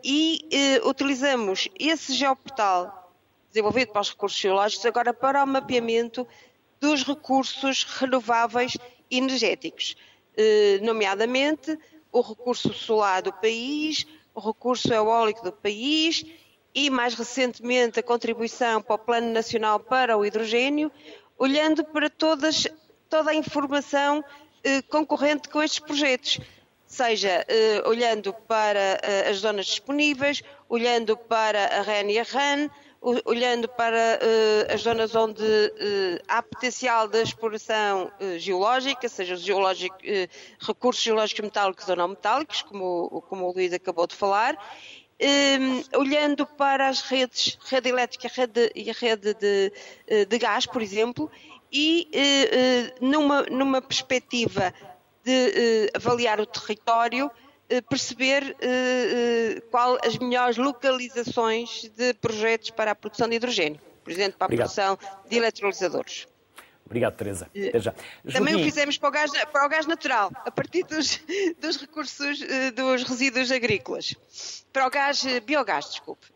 e 0.03 0.47
utilizamos 0.83 1.67
esse 1.77 2.13
Geoportal 2.13 3.11
desenvolvido 3.55 3.91
para 3.91 4.01
os 4.01 4.09
recursos 4.09 4.39
geológicos, 4.39 4.85
agora 4.85 5.13
para 5.13 5.41
o 5.41 5.47
mapeamento 5.47 6.27
dos 6.79 7.03
recursos 7.03 7.83
renováveis 7.83 8.77
energéticos, 9.09 9.95
eh, 10.35 10.79
nomeadamente 10.81 11.77
o 12.11 12.21
recurso 12.21 12.73
solar 12.73 13.21
do 13.21 13.31
país, 13.31 14.05
o 14.33 14.41
recurso 14.41 14.93
eólico 14.93 15.43
do 15.43 15.53
país 15.53 16.25
e, 16.73 16.89
mais 16.89 17.13
recentemente, 17.13 17.99
a 17.99 18.03
contribuição 18.03 18.81
para 18.81 18.95
o 18.95 18.99
Plano 18.99 19.31
Nacional 19.31 19.79
para 19.79 20.17
o 20.17 20.25
Hidrogênio, 20.25 20.91
olhando 21.37 21.83
para 21.85 22.09
todas, 22.09 22.67
toda 23.09 23.31
a 23.31 23.35
informação 23.35 24.23
eh, 24.63 24.81
concorrente 24.83 25.49
com 25.49 25.61
estes 25.61 25.79
projetos, 25.79 26.39
seja 26.87 27.45
eh, 27.47 27.83
olhando 27.85 28.33
para 28.33 28.99
as 29.29 29.37
zonas 29.37 29.65
disponíveis, 29.65 30.41
olhando 30.69 31.17
para 31.17 31.79
a 31.79 31.81
REN 31.81 32.11
e 32.11 32.19
a 32.19 32.23
RAN, 32.23 32.69
olhando 33.23 33.67
para 33.69 34.19
uh, 34.19 34.73
as 34.73 34.81
zonas 34.81 35.13
onde 35.13 35.43
uh, 35.43 36.23
há 36.27 36.41
potencial 36.41 37.07
de 37.07 37.21
exploração 37.21 38.11
uh, 38.19 38.39
geológica, 38.39 39.07
seja 39.07 39.35
recursos 40.59 41.03
geológicos 41.03 41.43
metálicos 41.43 41.87
ou 41.87 41.95
não 41.95 42.07
metálicos, 42.07 42.63
como, 42.63 43.23
como 43.29 43.45
o 43.45 43.53
Luís 43.53 43.71
acabou 43.73 44.07
de 44.07 44.15
falar, 44.15 44.57
um, 45.21 45.97
olhando 45.97 46.45
para 46.45 46.89
as 46.89 47.01
redes, 47.01 47.57
rede 47.65 47.89
elétrica 47.89 48.27
rede, 48.27 48.71
e 48.75 48.89
a 48.89 48.93
rede 48.93 49.33
de, 49.33 49.71
eh, 50.07 50.25
de 50.25 50.37
gás, 50.37 50.65
por 50.65 50.81
exemplo, 50.81 51.31
e 51.75 52.07
uh, 52.13 53.03
uh, 53.03 53.05
numa, 53.05 53.41
numa 53.43 53.81
perspectiva 53.81 54.73
de 55.25 55.31
uh, 55.31 55.97
avaliar 55.97 56.39
o 56.39 56.45
território, 56.45 57.29
perceber 57.89 58.55
qual 59.71 59.97
as 60.05 60.19
melhores 60.19 60.55
localizações 60.55 61.89
de 61.97 62.13
projetos 62.13 62.69
para 62.69 62.91
a 62.91 62.95
produção 62.95 63.27
de 63.27 63.37
hidrogênio, 63.37 63.81
por 64.03 64.11
exemplo, 64.11 64.37
para 64.37 64.45
a 64.45 64.49
Obrigado. 64.49 64.67
produção 64.67 64.99
de 65.27 65.35
eletrolisadores. 65.35 66.27
Obrigado, 66.85 67.15
Teresa. 67.15 67.49
Também 67.51 68.53
Joaquim. 68.53 68.61
o 68.61 68.63
fizemos 68.63 68.97
para 68.99 69.09
o, 69.09 69.11
gás, 69.11 69.31
para 69.51 69.65
o 69.65 69.69
gás 69.69 69.87
natural, 69.87 70.31
a 70.45 70.51
partir 70.51 70.83
dos, 70.83 71.19
dos 71.59 71.77
recursos 71.77 72.39
eh, 72.43 72.69
dos 72.69 73.01
resíduos 73.01 73.51
agrícolas. 73.51 74.15
Para 74.71 74.85
o 74.85 74.89
gás, 74.91 75.25
eh, 75.25 75.39
biogás, 75.39 75.85
desculpe. 75.89 76.27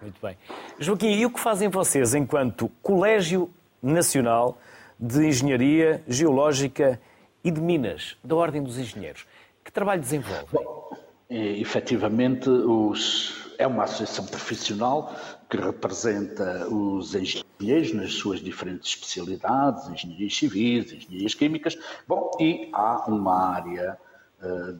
Muito 0.00 0.20
bem. 0.22 0.38
Joaquim, 0.78 1.10
e 1.10 1.26
o 1.26 1.30
que 1.30 1.40
fazem 1.40 1.68
vocês 1.68 2.14
enquanto 2.14 2.68
Colégio 2.80 3.52
Nacional 3.82 4.56
de 4.98 5.26
Engenharia 5.26 6.02
Geológica 6.08 7.00
e 7.44 7.50
de 7.50 7.60
Minas, 7.60 8.16
da 8.24 8.34
Ordem 8.34 8.62
dos 8.62 8.78
Engenheiros? 8.78 9.26
Que 9.64 9.72
trabalho 9.72 10.00
desenvolvem? 10.00 10.46
Bom, 10.52 10.90
é, 11.28 11.58
efetivamente, 11.58 12.48
os, 12.48 13.52
é 13.58 13.66
uma 13.66 13.84
associação 13.84 14.26
profissional 14.26 15.14
que 15.50 15.56
representa 15.56 16.68
os 16.68 17.14
engenheiros 17.14 17.92
nas 17.92 18.14
suas 18.14 18.40
diferentes 18.40 18.90
especialidades, 18.90 19.88
engenharias 19.88 20.36
civis, 20.36 20.92
engenharias 20.92 21.34
químicas. 21.34 21.78
Bom, 22.06 22.30
e 22.40 22.68
há 22.72 23.04
uma 23.08 23.54
área 23.54 23.98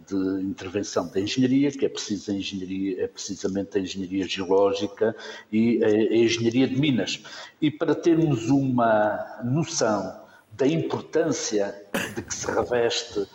de 0.07 0.43
intervenção 0.43 1.09
da 1.09 1.21
engenharia, 1.21 1.71
que 1.71 1.85
é, 1.85 1.89
precisa 1.89 2.33
engenharia, 2.33 3.05
é 3.05 3.07
precisamente 3.07 3.77
a 3.77 3.81
engenharia 3.81 4.27
geológica 4.27 5.15
e 5.53 5.83
a, 5.83 5.87
a 5.87 6.17
engenharia 6.17 6.69
de 6.69 6.81
minas. 6.81 7.23
E 7.61 7.71
para 7.71 7.95
termos 7.95 8.49
uma 8.49 9.41
noção 9.45 10.27
da 10.57 10.67
importância 10.67 11.75
de 12.15 12.23
que 12.23 12.35
se 12.35 12.51
reveste 12.51 13.21
uh, 13.21 13.29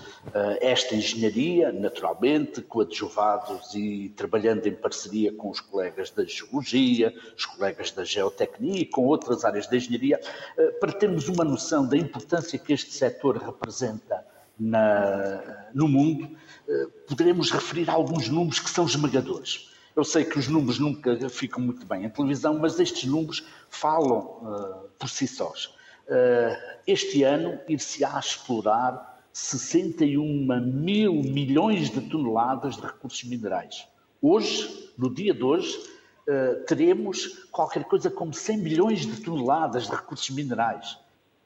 esta 0.60 0.96
engenharia, 0.96 1.72
naturalmente, 1.72 2.62
coadjuvados 2.64 3.76
e 3.76 4.12
trabalhando 4.16 4.66
em 4.66 4.74
parceria 4.74 5.32
com 5.32 5.52
os 5.52 5.60
colegas 5.60 6.10
da 6.10 6.24
geologia, 6.26 7.14
os 7.38 7.46
colegas 7.46 7.92
da 7.92 8.04
geotecnia 8.04 8.82
e 8.82 8.86
com 8.86 9.06
outras 9.06 9.46
áreas 9.46 9.68
da 9.68 9.78
engenharia, 9.78 10.20
uh, 10.58 10.80
para 10.80 10.92
termos 10.92 11.28
uma 11.28 11.44
noção 11.44 11.88
da 11.88 11.96
importância 11.96 12.58
que 12.58 12.74
este 12.74 12.92
setor 12.92 13.38
representa 13.38 14.26
na, 14.60 15.70
no 15.74 15.88
mundo, 15.88 16.26
uh, 16.68 16.90
poderemos 17.08 17.52
referir 17.52 17.90
alguns 17.90 18.30
números 18.30 18.60
que 18.60 18.70
são 18.70 18.86
esmagadores. 18.86 19.70
Eu 19.96 20.04
sei 20.04 20.24
que 20.24 20.40
os 20.40 20.48
números 20.48 20.80
nunca 20.80 21.30
ficam 21.30 21.62
muito 21.62 21.86
bem 21.86 22.06
em 22.06 22.10
televisão, 22.10 22.58
mas 22.58 22.80
estes 22.80 23.04
números 23.04 23.46
falam 23.70 24.90
por 24.98 25.10
si 25.10 25.28
sós. 25.28 25.70
Eh, 26.14 26.80
este 26.88 27.24
ano 27.24 27.58
ir-se-á 27.70 28.20
explorar 28.20 29.24
61 29.32 30.60
mil 30.60 31.14
milhões 31.14 31.90
de 31.90 32.02
toneladas 32.02 32.76
de 32.76 32.82
recursos 32.82 33.24
minerais. 33.24 33.88
Hoje, 34.22 34.92
no 34.98 35.14
dia 35.14 35.34
de 35.34 35.42
hoje, 35.42 35.80
eh, 36.28 36.56
teremos 36.68 37.48
qualquer 37.50 37.86
coisa 37.86 38.12
como 38.12 38.34
100 38.34 38.58
milhões 38.58 39.06
de 39.06 39.22
toneladas 39.22 39.86
de 39.86 39.96
recursos 39.96 40.30
minerais. 40.32 40.98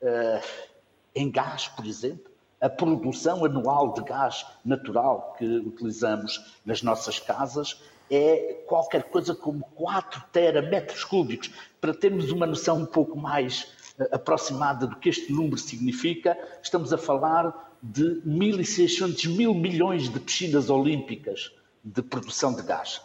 Eh, 0.01 0.41
em 1.13 1.29
gás, 1.29 1.67
por 1.67 1.85
exemplo, 1.85 2.31
a 2.59 2.69
produção 2.69 3.43
anual 3.45 3.93
de 3.93 4.03
gás 4.03 4.45
natural 4.63 5.35
que 5.37 5.45
utilizamos 5.45 6.59
nas 6.65 6.81
nossas 6.81 7.19
casas 7.19 7.81
é 8.09 8.63
qualquer 8.67 9.03
coisa 9.03 9.33
como 9.35 9.63
4 9.75 10.23
terametros 10.31 11.03
cúbicos. 11.03 11.51
Para 11.81 11.93
termos 11.93 12.31
uma 12.31 12.45
noção 12.45 12.77
um 12.77 12.85
pouco 12.85 13.17
mais 13.17 13.67
aproximada 14.11 14.85
do 14.87 14.95
que 14.97 15.09
este 15.09 15.31
número 15.31 15.57
significa, 15.57 16.37
estamos 16.61 16.91
a 16.91 16.97
falar 16.97 17.77
de 17.81 18.21
1.600 18.25 19.35
mil 19.35 19.53
milhões 19.53 20.09
de 20.09 20.19
piscinas 20.19 20.69
olímpicas 20.69 21.51
de 21.83 22.01
produção 22.01 22.53
de 22.53 22.63
gás. 22.63 23.01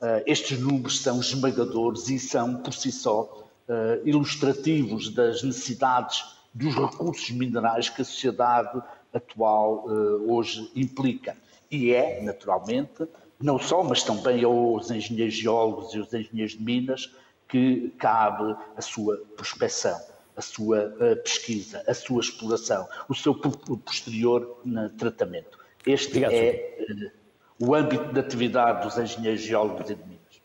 Uh, 0.00 0.22
estes 0.26 0.58
números 0.58 1.00
são 1.00 1.20
esmagadores 1.20 2.08
e 2.08 2.18
são, 2.18 2.56
por 2.56 2.72
si 2.72 2.90
só, 2.90 3.46
uh, 3.68 4.08
ilustrativos 4.08 5.10
das 5.10 5.42
necessidades 5.42 6.24
dos 6.54 6.74
recursos 6.74 7.30
minerais 7.30 7.88
que 7.88 8.02
a 8.02 8.04
sociedade 8.04 8.82
atual 9.12 9.84
uh, 9.86 10.34
hoje 10.34 10.70
implica. 10.74 11.36
E 11.70 11.92
é, 11.92 12.22
naturalmente, 12.22 13.06
não 13.40 13.58
só, 13.58 13.82
mas 13.82 14.02
também 14.02 14.44
aos 14.44 14.90
engenheiros 14.90 15.34
geólogos 15.34 15.94
e 15.94 15.98
aos 15.98 16.12
engenheiros 16.12 16.52
de 16.52 16.62
minas 16.62 17.14
que 17.48 17.90
cabe 17.98 18.56
a 18.76 18.80
sua 18.82 19.18
prospecção 19.36 19.98
a 20.36 20.40
sua 20.40 20.90
pesquisa, 21.22 21.84
a 21.86 21.94
sua 21.94 22.20
exploração, 22.20 22.88
o 23.08 23.14
seu 23.14 23.34
posterior 23.34 24.62
tratamento. 24.98 25.58
Este 25.86 26.08
Obrigado, 26.08 26.32
é 26.32 26.46
eh, 26.48 27.12
o 27.58 27.74
âmbito 27.74 28.12
de 28.12 28.20
atividade 28.20 28.86
dos 28.86 28.96
engenheiros 28.96 29.42
geólogos 29.42 29.90
e 29.90 29.94
de 29.94 30.02
Minas. 30.04 30.42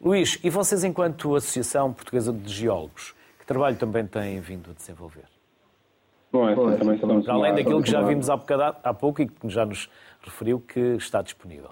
Luís, 0.00 0.38
e 0.42 0.50
vocês, 0.50 0.84
enquanto 0.84 1.34
Associação 1.34 1.92
Portuguesa 1.92 2.32
de 2.32 2.52
Geólogos, 2.52 3.14
trabalho 3.50 3.76
também 3.76 4.06
têm 4.06 4.38
vindo 4.38 4.70
a 4.70 4.74
desenvolver? 4.74 5.24
Bom, 6.32 6.48
essa 6.48 6.78
também 6.78 6.94
estamos 6.94 7.28
Além 7.28 7.52
daquilo 7.56 7.82
que 7.82 7.90
já 7.90 8.00
vimos 8.00 8.30
há, 8.30 8.36
bocado, 8.36 8.76
há 8.84 8.94
pouco 8.94 9.22
e 9.22 9.26
que 9.26 9.48
já 9.48 9.66
nos 9.66 9.90
referiu 10.22 10.60
que 10.60 10.78
está 10.78 11.20
disponível. 11.20 11.70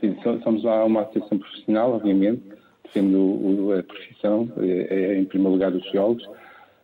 Sim, 0.00 0.16
somos 0.44 0.62
lá 0.62 0.84
uma 0.84 1.02
associação 1.02 1.38
profissional, 1.38 1.94
obviamente, 1.94 2.44
defendo 2.84 3.72
a 3.76 3.82
profissão, 3.82 4.48
é, 4.58 4.94
é, 4.94 5.18
em 5.18 5.24
primeiro 5.24 5.54
lugar 5.54 5.72
os 5.72 5.82
geólogos, 5.90 6.28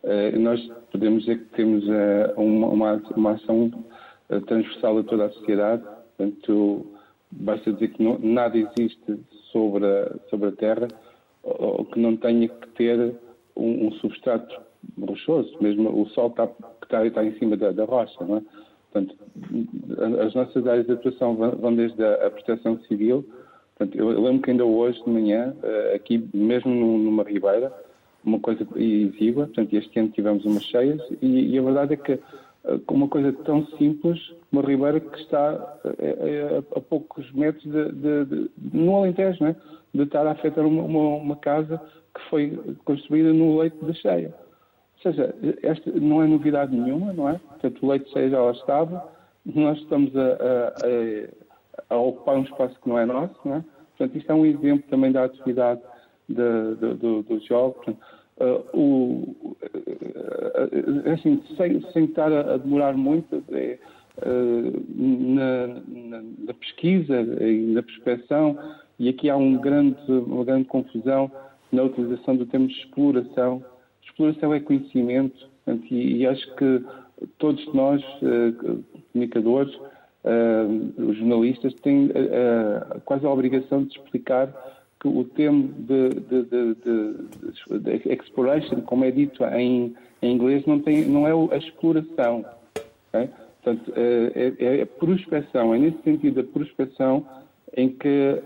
eh, 0.03 0.37
nós 0.37 0.59
podemos 0.91 1.21
dizer 1.21 1.39
que 1.39 1.55
temos 1.55 1.87
eh, 1.87 2.33
uma, 2.35 3.01
uma 3.15 3.31
ação 3.31 3.71
eh, 4.29 4.39
transversal 4.41 4.97
a 4.97 5.03
toda 5.03 5.25
a 5.25 5.29
sociedade, 5.29 5.83
portanto, 6.17 6.85
basta 7.31 7.71
dizer 7.71 7.87
que 7.89 8.03
não, 8.03 8.19
nada 8.19 8.57
existe 8.57 9.19
sobre 9.53 9.85
a, 9.85 10.15
sobre 10.29 10.49
a 10.49 10.51
Terra 10.51 10.87
ou 11.43 11.85
que 11.85 11.99
não 11.99 12.17
tenha 12.17 12.49
que 12.49 12.67
ter 12.69 13.15
um, 13.55 13.87
um 13.87 13.91
substrato 13.93 14.59
rochoso, 14.99 15.55
mesmo 15.61 15.89
o 16.01 16.07
Sol 16.09 16.27
está, 16.27 16.49
está, 16.81 17.05
está 17.05 17.23
em 17.23 17.37
cima 17.37 17.55
da, 17.57 17.71
da 17.71 17.85
rocha, 17.85 18.23
não 18.25 18.37
é? 18.37 18.41
Portanto, 18.91 19.15
as 20.19 20.35
nossas 20.35 20.67
áreas 20.67 20.85
de 20.85 20.93
atuação 20.93 21.35
vão 21.35 21.75
desde 21.75 22.03
a 22.05 22.29
proteção 22.29 22.79
civil, 22.81 23.25
Portanto, 23.77 23.97
eu 23.97 24.21
lembro 24.21 24.41
que 24.41 24.51
ainda 24.51 24.65
hoje 24.65 25.03
de 25.03 25.09
manhã, 25.09 25.53
eh, 25.63 25.93
aqui 25.95 26.29
mesmo 26.33 26.73
numa 26.73 27.23
ribeira, 27.23 27.73
uma 28.23 28.39
coisa 28.39 28.65
exígua, 28.75 29.45
portanto, 29.47 29.73
este 29.73 29.99
ano 29.99 30.09
tivemos 30.09 30.45
umas 30.45 30.63
cheias, 30.63 31.01
e, 31.21 31.53
e 31.53 31.57
a 31.57 31.61
verdade 31.61 31.93
é 31.93 31.97
que 31.97 32.11
eh, 32.13 32.79
com 32.85 32.95
uma 32.95 33.07
coisa 33.07 33.33
tão 33.33 33.65
simples, 33.77 34.19
uma 34.51 34.61
ribeira 34.61 34.99
que 34.99 35.19
está 35.19 35.49
a, 35.49 35.89
eh, 35.99 36.63
a, 36.75 36.77
a 36.77 36.81
poucos 36.81 37.31
metros 37.33 37.63
de, 37.63 37.91
de, 37.91 38.25
de, 38.25 38.51
no 38.71 38.95
Alentejo, 38.95 39.43
né? 39.43 39.55
de 39.93 40.03
estar 40.03 40.25
a 40.25 40.31
afetar 40.31 40.65
uma, 40.65 40.83
uma, 40.83 41.17
uma, 41.17 41.35
casa 41.35 41.81
que 42.15 42.29
foi 42.29 42.75
construída 42.85 43.33
no 43.33 43.59
leito 43.59 43.85
de 43.85 43.93
cheia. 43.99 44.33
Ou 45.05 45.11
seja, 45.11 45.35
esta 45.61 45.91
não 45.91 46.23
é 46.23 46.27
novidade 46.27 46.75
nenhuma, 46.75 47.11
não 47.13 47.27
é? 47.27 47.37
Portanto, 47.37 47.79
o 47.83 47.89
leito 47.89 48.05
de 48.05 48.11
cheia 48.11 48.29
já 48.29 48.41
lá 48.41 48.51
estava, 48.51 49.11
nós 49.45 49.77
estamos 49.79 50.15
a, 50.15 50.21
a 50.21 51.43
a 51.89 51.97
ocupar 51.97 52.37
um 52.37 52.43
espaço 52.43 52.79
que 52.81 52.89
não 52.89 52.99
é 52.99 53.05
nosso. 53.05 53.35
Não 53.45 53.55
é? 53.55 53.63
Portanto, 53.97 54.17
isto 54.17 54.31
é 54.31 54.35
um 54.35 54.45
exemplo 54.45 54.83
também 54.89 55.11
da 55.11 55.25
atividade 55.25 55.81
de, 56.27 56.75
de, 56.75 56.93
do, 56.95 57.23
do 57.23 57.39
jogo. 57.45 57.81
uh, 58.37 58.77
o, 58.77 59.35
uh, 59.43 61.11
assim, 61.13 61.41
sem, 61.55 61.81
sem 61.91 62.05
estar 62.05 62.31
a, 62.31 62.53
a 62.53 62.57
demorar 62.57 62.93
muito, 62.93 63.43
é, 63.51 63.77
uh, 64.25 64.83
na, 64.95 65.67
na, 65.67 66.21
na, 66.21 66.53
pesquisa 66.53 67.21
e 67.21 67.73
na 67.73 67.83
prospeção, 67.83 68.57
e 68.99 69.09
aqui 69.09 69.29
há 69.29 69.37
um 69.37 69.57
grande, 69.57 69.99
uma 70.11 70.45
grande 70.45 70.65
confusão 70.65 71.31
na 71.73 71.83
utilização 71.83 72.35
do 72.35 72.45
termo 72.45 72.67
exploração. 72.67 73.63
Exploração 74.03 74.53
é 74.53 74.59
conhecimento, 74.59 75.49
portanto, 75.65 75.93
e, 75.93 76.17
e, 76.17 76.27
acho 76.27 76.55
que 76.55 76.83
todos 77.37 77.65
nós, 77.73 78.03
comunicadores, 79.11 79.73
uh, 80.23 81.01
os 81.01 81.17
jornalistas 81.17 81.73
têm 81.75 82.05
uh, 82.07 83.01
quase 83.05 83.25
a 83.25 83.29
obrigação 83.29 83.83
de 83.83 83.97
explicar 83.97 84.47
que 84.99 85.07
o 85.07 85.23
termo 85.25 85.67
de, 85.79 86.09
de, 86.09 86.43
de, 86.43 87.79
de, 87.79 88.13
exploration, 88.13 88.81
como 88.81 89.03
é 89.03 89.11
dito 89.11 89.43
em, 89.43 89.93
em, 90.21 90.33
inglês, 90.33 90.65
não, 90.65 90.79
tem, 90.79 91.05
não 91.05 91.27
é 91.27 91.55
a 91.55 91.57
exploração. 91.57 92.45
Okay? 93.09 93.29
Portanto, 93.61 93.89
uh, 93.91 94.31
é, 94.35 94.53
é, 94.59 94.81
a 94.81 94.85
prospecção, 94.85 95.73
é 95.73 95.79
nesse 95.79 96.01
sentido 96.03 96.39
a 96.39 96.43
prospecção 96.43 97.25
em 97.75 97.89
que, 97.89 98.39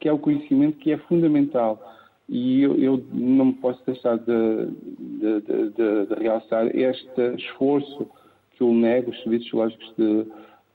que 0.00 0.08
é 0.08 0.12
o 0.12 0.18
conhecimento 0.18 0.78
que 0.78 0.90
é 0.90 0.96
fundamental. 0.96 1.97
E 2.28 2.62
eu, 2.62 2.76
eu 2.76 3.04
não 3.12 3.52
posso 3.52 3.80
deixar 3.86 4.18
de, 4.18 4.66
de, 4.98 5.40
de, 5.40 6.06
de, 6.06 6.14
realçar 6.20 6.66
este 6.76 7.34
esforço 7.36 8.06
que 8.52 8.62
o 8.62 8.74
NEG, 8.74 9.08
os 9.08 9.22
Serviços 9.22 9.48
Geológicos 9.48 9.94
de, 9.96 10.26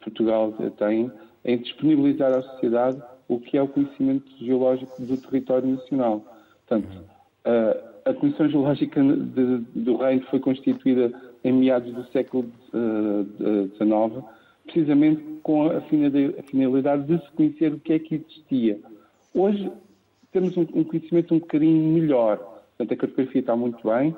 Portugal 0.03 0.53
tem 0.77 1.11
em 1.45 1.57
disponibilizar 1.57 2.33
à 2.33 2.41
sociedade 2.41 3.01
o 3.27 3.39
que 3.39 3.57
é 3.57 3.61
o 3.61 3.67
conhecimento 3.67 4.29
geológico 4.39 5.01
do 5.01 5.17
território 5.17 5.67
nacional. 5.67 6.25
Portanto, 6.67 7.03
a, 7.45 8.09
a 8.09 8.13
Comissão 8.13 8.49
Geológica 8.49 9.01
do 9.01 9.97
Reino 9.97 10.25
foi 10.29 10.39
constituída 10.39 11.11
em 11.43 11.53
meados 11.53 11.93
do 11.93 12.05
século 12.07 12.45
XIX, 12.71 14.23
precisamente 14.65 15.21
com 15.41 15.69
a 15.69 15.81
finalidade 15.81 17.03
de 17.03 17.23
se 17.23 17.31
conhecer 17.31 17.73
o 17.73 17.79
que 17.79 17.93
é 17.93 17.99
que 17.99 18.15
existia. 18.15 18.79
Hoje 19.33 19.71
temos 20.33 20.57
um, 20.57 20.65
conhecimento 20.83 21.33
um 21.33 21.39
bocadinho 21.39 21.93
melhor. 21.93 22.37
Portanto, 22.77 22.93
a 22.93 22.97
cartografia 22.97 23.39
está 23.39 23.55
muito 23.55 23.87
bem, 23.87 24.15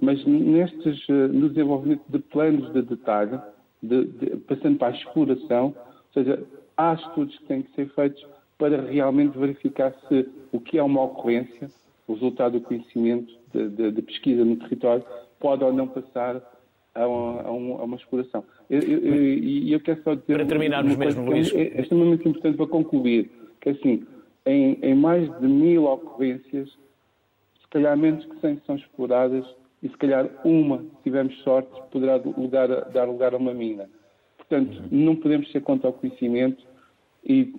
mas 0.00 0.24
nestes, 0.26 1.08
eh, 1.08 1.28
no 1.28 1.48
desenvolvimento 1.48 2.02
de 2.08 2.18
planos 2.18 2.72
de 2.72 2.82
detalhe, 2.82 3.38
de, 3.82 4.04
de, 4.04 4.36
passando 4.38 4.78
para 4.78 4.88
a 4.88 4.96
exploração, 4.96 5.66
ou 5.66 6.12
seja, 6.12 6.42
há 6.76 6.94
estudos 6.94 7.38
que 7.38 7.44
têm 7.44 7.62
que 7.62 7.72
ser 7.74 7.88
feitos 7.90 8.26
para 8.58 8.80
realmente 8.82 9.38
verificar 9.38 9.94
se 10.08 10.28
o 10.52 10.60
que 10.60 10.78
é 10.78 10.82
uma 10.82 11.04
ocorrência, 11.04 11.70
o 12.06 12.14
resultado 12.14 12.58
do 12.58 12.60
conhecimento 12.60 13.32
de, 13.54 13.92
de, 13.92 14.02
pesquisa 14.02 14.44
no 14.44 14.56
território, 14.56 15.04
pode 15.38 15.62
ou 15.62 15.72
não 15.72 15.86
passar 15.86 16.42
a 16.94 17.06
uma, 17.06 17.40
a 17.42 17.46
a 17.46 17.84
uma 17.84 17.96
exploração. 17.96 18.42
E 18.68 18.74
eu, 18.74 19.72
eu, 19.74 19.80
quero 19.80 20.02
só 20.02 20.14
dizer. 20.14 20.34
Para 20.34 20.46
terminarmos 20.46 20.96
mesmo, 20.96 21.24
Luís. 21.24 21.54
É, 21.54 21.78
é 21.78 21.80
extremamente 21.80 22.28
importante 22.28 22.56
para 22.56 22.66
concluir, 22.66 23.30
que 23.60 23.70
assim, 23.70 24.04
em, 24.48 24.78
em 24.82 24.94
mais 24.94 25.28
de 25.40 25.46
mil 25.46 25.84
ocorrências, 25.84 26.70
se 26.70 27.68
calhar 27.70 27.96
menos 27.96 28.24
que 28.24 28.40
100 28.40 28.62
são 28.66 28.76
exploradas 28.76 29.44
e 29.82 29.88
se 29.88 29.96
calhar 29.98 30.28
uma, 30.42 30.78
se 30.78 31.02
tivermos 31.04 31.36
sorte, 31.42 31.70
poderá 31.90 32.16
lugar, 32.16 32.68
dar 32.90 33.04
lugar 33.04 33.34
a 33.34 33.36
uma 33.36 33.52
mina. 33.52 33.88
Portanto, 34.38 34.82
não 34.90 35.14
podemos 35.14 35.52
ser 35.52 35.60
contra 35.60 35.90
o 35.90 35.92
conhecimento 35.92 36.64
e, 37.22 37.52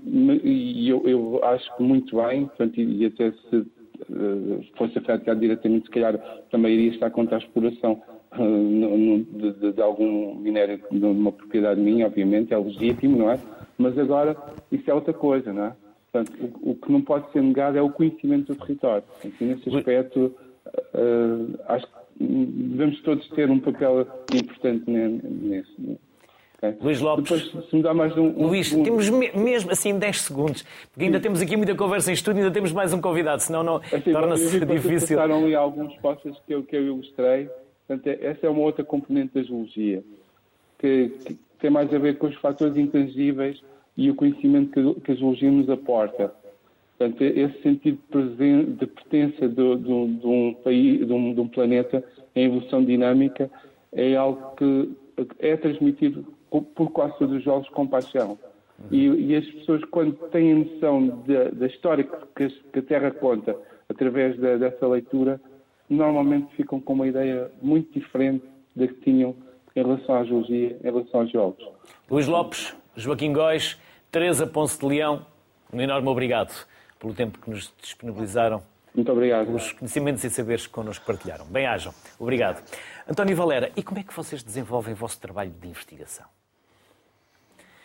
e 0.43 0.89
eu, 0.89 1.07
eu, 1.07 1.39
acho 1.43 1.77
que 1.77 1.83
muito 1.83 2.17
bem, 2.17 2.47
portanto, 2.47 2.79
e, 2.79 3.03
e 3.03 3.05
até 3.05 3.31
se 3.31 3.55
uh, 3.57 4.65
fosse 4.75 4.97
afetado 4.97 5.39
diretamente, 5.39 5.85
se 5.85 5.91
calhar 5.91 6.17
também 6.49 6.73
iria 6.73 6.91
estar 6.91 7.11
contra 7.11 7.35
a 7.35 7.39
exploração 7.39 8.01
uh, 8.35 8.43
no, 8.43 9.23
de, 9.23 9.73
de, 9.73 9.81
algum 9.81 10.33
minério 10.35 10.81
numa 10.89 11.31
propriedade 11.31 11.79
minha, 11.79 12.07
obviamente, 12.07 12.51
é 12.51 12.57
legítimo, 12.57 13.15
não 13.15 13.29
é? 13.29 13.39
Mas 13.77 13.95
agora 13.97 14.35
isso 14.71 14.89
é 14.89 14.93
outra 14.93 15.13
coisa, 15.13 15.53
não 15.53 15.65
é? 15.65 15.75
Portanto, 16.11 16.33
o, 16.61 16.71
o 16.71 16.75
que 16.75 16.91
não 16.91 17.01
pode 17.01 17.31
ser 17.31 17.41
negado 17.41 17.77
é 17.77 17.81
o 17.81 17.89
conhecimento 17.89 18.53
do 18.53 18.59
território. 18.59 19.03
Portanto, 19.03 19.35
nesse 19.41 19.75
aspecto, 19.75 20.35
uh, 20.75 21.59
acho 21.67 21.85
que 21.85 22.25
devemos 22.25 23.01
todos 23.01 23.27
ter 23.29 23.49
um 23.49 23.59
papel 23.59 24.07
importante 24.33 24.89
nesse. 24.89 25.99
Okay. 26.57 26.75
Luís 26.81 26.99
Lopes. 26.99 27.23
Depois, 27.23 27.69
se 27.69 27.75
me 27.75 27.81
dá 27.81 27.93
mais 27.93 28.17
um. 28.17 28.27
um 28.27 28.47
Luís, 28.47 28.73
um... 28.73 28.83
temos 28.83 29.09
mesmo 29.09 29.71
assim 29.71 29.97
10 29.97 30.21
segundos, 30.21 30.65
porque 30.91 31.05
ainda 31.05 31.17
Sim. 31.17 31.23
temos 31.23 31.41
aqui 31.41 31.55
muita 31.55 31.73
conversa 31.73 32.11
em 32.11 32.13
estúdio 32.13 32.39
e 32.39 32.43
ainda 32.43 32.53
temos 32.53 32.73
mais 32.73 32.91
um 32.93 32.99
convidado, 32.99 33.41
senão 33.41 33.63
não 33.63 33.77
assim, 33.77 34.11
torna-se 34.11 34.59
difícil. 34.65 35.15
Passaram 35.15 35.45
ali 35.45 35.55
alguns 35.55 35.95
postos 35.97 36.37
que 36.45 36.53
eu, 36.53 36.63
que 36.63 36.75
eu 36.75 36.85
ilustrei. 36.85 37.49
Portanto, 37.87 38.07
é, 38.07 38.25
essa 38.25 38.45
é 38.45 38.49
uma 38.49 38.61
outra 38.61 38.83
componente 38.83 39.33
da 39.33 39.41
geologia, 39.41 40.03
que, 40.77 41.09
que, 41.25 41.37
tem 41.59 41.69
mais 41.69 41.93
a 41.93 41.97
ver 41.97 42.17
com 42.17 42.27
os 42.27 42.35
fatores 42.35 42.77
intangíveis 42.77 43.61
e 43.99 44.09
o 44.09 44.15
conhecimento 44.15 44.95
que, 45.01 45.11
a 45.11 45.15
geologia 45.15 45.51
nos 45.51 45.69
aporta. 45.69 46.33
Portanto, 46.97 47.21
esse 47.21 47.61
sentido 47.61 47.99
de 48.77 48.87
pertença 48.87 49.45
de, 49.45 49.75
de, 49.75 50.07
de 50.07 50.27
um 50.27 50.53
país, 50.63 51.05
de 51.05 51.11
um, 51.11 51.33
de 51.33 51.41
um 51.41 51.47
planeta 51.49 52.01
em 52.33 52.45
evolução 52.45 52.83
dinâmica 52.83 53.51
é 53.91 54.15
algo 54.15 54.55
que 54.55 54.95
é 55.39 55.57
transmitido 55.57 56.25
por 56.49 56.91
quase 56.91 57.17
todos 57.19 57.35
os 57.35 57.43
jogos 57.43 57.67
com 57.69 57.85
paixão. 57.85 58.39
E, 58.89 59.05
e 59.05 59.35
as 59.35 59.45
pessoas, 59.45 59.83
quando 59.91 60.13
têm 60.29 60.55
noção 60.55 61.07
da, 61.27 61.49
da 61.49 61.67
história 61.67 62.07
que, 62.37 62.47
que, 62.47 62.79
a 62.79 62.81
Terra 62.81 63.11
conta 63.11 63.53
através 63.89 64.39
da, 64.39 64.55
dessa 64.55 64.87
leitura, 64.87 65.41
normalmente 65.89 66.55
ficam 66.55 66.79
com 66.79 66.93
uma 66.93 67.07
ideia 67.07 67.51
muito 67.61 67.99
diferente 67.99 68.45
da 68.73 68.87
que 68.87 68.93
tinham 69.01 69.35
em 69.75 69.83
relação 69.83 70.15
à 70.15 70.23
geologia, 70.23 70.77
em 70.81 70.83
relação 70.83 71.19
aos 71.19 71.31
jogos. 71.31 71.67
Luís 72.09 72.27
Lopes, 72.27 72.73
Joaquim 72.95 73.33
Góis, 73.33 73.77
Teresa 74.11 74.47
Ponce 74.47 74.79
de 74.79 74.85
Leão, 74.87 75.25
um 75.71 75.79
enorme 75.79 76.07
obrigado 76.07 76.51
pelo 76.99 77.13
tempo 77.13 77.37
que 77.37 77.49
nos 77.49 77.71
disponibilizaram. 77.79 78.63
Muito 78.93 79.11
obrigado. 79.11 79.45
Pelos 79.45 79.71
conhecimentos 79.71 80.23
e 80.23 80.29
saberes 80.31 80.65
que 80.65 80.73
connosco 80.73 81.05
partilharam. 81.05 81.45
Bem-ajam. 81.45 81.93
Obrigado. 82.17 82.63
António 83.07 83.35
Valera, 83.35 83.71
e 83.75 83.83
como 83.83 83.99
é 83.99 84.03
que 84.03 84.13
vocês 84.13 84.41
desenvolvem 84.41 84.93
o 84.93 84.97
vosso 84.97 85.19
trabalho 85.19 85.51
de 85.51 85.67
investigação? 85.67 86.25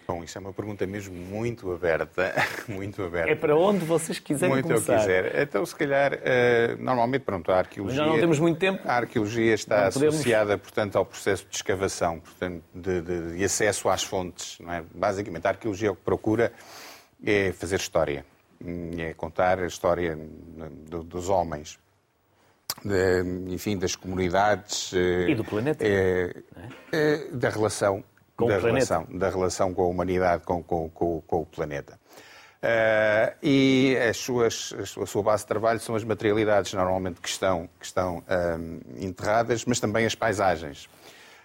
Bom, 0.06 0.22
isso 0.22 0.36
é 0.36 0.40
uma 0.40 0.52
pergunta 0.52 0.86
mesmo 0.86 1.14
muito 1.14 1.72
aberta, 1.72 2.34
muito 2.68 3.02
aberta. 3.02 3.30
É 3.30 3.34
para 3.34 3.56
onde 3.56 3.84
vocês 3.84 4.18
quiserem 4.18 4.54
muito 4.54 4.66
começar. 4.66 4.96
Muito 4.96 5.10
eu 5.10 5.22
quiser. 5.22 5.42
Então, 5.42 5.64
se 5.64 5.74
calhar, 5.74 6.12
uh, 6.12 6.82
normalmente, 6.82 7.22
pronto, 7.22 7.50
a 7.50 7.58
arqueologia... 7.58 8.00
Mas 8.00 8.08
já 8.08 8.12
não 8.12 8.20
temos 8.20 8.38
muito 8.38 8.58
tempo. 8.58 8.80
A 8.84 8.96
arqueologia 8.96 9.54
está 9.54 9.90
podemos... 9.90 10.14
associada, 10.16 10.58
portanto, 10.58 10.96
ao 10.96 11.06
processo 11.06 11.46
de 11.48 11.56
escavação, 11.56 12.20
portanto, 12.20 12.62
de, 12.74 13.00
de, 13.00 13.36
de 13.36 13.44
acesso 13.44 13.88
às 13.88 14.02
fontes, 14.02 14.58
não 14.60 14.72
é? 14.72 14.84
Basicamente, 14.94 15.46
a 15.46 15.50
arqueologia 15.50 15.92
o 15.92 15.96
que 15.96 16.02
procura 16.02 16.52
é 17.24 17.52
fazer 17.52 17.76
história 17.76 18.24
é 18.98 19.14
contar 19.14 19.60
a 19.60 19.66
história 19.66 20.18
dos 20.86 21.28
homens, 21.28 21.78
de, 22.84 23.52
enfim, 23.52 23.78
das 23.78 23.94
comunidades 23.94 24.92
eh, 24.94 25.30
e 25.30 25.34
do 25.34 25.44
planeta, 25.44 25.84
é, 25.86 26.34
é, 26.92 27.28
da 27.32 27.48
relação 27.50 28.02
com 28.36 28.46
da 28.46 28.58
relação, 28.58 29.06
da 29.10 29.28
relação 29.28 29.74
com 29.74 29.82
a 29.82 29.86
humanidade, 29.86 30.44
com, 30.44 30.62
com, 30.62 30.88
com, 30.90 31.20
com 31.22 31.42
o 31.42 31.46
planeta. 31.46 31.98
Uh, 32.64 33.36
e 33.42 33.96
as 34.08 34.16
suas, 34.16 34.74
a 34.78 35.06
sua 35.06 35.22
base 35.22 35.42
de 35.42 35.48
trabalho 35.48 35.78
são 35.80 35.94
as 35.94 36.02
materialidades, 36.02 36.72
normalmente, 36.72 37.20
que 37.20 37.28
estão, 37.28 37.68
que 37.78 37.84
estão 37.84 38.24
um, 38.58 39.04
enterradas, 39.04 39.66
mas 39.66 39.78
também 39.78 40.06
as 40.06 40.14
paisagens. 40.14 40.86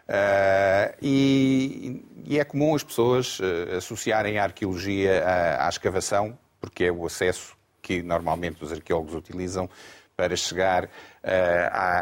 Uh, 0.08 0.96
e, 1.02 2.06
e, 2.26 2.40
é 2.40 2.44
comum 2.46 2.74
as 2.74 2.84
pessoas 2.84 3.40
associarem 3.78 4.40
a 4.40 4.44
arqueologia 4.44 5.24
à, 5.24 5.66
à 5.66 5.70
escavação, 5.70 6.38
porque 6.62 6.86
é 6.86 6.92
o 6.92 7.06
acesso 7.06 7.56
que 7.82 8.02
normalmente 8.02 8.64
os 8.64 8.72
arqueólogos 8.72 9.14
utilizam 9.14 9.70
para 10.16 10.36
chegar 10.36 10.86
uh, 10.86 10.90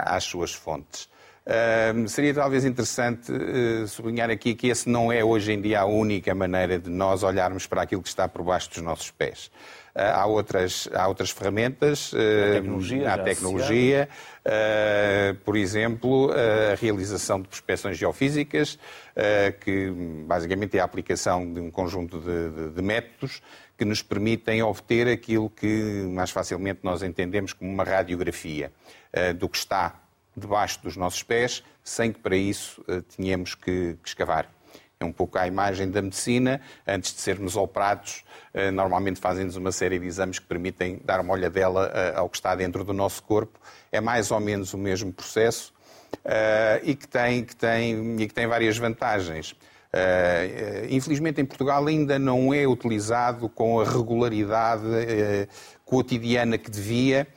às 0.05 0.23
suas 0.23 0.53
fontes. 0.53 1.09
Uh, 1.47 2.05
seria 2.09 2.33
talvez 2.33 2.65
interessante 2.65 3.31
uh, 3.31 3.87
sublinhar 3.87 4.29
aqui 4.29 4.53
que 4.53 4.67
esse 4.67 4.89
não 4.89 5.09
é 5.09 5.23
hoje 5.23 5.53
em 5.53 5.61
dia 5.61 5.79
a 5.79 5.85
única 5.85 6.35
maneira 6.35 6.77
de 6.77 6.89
nós 6.89 7.23
olharmos 7.23 7.65
para 7.65 7.83
aquilo 7.83 8.01
que 8.01 8.09
está 8.09 8.27
por 8.27 8.43
baixo 8.43 8.69
dos 8.69 8.79
nossos 8.79 9.11
pés. 9.11 9.49
Uh, 9.95 10.01
há, 10.13 10.25
outras, 10.25 10.89
há 10.93 11.07
outras 11.07 11.29
ferramentas, 11.29 12.11
a 12.13 12.53
tecnologia, 12.55 13.13
há 13.13 13.17
tecnologia 13.17 14.09
por 15.43 15.57
exemplo, 15.57 16.31
a 16.31 16.75
realização 16.75 17.41
de 17.41 17.49
prospecções 17.49 17.97
geofísicas, 17.97 18.79
que 19.59 19.91
basicamente 20.25 20.77
é 20.77 20.79
a 20.79 20.85
aplicação 20.85 21.51
de 21.51 21.59
um 21.59 21.69
conjunto 21.69 22.17
de, 22.17 22.49
de, 22.51 22.69
de 22.69 22.81
métodos 22.81 23.41
que 23.77 23.83
nos 23.83 24.01
permitem 24.01 24.63
obter 24.63 25.09
aquilo 25.09 25.49
que 25.49 26.05
mais 26.13 26.31
facilmente 26.31 26.79
nós 26.81 27.03
entendemos 27.03 27.51
como 27.51 27.69
uma 27.69 27.83
radiografia 27.83 28.71
do 29.37 29.49
que 29.49 29.57
está 29.57 30.06
debaixo 30.37 30.79
dos 30.83 30.95
nossos 30.95 31.23
pés, 31.23 31.63
sem 31.83 32.13
que 32.13 32.19
para 32.19 32.35
isso 32.35 32.81
uh, 32.87 33.01
tenhamos 33.01 33.55
que, 33.55 33.97
que, 34.01 34.07
escavar. 34.07 34.47
É 34.99 35.05
um 35.05 35.11
pouco 35.11 35.37
a 35.37 35.47
imagem 35.47 35.89
da 35.89 36.01
medicina, 36.01 36.61
antes 36.87 37.13
de 37.13 37.21
sermos 37.21 37.55
operados, 37.55 38.23
uh, 38.53 38.71
normalmente 38.71 39.19
fazem-nos 39.19 39.55
uma 39.55 39.71
série 39.71 39.97
de 39.97 40.05
exames 40.05 40.37
que 40.37 40.45
permitem 40.45 41.01
dar 41.03 41.19
uma 41.19 41.33
olhadela 41.33 42.13
ao 42.15 42.29
que 42.29 42.37
está 42.37 42.55
dentro 42.55 42.83
do 42.83 42.93
nosso 42.93 43.23
corpo. 43.23 43.59
É 43.91 43.99
mais 43.99 44.31
ou 44.31 44.39
menos 44.39 44.73
o 44.73 44.77
mesmo 44.77 45.11
processo 45.11 45.73
e 46.83 46.95
que 46.95 47.07
tem, 47.07 47.43
que 47.43 47.55
tem, 47.55 48.21
e 48.21 48.27
que 48.27 48.33
tem 48.33 48.47
várias 48.47 48.77
vantagens. 48.77 49.55
Infelizmente, 50.89 51.41
em 51.41 51.45
Portugal 51.45 51.85
ainda 51.85 52.17
não 52.17 52.53
é 52.53 52.65
utilizado 52.65 53.49
com 53.49 53.79
a 53.79 53.83
regularidade 53.83 54.83
cotidiana 55.87 56.57
que 56.57 56.69
devia, 56.69 57.27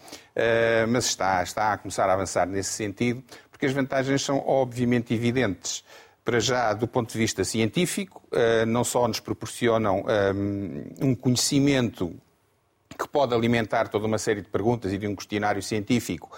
mas 0.88 1.06
está, 1.06 1.42
está 1.42 1.72
a 1.72 1.78
começar 1.78 2.08
a 2.08 2.12
avançar 2.12 2.46
nesse 2.46 2.70
sentido, 2.70 3.22
porque 3.50 3.66
as 3.66 3.72
vantagens 3.72 4.22
são 4.22 4.38
obviamente 4.46 5.12
evidentes. 5.14 5.84
Para 6.24 6.38
já, 6.38 6.72
do 6.74 6.86
ponto 6.86 7.10
de 7.12 7.18
vista 7.18 7.44
científico, 7.44 8.22
não 8.66 8.84
só 8.84 9.08
nos 9.08 9.20
proporcionam 9.20 10.04
um 11.00 11.14
conhecimento 11.14 12.14
que 12.98 13.08
pode 13.08 13.34
alimentar 13.34 13.88
toda 13.88 14.06
uma 14.06 14.18
série 14.18 14.42
de 14.42 14.48
perguntas 14.48 14.92
e 14.92 14.98
de 14.98 15.06
um 15.06 15.16
questionário 15.16 15.62
científico, 15.62 16.30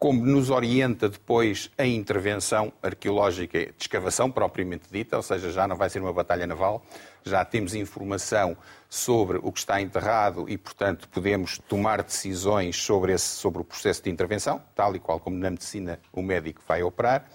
como 0.00 0.24
nos 0.24 0.48
orienta 0.48 1.10
depois 1.10 1.70
a 1.76 1.84
intervenção 1.84 2.72
arqueológica 2.82 3.66
de 3.66 3.74
escavação 3.78 4.30
propriamente 4.30 4.84
dita, 4.90 5.18
ou 5.18 5.22
seja, 5.22 5.52
já 5.52 5.68
não 5.68 5.76
vai 5.76 5.90
ser 5.90 6.00
uma 6.00 6.12
batalha 6.12 6.46
naval, 6.46 6.82
já 7.22 7.44
temos 7.44 7.74
informação 7.74 8.56
sobre 8.88 9.38
o 9.42 9.52
que 9.52 9.58
está 9.58 9.78
enterrado 9.78 10.48
e, 10.48 10.56
portanto, 10.56 11.06
podemos 11.06 11.58
tomar 11.68 12.02
decisões 12.02 12.82
sobre, 12.82 13.12
esse, 13.12 13.26
sobre 13.26 13.60
o 13.60 13.64
processo 13.64 14.02
de 14.02 14.08
intervenção, 14.08 14.62
tal 14.74 14.96
e 14.96 14.98
qual 14.98 15.20
como 15.20 15.36
na 15.36 15.50
medicina 15.50 16.00
o 16.10 16.22
médico 16.22 16.62
vai 16.66 16.82
operar. 16.82 17.28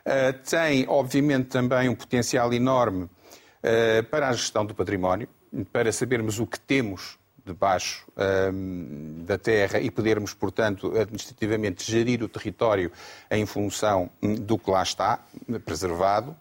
Uh, 0.00 0.38
tem, 0.46 0.86
obviamente, 0.88 1.46
também 1.46 1.88
um 1.88 1.94
potencial 1.94 2.52
enorme 2.52 3.04
uh, 3.04 4.04
para 4.10 4.28
a 4.28 4.32
gestão 4.34 4.66
do 4.66 4.74
património, 4.74 5.26
para 5.72 5.90
sabermos 5.90 6.38
o 6.38 6.46
que 6.46 6.60
temos 6.60 7.18
debaixo 7.44 8.06
um, 8.52 9.24
da 9.24 9.38
terra 9.38 9.80
e 9.80 9.90
podermos, 9.90 10.34
portanto, 10.34 10.96
administrativamente 10.98 11.90
gerir 11.90 12.22
o 12.22 12.28
território 12.28 12.92
em 13.30 13.46
função 13.46 14.10
hum, 14.22 14.34
do 14.34 14.58
que 14.58 14.70
lá 14.70 14.82
está 14.82 15.20
preservado. 15.64 16.36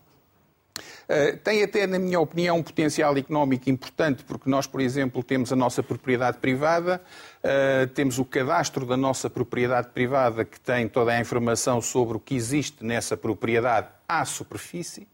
Uh, 1.10 1.38
tem 1.38 1.64
até, 1.64 1.88
na 1.88 1.98
minha 1.98 2.20
opinião, 2.20 2.58
um 2.58 2.64
potencial 2.64 3.18
económico 3.18 3.70
importante, 3.70 4.24
porque 4.24 4.50
nós, 4.50 4.68
por 4.68 4.80
exemplo, 4.80 5.24
temos 5.24 5.52
a 5.52 5.56
nossa 5.56 5.82
propriedade 5.82 6.38
privada, 6.38 7.02
uh, 7.44 7.88
temos 7.88 8.20
o 8.20 8.26
cadastro 8.26 8.86
da 8.86 8.96
nossa 8.96 9.30
propriedade 9.30 9.90
privada, 9.90 10.46
que 10.46 10.60
tem 10.60 10.88
toda 10.88 11.12
a 11.12 11.20
informação 11.20 11.82
sobre 11.82 12.18
o 12.18 12.20
que 12.20 12.36
existe 12.36 12.86
nessa 12.86 13.18
propriedade 13.18 13.88
à 14.08 14.24
superfície. 14.24 15.08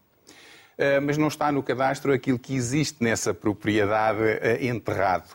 Uh, 0.78 1.00
mas 1.02 1.18
não 1.18 1.30
está 1.30 1.50
no 1.52 1.64
cadastro 1.64 2.12
aquilo 2.12 2.38
que 2.38 2.54
existe 2.54 3.02
nessa 3.02 3.34
propriedade 3.34 4.20
enterrado. 4.60 5.30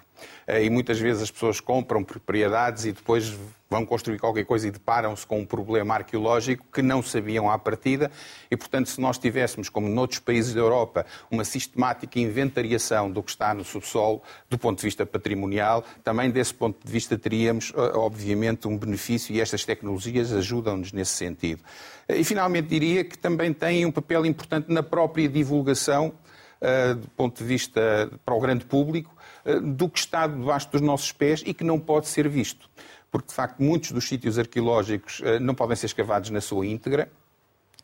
Eh, 0.50 0.64
e 0.64 0.70
muitas 0.70 0.98
vezes 0.98 1.22
as 1.22 1.30
pessoas 1.30 1.60
compram 1.60 2.02
propriedades 2.02 2.84
e 2.84 2.92
depois 2.92 3.32
vão 3.70 3.86
construir 3.86 4.18
qualquer 4.18 4.44
coisa 4.44 4.66
e 4.66 4.70
deparam-se 4.72 5.24
com 5.24 5.38
um 5.38 5.46
problema 5.46 5.94
arqueológico 5.94 6.66
que 6.72 6.82
não 6.82 7.00
sabiam 7.00 7.48
à 7.48 7.56
partida. 7.56 8.10
E, 8.50 8.56
portanto, 8.56 8.88
se 8.88 9.00
nós 9.00 9.16
tivéssemos, 9.16 9.68
como 9.68 9.88
noutros 9.88 10.18
países 10.18 10.52
da 10.52 10.60
Europa, 10.60 11.06
uma 11.30 11.44
sistemática 11.44 12.18
inventariação 12.18 13.08
do 13.08 13.22
que 13.22 13.30
está 13.30 13.54
no 13.54 13.64
subsolo, 13.64 14.20
do 14.48 14.58
ponto 14.58 14.78
de 14.78 14.86
vista 14.86 15.06
patrimonial, 15.06 15.84
também 16.02 16.32
desse 16.32 16.52
ponto 16.52 16.84
de 16.84 16.92
vista 16.92 17.16
teríamos, 17.16 17.72
eh, 17.76 17.80
obviamente, 17.94 18.66
um 18.66 18.76
benefício 18.76 19.32
e 19.32 19.40
estas 19.40 19.64
tecnologias 19.64 20.32
ajudam-nos 20.32 20.92
nesse 20.92 21.12
sentido. 21.12 21.62
Eh, 22.08 22.18
e, 22.18 22.24
finalmente, 22.24 22.66
diria 22.66 23.04
que 23.04 23.16
também 23.16 23.52
têm 23.52 23.86
um 23.86 23.92
papel 23.92 24.26
importante 24.26 24.72
na 24.72 24.82
própria 24.82 25.28
divulgação, 25.28 26.12
do 26.94 27.08
ponto 27.16 27.38
de 27.38 27.44
vista 27.44 28.10
para 28.24 28.34
o 28.34 28.40
grande 28.40 28.64
público, 28.64 29.14
eh, 29.44 29.60
do 29.60 29.88
que 29.88 29.98
está 29.98 30.26
debaixo 30.26 30.70
dos 30.70 30.80
nossos 30.80 31.12
pés 31.12 31.42
e 31.46 31.54
que 31.54 31.64
não 31.64 31.78
pode 31.78 32.06
ser 32.08 32.28
visto. 32.28 32.68
Porque, 33.10 33.28
de 33.28 33.34
facto, 33.34 33.62
muitos 33.62 33.92
dos 33.92 34.06
sítios 34.06 34.38
arqueológicos 34.38 35.20
eh, 35.24 35.38
não 35.38 35.54
podem 35.54 35.76
ser 35.76 35.86
escavados 35.86 36.30
na 36.30 36.40
sua 36.40 36.66
íntegra. 36.66 37.10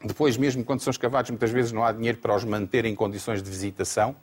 Depois, 0.04 0.36
mesmo 0.36 0.62
quando 0.62 0.80
são 0.80 0.90
escavados, 0.90 1.30
muitas 1.30 1.50
vezes 1.50 1.72
não 1.72 1.84
há 1.84 1.90
dinheiro 1.92 2.18
para 2.18 2.34
os 2.34 2.44
manter 2.44 2.84
em 2.84 2.94
condições 2.94 3.42
de 3.42 3.50
visitação. 3.50 4.14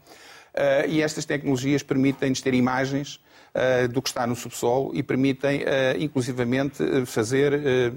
Eh, 0.54 0.88
e 0.88 1.02
estas 1.02 1.26
tecnologias 1.26 1.82
permitem-nos 1.82 2.42
ter 2.42 2.54
imagens 2.54 3.20
do 3.92 4.02
que 4.02 4.10
está 4.10 4.26
no 4.26 4.36
subsolo 4.36 4.92
e 4.96 5.04
permitem, 5.04 5.62
uh, 5.62 5.66
inclusivamente, 6.00 6.82
eh, 6.82 7.06
fazer 7.06 7.54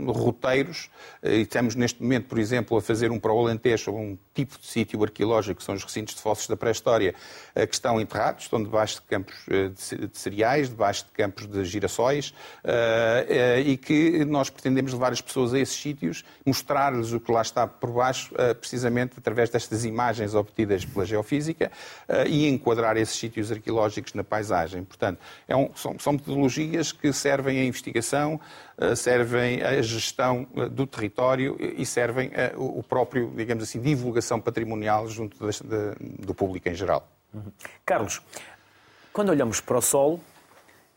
roteiros. 0.07 0.91
e 1.23 1.41
estamos 1.41 1.75
neste 1.75 2.03
momento, 2.03 2.27
por 2.27 2.39
exemplo, 2.39 2.77
a 2.77 2.83
fazer 2.83 3.11
um 3.11 3.19
para 3.19 3.33
o 3.33 3.41
Alentejo, 3.41 3.91
um 3.91 4.19
tipo 4.35 4.59
de 4.59 4.67
sítio 4.67 5.03
arqueológico, 5.03 5.59
que 5.59 5.65
são 5.65 5.75
os 5.75 5.83
recintos 5.83 6.15
de 6.15 6.21
fósseis 6.21 6.47
da 6.47 6.57
pré-história, 6.57 7.15
que 7.55 7.75
estão 7.75 8.01
enterrados, 8.01 8.45
estão 8.45 8.63
debaixo 8.63 8.97
de 8.97 9.03
campos 9.03 9.35
de 9.47 10.19
cereais, 10.19 10.69
debaixo 10.69 11.07
de 11.07 11.11
campos 11.13 11.47
de 11.47 11.65
girassóis, 11.65 12.35
e 13.65 13.77
que 13.77 14.25
nós 14.27 14.51
pretendemos 14.51 14.93
levar 14.93 15.13
as 15.13 15.21
pessoas 15.21 15.55
a 15.55 15.59
esses 15.59 15.75
sítios, 15.75 16.25
mostrar-lhes 16.45 17.13
o 17.13 17.21
que 17.21 17.33
lá 17.33 17.41
está 17.41 17.67
por 17.67 17.91
baixo, 17.91 18.35
precisamente 18.61 19.15
através 19.19 19.49
destas 19.49 19.85
imagens 19.85 20.35
obtidas 20.35 20.85
pela 20.85 21.07
geofísica, 21.07 21.73
e 22.27 22.47
enquadrar 22.47 22.97
esses 22.97 23.17
sítios 23.17 23.51
arqueológicos 23.51 24.13
na 24.13 24.23
paisagem. 24.23 24.85
Portanto, 24.85 25.19
é 25.49 25.55
um, 25.55 25.71
são, 25.75 25.99
são, 25.99 26.15
metodologias 26.15 26.91
que 26.91 27.13
servem 27.13 27.61
à 27.61 27.65
investigação, 27.65 28.41
eh, 28.77 28.97
servem 28.97 29.63
à 29.63 29.81
gestão 29.81 30.47
eh, 30.57 30.69
do 30.69 30.87
território 30.87 31.57
e 31.61 31.87
servem 31.87 32.31
a, 32.35 32.59
o 32.59 32.83
próprio, 32.83 33.33
digamos 33.37 33.63
assim, 33.63 33.81
divulgação 33.81 34.41
patrimonial 34.41 35.09
junto 35.09 35.39
de, 35.39 35.63
de, 35.63 36.27
do 36.27 36.35
público 36.35 36.69
em 36.69 36.75
geral. 36.75 37.09
Uhum. 37.33 37.53
Carlos, 37.85 38.21
quando 39.13 39.29
olhamos 39.29 39.61
para 39.61 39.79
o 39.79 39.83
Sol, 39.83 40.21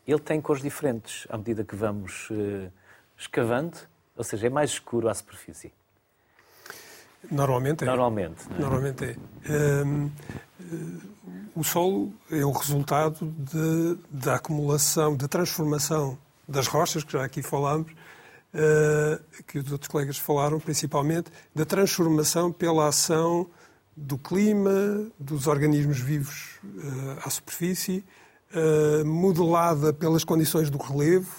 ele 0.06 0.18
tem 0.18 0.40
cores 0.40 0.62
diferentes 0.62 1.26
à 1.30 1.36
medida 1.36 1.62
que 1.62 1.76
vamos 1.76 2.28
uh, 2.30 2.70
escavando, 3.16 3.76
ou 4.16 4.24
seja, 4.24 4.48
é 4.48 4.50
mais 4.50 4.70
escuro 4.70 5.08
à 5.08 5.14
superfície. 5.14 5.72
Normalmente 7.30 7.84
é. 7.84 7.86
Normalmente. 7.86 8.46
É? 8.50 8.60
Normalmente 8.60 9.04
é. 9.04 9.84
Um, 9.84 10.10
o 11.54 11.64
solo 11.64 12.12
é 12.30 12.44
o 12.44 12.52
resultado 12.52 13.34
de, 13.38 13.98
da 14.10 14.36
acumulação, 14.36 15.16
da 15.16 15.28
transformação 15.28 16.16
das 16.48 16.66
rochas, 16.66 17.04
que 17.04 17.12
já 17.12 17.24
aqui 17.24 17.42
falámos, 17.42 17.92
uh, 17.92 19.42
que 19.44 19.58
os 19.58 19.70
outros 19.70 19.88
colegas 19.88 20.18
falaram 20.18 20.58
principalmente, 20.58 21.30
da 21.54 21.64
transformação 21.64 22.52
pela 22.52 22.88
ação 22.88 23.48
do 23.96 24.16
clima, 24.16 25.06
dos 25.18 25.46
organismos 25.46 26.00
vivos 26.00 26.58
uh, 26.64 27.26
à 27.26 27.30
superfície, 27.30 28.04
modelada 29.06 29.92
pelas 29.92 30.24
condições 30.24 30.70
do 30.70 30.76
relevo 30.76 31.30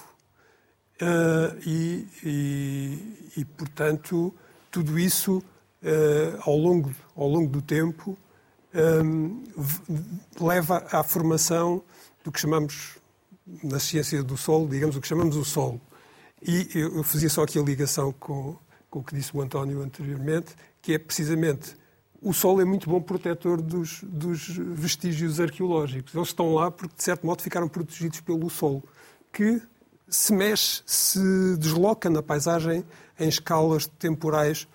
e, 1.66 2.06
e, 2.24 3.30
e, 3.36 3.44
portanto, 3.44 4.34
tudo 4.70 4.98
isso 4.98 5.42
ao, 6.46 6.56
longo, 6.56 6.90
ao 7.14 7.28
longo 7.28 7.50
do 7.50 7.60
tempo 7.60 8.16
leva 10.40 10.86
à 10.90 11.02
formação 11.02 11.82
do 12.24 12.32
que 12.32 12.40
chamamos, 12.40 12.96
na 13.62 13.78
ciência 13.78 14.22
do 14.22 14.36
solo, 14.36 14.68
digamos, 14.68 14.96
o 14.96 15.00
que 15.00 15.08
chamamos 15.08 15.36
o 15.36 15.44
solo. 15.44 15.80
E 16.40 16.68
eu 16.74 17.02
fazia 17.04 17.28
só 17.28 17.42
aqui 17.42 17.58
a 17.58 17.62
ligação 17.62 18.12
com, 18.12 18.56
com 18.90 19.00
o 19.00 19.04
que 19.04 19.14
disse 19.14 19.36
o 19.36 19.40
António 19.40 19.82
anteriormente, 19.82 20.54
que 20.80 20.94
é 20.94 20.98
precisamente 20.98 21.76
o 22.20 22.32
solo 22.32 22.60
é 22.60 22.64
muito 22.64 22.88
bom 22.88 23.00
protetor 23.00 23.60
dos, 23.60 24.00
dos, 24.04 24.56
vestígios 24.56 25.40
arqueológicos. 25.40 26.14
Eles 26.14 26.28
estão 26.28 26.54
lá 26.54 26.70
porque, 26.70 26.94
de 26.96 27.02
certo 27.02 27.26
modo, 27.26 27.42
ficaram 27.42 27.68
protegidos 27.68 28.20
pelo 28.20 28.48
solo, 28.48 28.82
que 29.32 29.60
se 30.08 30.32
mexe, 30.32 30.82
se 30.86 31.56
desloca 31.58 32.08
na 32.08 32.22
paisagem 32.22 32.84
em 33.18 33.28
escalas 33.28 33.86
temporais 33.86 34.68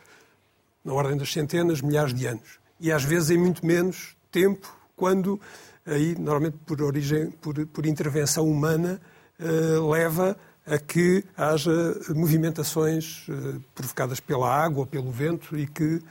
na 0.83 0.93
ordem 0.93 1.15
das 1.15 1.31
centenas, 1.31 1.81
milhares 1.81 2.13
de 2.13 2.25
anos 2.25 2.59
e 2.79 2.91
às 2.91 3.03
vezes 3.03 3.31
em 3.31 3.37
muito 3.37 3.65
menos 3.65 4.15
tempo, 4.31 4.75
quando, 4.95 5.39
aí, 5.85 6.15
normalmente 6.17 6.57
por 6.65 6.81
origem, 6.81 7.31
por, 7.31 7.65
por 7.67 7.85
intervenção 7.85 8.49
humana, 8.49 8.99
uh, 9.39 9.89
leva 9.89 10.37
a 10.65 10.77
que 10.77 11.23
haja 11.37 11.71
movimentações 12.13 13.25
uh, 13.29 13.61
provocadas 13.73 14.19
pela 14.19 14.53
água 14.53 14.85
pelo 14.85 15.11
vento 15.11 15.57
e 15.57 15.65
que, 15.65 15.95
uh, 15.95 16.03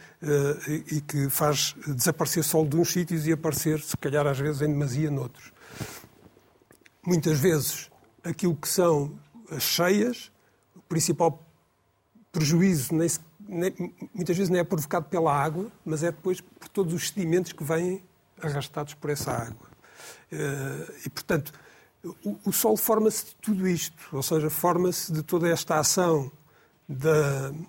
e, 0.91 1.01
que 1.03 1.29
faz 1.29 1.75
desaparecer 1.87 2.43
solo 2.43 2.69
de 2.69 2.77
uns 2.77 2.91
sítios 2.91 3.27
e 3.27 3.33
aparecer, 3.33 3.81
se 3.81 3.97
calhar, 3.97 4.27
às 4.27 4.39
vezes 4.39 4.62
em 4.62 4.69
demasia 4.69 5.11
noutros. 5.11 5.53
Muitas 7.05 7.39
vezes, 7.39 7.91
aquilo 8.25 8.57
que 8.57 8.69
são 8.69 9.19
as 9.51 9.62
cheias, 9.62 10.33
o 10.75 10.81
principal 10.83 11.45
prejuízo 12.33 12.95
nem, 12.95 13.09
muitas 13.49 14.36
vezes 14.36 14.49
não 14.51 14.59
é 14.59 14.64
provocado 14.64 15.07
pela 15.07 15.32
água, 15.32 15.70
mas 15.84 16.03
é 16.03 16.11
depois 16.11 16.40
por 16.40 16.68
todos 16.68 16.92
os 16.94 17.09
sedimentos 17.09 17.53
que 17.53 17.64
vêm 17.64 18.03
arrastados 18.40 18.94
por 18.94 19.11
essa 19.11 19.32
água. 19.32 19.68
Eh, 20.30 20.92
e, 21.07 21.11
portanto, 21.11 21.53
o, 22.44 22.53
Sol 22.53 22.76
forma-se 22.76 23.26
de 23.26 23.34
tudo 23.36 23.66
isto, 23.66 24.05
ou 24.12 24.22
seja, 24.22 24.51
forma-se 24.51 25.12
de 25.12 25.22
toda 25.22 25.49
esta 25.49 25.78
ação 25.78 26.30
da, 26.88 27.51
de 27.51 27.66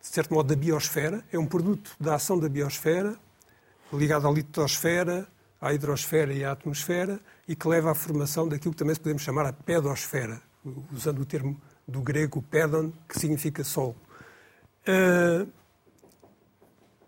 certo 0.00 0.34
modo, 0.34 0.48
da 0.48 0.56
biosfera, 0.56 1.24
é 1.32 1.38
um 1.38 1.46
produto 1.46 1.92
da 2.00 2.14
ação 2.14 2.38
da 2.38 2.48
biosfera, 2.48 3.16
ligado 3.92 4.26
à 4.26 4.30
litosfera, 4.30 5.28
à 5.60 5.72
hidrosfera 5.72 6.32
e 6.32 6.44
à 6.44 6.52
atmosfera, 6.52 7.20
e 7.46 7.54
que 7.54 7.68
leva 7.68 7.90
à 7.90 7.94
formação 7.94 8.48
daquilo 8.48 8.72
que 8.72 8.78
também 8.78 8.96
podemos 8.96 9.22
chamar 9.22 9.46
a 9.46 9.52
pedosfera, 9.52 10.40
usando 10.92 11.20
o 11.20 11.24
termo 11.24 11.60
do 11.86 12.00
grego 12.00 12.42
pedon, 12.42 12.92
que 13.08 13.18
significa 13.18 13.62
sol. 13.62 13.94
Uh, 14.86 15.48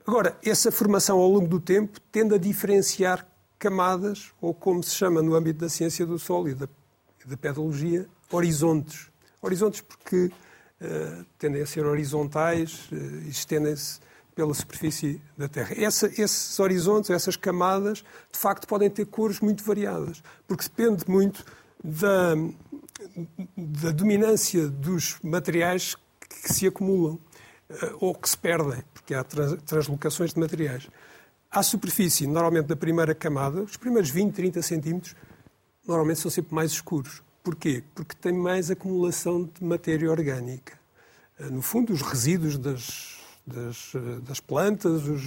agora, 0.07 0.37
essa 0.45 0.71
formação 0.71 1.19
ao 1.19 1.29
longo 1.29 1.49
do 1.49 1.61
tempo 1.61 2.01
tende 2.13 2.35
a 2.35 2.39
diferenciar 2.39 3.27
camadas, 3.59 4.33
ou 4.41 4.53
como 4.53 4.83
se 4.83 4.95
chama 4.95 5.23
no 5.23 5.35
âmbito 5.35 5.61
da 5.61 5.69
ciência 5.69 6.05
do 6.05 6.19
solo 6.19 6.49
e 6.49 6.55
da, 6.55 6.69
da 7.25 7.37
pedologia, 7.37 8.09
horizontes. 8.31 9.11
Horizontes 9.41 9.81
porque 9.81 10.27
uh, 10.27 11.25
tendem 11.39 11.63
a 11.63 11.67
ser 11.67 11.87
horizontais 11.87 12.89
uh, 12.91 12.95
e 12.95 13.29
estendem-se 13.29 14.01
pela 14.35 14.55
superfície 14.55 15.21
da 15.37 15.49
Terra. 15.49 15.75
Essa, 15.77 16.07
esses 16.07 16.59
horizontes, 16.59 17.11
essas 17.11 17.37
camadas, 17.37 17.99
de 18.33 18.39
facto, 18.39 18.67
podem 18.67 18.91
ter 18.91 19.07
cores 19.07 19.41
muito 19.41 19.63
variadas, 19.63 20.23
porque 20.47 20.65
depende 20.65 21.05
muito 21.09 21.45
da, 21.83 22.35
da 23.57 23.91
dominância 23.91 24.69
dos 24.69 25.19
materiais 25.23 25.95
que 26.29 26.53
se 26.53 26.67
acumulam. 26.67 27.19
Eh, 27.81 27.93
ou 28.01 28.15
que 28.15 28.29
se 28.29 28.37
perdem, 28.37 28.83
porque 28.93 29.15
há 29.15 29.25
translocações 29.25 30.35
de 30.35 30.41
materiais. 30.41 30.89
À 31.51 31.63
superfície, 31.63 32.27
normalmente 32.27 32.67
da 32.67 32.77
primeira 32.77 33.15
camada, 33.15 33.63
os 33.63 33.77
primeiros 33.77 34.11
20, 34.11 34.35
30 34.35 34.63
centímetros, 34.63 35.17
normalmente 35.87 36.21
são 36.21 36.31
sempre 36.31 36.55
mais 36.55 36.73
escuros. 36.73 37.23
Porquê? 37.43 37.83
Porque 37.95 38.15
tem 38.17 38.33
mais 38.33 38.71
acumulação 38.71 39.45
de 39.45 39.65
matéria 39.65 40.11
orgânica. 40.11 40.79
Eh, 41.39 41.51
no 41.51 41.63
fundo, 41.63 41.93
os 41.93 42.03
resíduos 42.03 42.59
das, 42.59 43.19
das, 43.47 43.93
eh, 43.95 44.21
das 44.23 44.41
plantas, 44.41 45.07
os, 45.07 45.23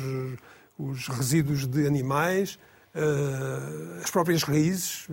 os, 0.77 1.07
resíduos 1.07 1.65
de 1.65 1.87
animais, 1.87 2.59
as 4.01 4.09
próprias 4.09 4.41
raízes 4.43 5.05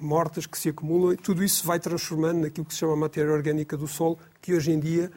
mortas 0.00 0.46
que 0.46 0.58
se 0.58 0.70
acumulam, 0.70 1.14
tudo 1.14 1.44
isso 1.44 1.66
vai 1.66 1.78
transformando 1.78 2.40
naquilo 2.40 2.64
que 2.64 2.72
se 2.72 2.80
chama 2.80 2.96
matéria 2.96 3.30
orgânica 3.30 3.76
do 3.76 3.86
solo, 3.86 4.18
que 4.40 4.54
hoje 4.54 4.70
em 4.70 4.80
dia 4.80 5.10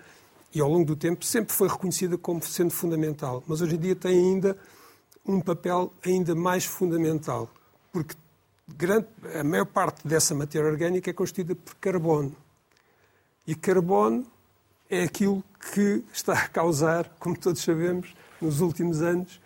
e 0.53 0.59
ao 0.59 0.69
longo 0.69 0.85
do 0.85 0.95
tempo 0.95 1.23
sempre 1.25 1.53
foi 1.53 1.67
reconhecida 1.67 2.17
como 2.17 2.43
sendo 2.43 2.71
fundamental, 2.71 3.43
mas 3.47 3.61
hoje 3.61 3.75
em 3.75 3.79
dia 3.79 3.95
tem 3.95 4.17
ainda 4.17 4.57
um 5.25 5.39
papel 5.39 5.93
ainda 6.03 6.35
mais 6.35 6.65
fundamental, 6.65 7.49
porque 7.91 8.15
grande, 8.67 9.07
a 9.39 9.43
maior 9.43 9.65
parte 9.65 10.07
dessa 10.07 10.33
matéria 10.33 10.69
orgânica 10.69 11.09
é 11.09 11.13
constituída 11.13 11.55
por 11.55 11.75
carbono. 11.75 12.35
E 13.45 13.55
carbono 13.55 14.25
é 14.89 15.03
aquilo 15.03 15.43
que 15.73 16.03
está 16.13 16.33
a 16.33 16.47
causar, 16.47 17.09
como 17.19 17.37
todos 17.37 17.61
sabemos, 17.61 18.13
nos 18.41 18.61
últimos 18.61 19.01
anos, 19.01 19.39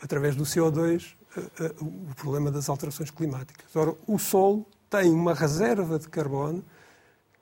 através 0.00 0.36
do 0.36 0.44
CO2, 0.44 1.14
o 1.80 2.14
problema 2.14 2.50
das 2.50 2.68
alterações 2.68 3.10
climáticas. 3.10 3.74
Ora, 3.74 3.94
o 4.06 4.18
solo 4.18 4.66
tem 4.90 5.10
uma 5.10 5.32
reserva 5.32 5.98
de 5.98 6.08
carbono 6.08 6.62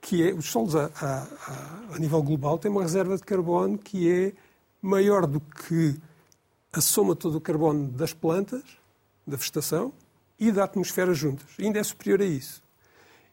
que 0.00 0.28
é, 0.28 0.32
os 0.32 0.46
solos 0.46 0.74
a, 0.74 0.90
a, 1.00 1.94
a, 1.94 1.98
nível 1.98 2.22
global 2.22 2.58
têm 2.58 2.70
uma 2.70 2.82
reserva 2.82 3.16
de 3.16 3.22
carbono 3.22 3.76
que 3.76 4.10
é 4.10 4.32
maior 4.80 5.26
do 5.26 5.40
que 5.40 6.00
a 6.72 6.80
soma 6.80 7.14
todo 7.14 7.36
o 7.36 7.40
carbono 7.40 7.88
das 7.88 8.12
plantas, 8.12 8.62
da 9.26 9.36
vegetação 9.36 9.92
e 10.38 10.50
da 10.50 10.64
atmosfera 10.64 11.12
juntas. 11.12 11.46
ainda 11.58 11.78
é 11.78 11.84
superior 11.84 12.22
a 12.22 12.24
isso. 12.24 12.62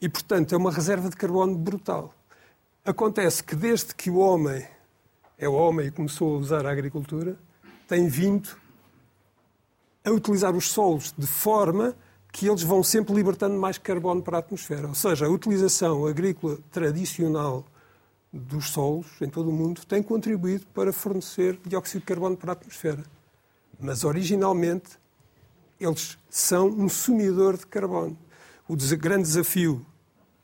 E, 0.01 0.09
portanto, 0.09 0.53
é 0.53 0.57
uma 0.57 0.71
reserva 0.71 1.09
de 1.09 1.15
carbono 1.15 1.57
brutal. 1.57 2.13
Acontece 2.83 3.43
que 3.43 3.55
desde 3.55 3.95
que 3.95 4.09
o 4.09 4.17
homem 4.17 4.67
é 5.37 5.47
o 5.47 5.53
homem 5.53 5.87
e 5.87 5.91
começou 5.91 6.35
a 6.35 6.39
usar 6.39 6.65
a 6.65 6.71
agricultura, 6.71 7.37
tem 7.87 8.07
vindo 8.07 8.49
a 10.03 10.11
utilizar 10.11 10.55
os 10.55 10.69
solos 10.69 11.13
de 11.17 11.27
forma 11.27 11.95
que 12.37 12.47
eles 12.47 12.61
vão 12.61 12.83
sempre 12.83 13.15
libertando 13.15 13.57
mais 13.57 13.79
carbono 13.79 14.21
para 14.21 14.37
a 14.37 14.39
atmosfera. 14.41 14.87
Ou 14.87 14.93
seja, 14.93 15.25
a 15.25 15.29
utilização 15.29 16.05
agrícola 16.05 16.59
tradicional 16.71 17.65
dos 18.31 18.69
solos 18.69 19.07
em 19.21 19.27
todo 19.27 19.49
o 19.49 19.51
mundo 19.51 19.83
tem 19.87 20.03
contribuído 20.03 20.67
para 20.67 20.93
fornecer 20.93 21.59
dióxido 21.65 22.01
de 22.01 22.05
carbono 22.05 22.37
para 22.37 22.51
a 22.51 22.53
atmosfera. 22.53 23.03
Mas 23.79 24.03
originalmente 24.03 24.99
eles 25.79 26.15
são 26.29 26.67
um 26.67 26.87
sumidor 26.87 27.57
de 27.57 27.65
carbono. 27.65 28.15
O 28.67 28.75
grande 28.75 29.23
desafio, 29.23 29.83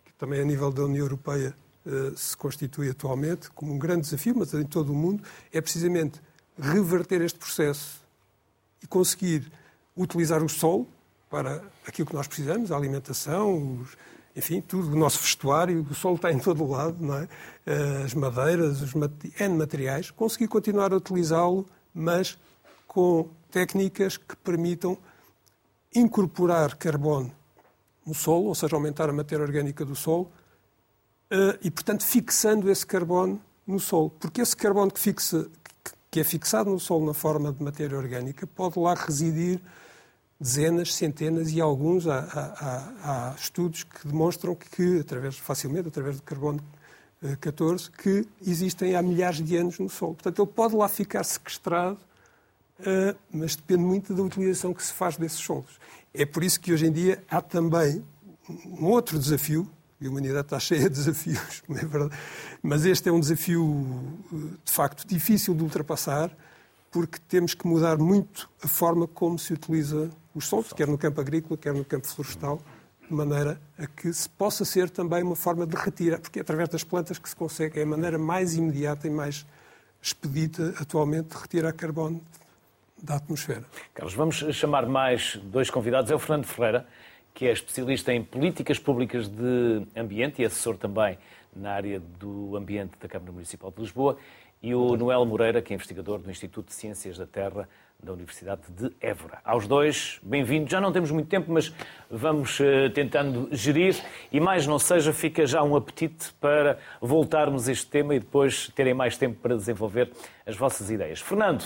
que 0.03 0.13
também 0.13 0.41
a 0.41 0.45
nível 0.45 0.71
da 0.71 0.85
União 0.85 1.05
Europeia 1.05 1.55
eh, 1.85 2.11
se 2.15 2.35
constitui 2.35 2.89
atualmente 2.89 3.51
como 3.51 3.71
um 3.71 3.77
grande 3.77 4.01
desafio, 4.01 4.33
mas 4.35 4.51
em 4.55 4.65
todo 4.65 4.91
o 4.91 4.95
mundo, 4.95 5.23
é 5.51 5.61
precisamente 5.61 6.19
reverter 6.57 7.21
este 7.21 7.37
processo 7.37 8.01
e 8.81 8.87
conseguir 8.87 9.51
utilizar 9.95 10.43
o 10.43 10.49
solo 10.49 10.87
para 11.33 11.63
aquilo 11.87 12.07
que 12.07 12.13
nós 12.13 12.27
precisamos, 12.27 12.71
a 12.71 12.77
alimentação, 12.77 13.79
os, 13.81 13.97
enfim, 14.35 14.61
tudo, 14.61 14.93
o 14.93 14.95
nosso 14.95 15.19
vestuário, 15.19 15.83
o 15.89 15.95
sol 15.95 16.13
está 16.13 16.31
em 16.31 16.37
todo 16.37 16.63
o 16.63 16.69
lado, 16.69 16.95
não 17.03 17.17
é? 17.17 17.27
Eh, 17.65 18.03
as 18.05 18.13
madeiras, 18.13 18.83
os 18.83 18.93
N 18.93 19.57
materiais, 19.57 20.11
conseguir 20.11 20.47
continuar 20.47 20.93
a 20.93 20.97
utilizá-lo, 20.97 21.65
mas 21.91 22.37
com 22.87 23.31
técnicas 23.49 24.15
que 24.15 24.35
permitam 24.35 24.95
incorporar 25.95 26.75
carbono 26.75 27.31
no 28.05 28.13
solo, 28.13 28.49
ou 28.49 28.55
seja, 28.55 28.75
aumentar 28.75 29.09
a 29.09 29.13
matéria 29.13 29.43
orgânica 29.43 29.83
do 29.83 29.95
solo, 29.95 30.31
eh, 31.31 31.57
e, 31.63 31.71
portanto, 31.71 32.05
fixando 32.05 32.69
esse 32.69 32.85
carbono 32.85 33.41
no 33.65 33.79
solo. 33.79 34.11
Porque 34.11 34.39
esse 34.39 34.55
carbono 34.55 34.91
que, 34.91 34.99
fixa, 34.99 35.47
que 36.11 36.19
é 36.19 36.23
fixado 36.23 36.69
no 36.69 36.79
solo 36.79 37.07
na 37.07 37.13
forma 37.15 37.51
de 37.51 37.63
matéria 37.63 37.97
orgânica 37.97 38.45
pode 38.45 38.77
lá 38.77 38.93
residir 38.93 39.59
dezenas, 40.43 40.93
centenas 40.93 41.51
e 41.51 41.61
alguns 41.61 42.05
há, 42.05 42.19
há, 42.19 43.29
há, 43.31 43.35
estudos 43.35 43.83
que 43.83 44.05
demonstram 44.05 44.53
que, 44.53 44.99
através, 44.99 45.37
facilmente, 45.37 45.87
através 45.87 46.17
do 46.17 46.23
carbono 46.23 46.61
14, 47.39 47.87
eh, 47.87 48.01
que 48.01 48.27
existem 48.45 48.93
há 48.93 49.01
milhares 49.01 49.41
de 49.41 49.55
anos 49.55 49.79
no 49.79 49.89
solo. 49.89 50.15
Portanto, 50.15 50.41
ele 50.41 50.51
pode 50.53 50.75
lá 50.75 50.89
ficar 50.89 51.23
sequestrado, 51.23 51.97
eh, 52.85 53.15
mas 53.31 53.55
depende 53.55 53.83
muito 53.83 54.13
da 54.13 54.21
utilização 54.21 54.73
que 54.73 54.83
se 54.83 54.91
faz 54.91 55.15
desses 55.15 55.39
solos. 55.39 55.79
É 56.13 56.25
por 56.25 56.43
isso 56.43 56.59
que 56.59 56.73
hoje 56.73 56.87
em 56.87 56.91
dia 56.91 57.23
há 57.29 57.41
também 57.41 58.03
um 58.65 58.87
outro 58.87 59.17
desafio, 59.17 59.65
e 60.01 60.07
a 60.07 60.09
humanidade 60.09 60.47
está 60.47 60.59
cheia 60.59 60.89
de 60.89 60.95
desafios, 60.95 61.63
não 61.69 61.77
é 61.77 61.85
verdade? 61.85 62.21
Mas 62.61 62.85
este 62.85 63.07
é 63.07 63.13
um 63.13 63.19
desafio, 63.21 63.87
eh, 64.33 64.35
de 64.65 64.71
facto, 64.73 65.07
difícil 65.07 65.55
de 65.55 65.63
ultrapassar, 65.63 66.35
porque 66.91 67.17
temos 67.29 67.53
que 67.53 67.65
mudar 67.65 67.97
muito 67.97 68.49
a 68.61 68.67
forma 68.67 69.07
como 69.07 69.39
se 69.39 69.53
utiliza 69.53 70.11
os 70.33 70.47
solos, 70.47 70.73
quer 70.73 70.87
no 70.87 70.97
campo 70.97 71.21
agrícola, 71.21 71.57
quer 71.57 71.73
no 71.73 71.85
campo 71.85 72.07
florestal, 72.07 72.59
de 73.07 73.13
maneira 73.13 73.61
a 73.77 73.85
que 73.85 74.11
se 74.13 74.29
possa 74.29 74.65
ser 74.65 74.89
também 74.89 75.23
uma 75.23 75.35
forma 75.35 75.65
de 75.65 75.75
retirar, 75.75 76.19
porque 76.19 76.39
é 76.39 76.41
através 76.41 76.69
das 76.69 76.83
plantas 76.83 77.19
que 77.19 77.29
se 77.29 77.35
consegue, 77.35 77.79
é 77.79 77.83
a 77.83 77.85
maneira 77.85 78.17
mais 78.17 78.55
imediata 78.55 79.07
e 79.07 79.09
mais 79.09 79.45
expedita 80.01 80.73
atualmente 80.79 81.29
de 81.29 81.41
retirar 81.41 81.73
carbono 81.73 82.21
da 83.01 83.15
atmosfera. 83.15 83.65
Carlos, 83.93 84.13
vamos 84.13 84.35
chamar 84.53 84.85
mais 84.87 85.37
dois 85.43 85.69
convidados. 85.69 86.09
É 86.09 86.15
o 86.15 86.19
Fernando 86.19 86.45
Ferreira, 86.45 86.87
que 87.33 87.45
é 87.45 87.51
especialista 87.51 88.13
em 88.13 88.23
políticas 88.23 88.79
públicas 88.79 89.27
de 89.27 89.85
ambiente 89.95 90.41
e 90.41 90.45
assessor 90.45 90.77
também 90.77 91.17
na 91.55 91.71
área 91.71 91.99
do 91.99 92.55
ambiente 92.55 92.93
da 92.99 93.07
Câmara 93.07 93.31
Municipal 93.31 93.71
de 93.71 93.81
Lisboa, 93.81 94.17
e 94.61 94.73
o 94.73 94.95
Noel 94.95 95.25
Moreira, 95.25 95.61
que 95.61 95.73
é 95.73 95.75
investigador 95.75 96.19
do 96.19 96.31
Instituto 96.31 96.67
de 96.67 96.73
Ciências 96.73 97.17
da 97.17 97.27
Terra 97.27 97.67
da 98.03 98.11
Universidade 98.11 98.61
de 98.69 98.91
Évora. 98.99 99.39
Aos 99.43 99.67
dois, 99.67 100.19
bem-vindos. 100.21 100.69
Já 100.71 100.81
não 100.81 100.91
temos 100.91 101.09
muito 101.09 101.27
tempo, 101.27 101.51
mas 101.51 101.73
vamos 102.11 102.59
uh, 102.59 102.89
tentando 102.93 103.47
gerir 103.51 103.95
e 104.31 104.39
mais 104.39 104.67
não 104.67 104.77
seja, 104.77 105.13
fica 105.13 105.47
já 105.47 105.63
um 105.63 105.75
apetite 105.75 106.33
para 106.33 106.77
voltarmos 107.01 107.67
a 107.67 107.71
este 107.71 107.87
tema 107.87 108.13
e 108.13 108.19
depois 108.19 108.69
terem 108.75 108.93
mais 108.93 109.17
tempo 109.17 109.39
para 109.41 109.55
desenvolver 109.55 110.11
as 110.45 110.55
vossas 110.55 110.91
ideias. 110.91 111.21
Fernando, 111.21 111.65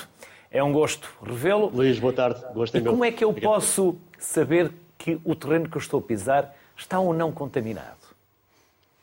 é 0.51 0.63
um 0.63 0.71
gosto 0.71 1.09
revê-lo. 1.21 1.69
Luís, 1.73 1.99
boa 1.99 2.13
tarde. 2.13 2.41
Gosto 2.53 2.77
e 2.77 2.81
como 2.81 3.03
é 3.03 3.11
que 3.11 3.23
eu 3.23 3.29
Obrigado. 3.29 3.53
posso 3.53 3.97
saber 4.19 4.71
que 4.97 5.19
o 5.25 5.35
terreno 5.35 5.67
que 5.67 5.77
eu 5.77 5.81
estou 5.81 5.99
a 5.99 6.03
pisar 6.03 6.55
está 6.75 6.99
ou 6.99 7.13
não 7.13 7.31
contaminado? 7.31 7.97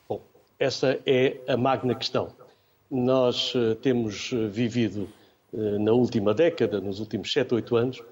Bom, 0.07 0.21
essa 0.57 0.99
é 1.05 1.37
a 1.47 1.57
magna 1.57 1.93
questão 1.93 2.31
nós 2.89 3.53
eh, 3.55 3.75
temos 3.75 4.31
eh, 4.33 4.47
vivido 4.47 5.09
na 5.79 5.91
última 5.93 6.33
década, 6.33 6.81
nos 6.81 6.99
últimos 6.99 7.31
7, 7.31 7.53
8 7.55 7.75
anos, 7.75 8.03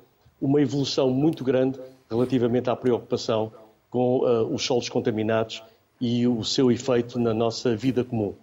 uma 0.41 0.61
evolução 0.61 1.09
muito 1.09 1.43
grande 1.43 1.79
relativamente 2.09 2.69
à 2.69 2.75
preocupação 2.75 3.51
com 3.89 4.19
uh, 4.19 4.53
os 4.53 4.65
solos 4.65 4.89
contaminados 4.89 5.63
e 5.99 6.27
o 6.27 6.43
seu 6.43 6.71
efeito 6.71 7.19
na 7.19 7.33
nossa 7.33 7.75
vida 7.75 8.03
comum. 8.03 8.33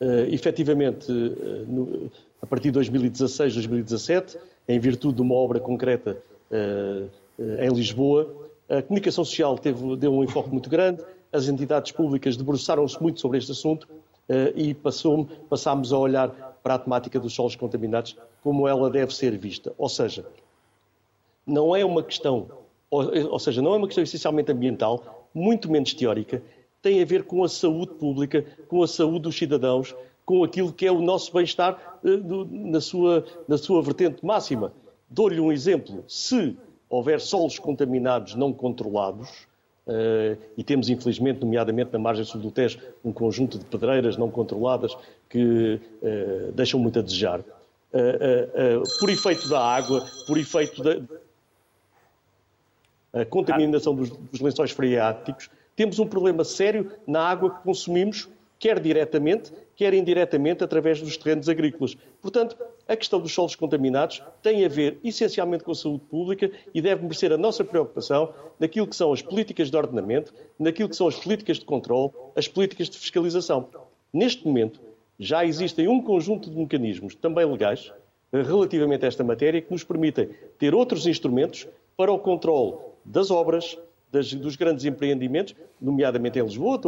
Uh, 0.00 0.26
efetivamente, 0.28 1.10
uh, 1.10 1.64
no, 1.66 2.10
a 2.40 2.46
partir 2.46 2.68
de 2.68 2.72
2016, 2.72 3.54
2017, 3.54 4.38
em 4.68 4.78
virtude 4.78 5.16
de 5.16 5.22
uma 5.22 5.34
obra 5.34 5.60
concreta 5.60 6.16
em 7.58 7.74
Lisboa, 7.74 8.30
a 8.68 8.82
comunicação 8.82 9.24
social 9.24 9.58
teve, 9.58 9.96
deu 9.96 10.12
um 10.12 10.22
enfoque 10.22 10.50
muito 10.50 10.68
grande, 10.68 11.02
as 11.32 11.48
entidades 11.48 11.92
públicas 11.92 12.36
debruçaram-se 12.36 13.00
muito 13.02 13.20
sobre 13.20 13.38
este 13.38 13.52
assunto 13.52 13.88
eh, 14.28 14.52
e 14.54 14.74
passou, 14.74 15.26
passámos 15.48 15.92
a 15.92 15.98
olhar 15.98 16.51
para 16.62 16.74
a 16.74 16.78
temática 16.78 17.18
dos 17.18 17.34
solos 17.34 17.56
contaminados 17.56 18.16
como 18.42 18.68
ela 18.68 18.88
deve 18.90 19.14
ser 19.14 19.36
vista. 19.36 19.72
Ou 19.76 19.88
seja, 19.88 20.24
não 21.46 21.74
é 21.74 21.84
uma 21.84 22.02
questão, 22.02 22.48
ou, 22.90 23.38
seja, 23.38 23.60
não 23.60 23.74
é 23.74 23.78
uma 23.78 23.86
questão 23.86 24.04
essencialmente 24.04 24.52
ambiental, 24.52 25.28
muito 25.34 25.70
menos 25.70 25.92
teórica, 25.94 26.42
tem 26.80 27.00
a 27.00 27.04
ver 27.04 27.24
com 27.24 27.42
a 27.44 27.48
saúde 27.48 27.94
pública, 27.94 28.44
com 28.68 28.82
a 28.82 28.88
saúde 28.88 29.20
dos 29.20 29.36
cidadãos, 29.36 29.94
com 30.24 30.44
aquilo 30.44 30.72
que 30.72 30.86
é 30.86 30.92
o 30.92 31.00
nosso 31.00 31.32
bem-estar 31.32 31.98
eh, 32.04 32.16
na, 32.50 32.80
sua, 32.80 33.24
na 33.48 33.58
sua 33.58 33.82
vertente 33.82 34.24
máxima. 34.24 34.72
Dou-lhe 35.08 35.40
um 35.40 35.52
exemplo. 35.52 36.04
Se 36.08 36.56
houver 36.88 37.20
solos 37.20 37.58
contaminados 37.58 38.34
não 38.34 38.52
controlados, 38.52 39.46
Uh, 39.86 40.38
e 40.56 40.62
temos, 40.62 40.88
infelizmente, 40.88 41.40
nomeadamente 41.40 41.92
na 41.92 41.98
margem 41.98 42.24
sul 42.24 42.40
do 42.40 42.52
Tejo, 42.52 42.78
um 43.04 43.12
conjunto 43.12 43.58
de 43.58 43.64
pedreiras 43.64 44.16
não 44.16 44.30
controladas 44.30 44.96
que 45.28 45.80
uh, 46.02 46.52
deixam 46.52 46.78
muito 46.78 46.98
a 46.98 47.02
desejar. 47.02 47.40
Uh, 47.40 48.82
por 49.00 49.10
efeito 49.10 49.48
da 49.48 49.60
água, 49.60 50.06
por 50.26 50.38
efeito 50.38 50.82
da 50.82 50.96
contaminação 53.28 53.94
dos, 53.94 54.08
dos 54.10 54.40
lençóis 54.40 54.70
freáticos, 54.70 55.50
temos 55.76 55.98
um 55.98 56.06
problema 56.06 56.44
sério 56.44 56.90
na 57.06 57.20
água 57.28 57.50
que 57.50 57.62
consumimos 57.62 58.28
quer 58.62 58.78
diretamente, 58.78 59.52
quer 59.74 59.92
indiretamente, 59.92 60.62
através 60.62 61.02
dos 61.02 61.16
terrenos 61.16 61.48
agrícolas. 61.48 61.96
Portanto, 62.20 62.56
a 62.88 62.96
questão 62.96 63.20
dos 63.20 63.32
solos 63.32 63.54
contaminados 63.54 64.22
tem 64.42 64.64
a 64.64 64.68
ver 64.68 64.98
essencialmente 65.04 65.64
com 65.64 65.72
a 65.72 65.74
saúde 65.74 66.04
pública 66.10 66.50
e 66.74 66.80
deve 66.80 67.02
merecer 67.02 67.32
a 67.32 67.38
nossa 67.38 67.64
preocupação 67.64 68.32
naquilo 68.58 68.86
que 68.86 68.96
são 68.96 69.12
as 69.12 69.22
políticas 69.22 69.70
de 69.70 69.76
ordenamento, 69.76 70.34
naquilo 70.58 70.88
que 70.88 70.96
são 70.96 71.08
as 71.08 71.16
políticas 71.16 71.58
de 71.58 71.64
controle, 71.64 72.10
as 72.36 72.48
políticas 72.48 72.88
de 72.88 72.98
fiscalização. 72.98 73.68
Neste 74.12 74.46
momento, 74.46 74.80
já 75.18 75.44
existem 75.44 75.88
um 75.88 76.02
conjunto 76.02 76.50
de 76.50 76.56
mecanismos, 76.56 77.14
também 77.14 77.44
legais, 77.44 77.92
relativamente 78.32 79.04
a 79.04 79.08
esta 79.08 79.22
matéria, 79.22 79.60
que 79.60 79.70
nos 79.70 79.84
permitem 79.84 80.30
ter 80.58 80.74
outros 80.74 81.06
instrumentos 81.06 81.66
para 81.96 82.12
o 82.12 82.18
controle 82.18 82.76
das 83.04 83.30
obras, 83.30 83.78
das, 84.10 84.32
dos 84.32 84.56
grandes 84.56 84.84
empreendimentos, 84.84 85.54
nomeadamente 85.80 86.38
em 86.38 86.42
Lisboa. 86.42 86.80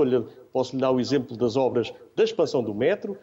Posso-lhe 0.53 0.81
dar 0.81 0.91
o 0.91 1.01
exemplo 1.01 1.37
das 1.37 1.57
obras 1.57 1.93
da 2.17 2.25
expansão 2.25 2.63
do 2.63 2.75
metro, 2.75 3.17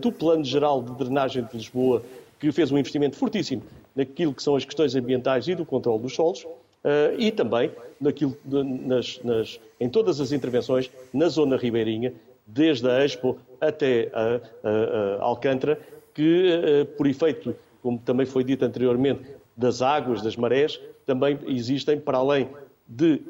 do 0.00 0.10
Plano 0.10 0.44
Geral 0.44 0.82
de 0.82 0.92
Drenagem 0.92 1.44
de 1.44 1.56
Lisboa, 1.56 2.02
que 2.38 2.50
fez 2.52 2.70
um 2.70 2.78
investimento 2.78 3.16
fortíssimo 3.16 3.62
naquilo 3.94 4.32
que 4.32 4.42
são 4.42 4.54
as 4.54 4.64
questões 4.64 4.94
ambientais 4.94 5.48
e 5.48 5.54
do 5.54 5.66
controle 5.66 6.00
dos 6.02 6.14
solos, 6.14 6.44
uh, 6.44 7.18
e 7.18 7.32
também 7.32 7.70
naquilo, 8.00 8.36
nas, 8.44 9.20
nas, 9.24 9.60
em 9.80 9.88
todas 9.88 10.20
as 10.20 10.30
intervenções 10.30 10.90
na 11.12 11.28
zona 11.28 11.56
ribeirinha, 11.56 12.12
desde 12.46 12.88
a 12.88 13.04
Expo 13.04 13.36
até 13.60 14.10
a, 14.12 14.40
a, 14.66 15.20
a 15.20 15.24
Alcântara, 15.24 15.80
que, 16.14 16.48
uh, 16.82 16.86
por 16.96 17.06
efeito, 17.06 17.56
como 17.82 17.98
também 17.98 18.24
foi 18.24 18.44
dito 18.44 18.64
anteriormente, 18.64 19.22
das 19.56 19.82
águas, 19.82 20.22
das 20.22 20.36
marés, 20.36 20.80
também 21.04 21.36
existem, 21.48 21.98
para 21.98 22.18
além 22.18 22.48
de 22.86 23.20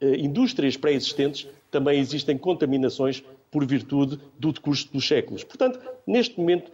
indústrias 0.00 0.76
pré-existentes, 0.76 1.48
também 1.70 1.98
existem 1.98 2.38
contaminações 2.38 3.24
por 3.50 3.64
virtude 3.66 4.18
do 4.38 4.52
decurso 4.52 4.88
dos 4.92 5.06
séculos. 5.06 5.44
Portanto, 5.44 5.80
neste 6.06 6.38
momento 6.38 6.70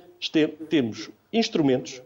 temos 0.68 1.11
instrumentos 1.33 2.03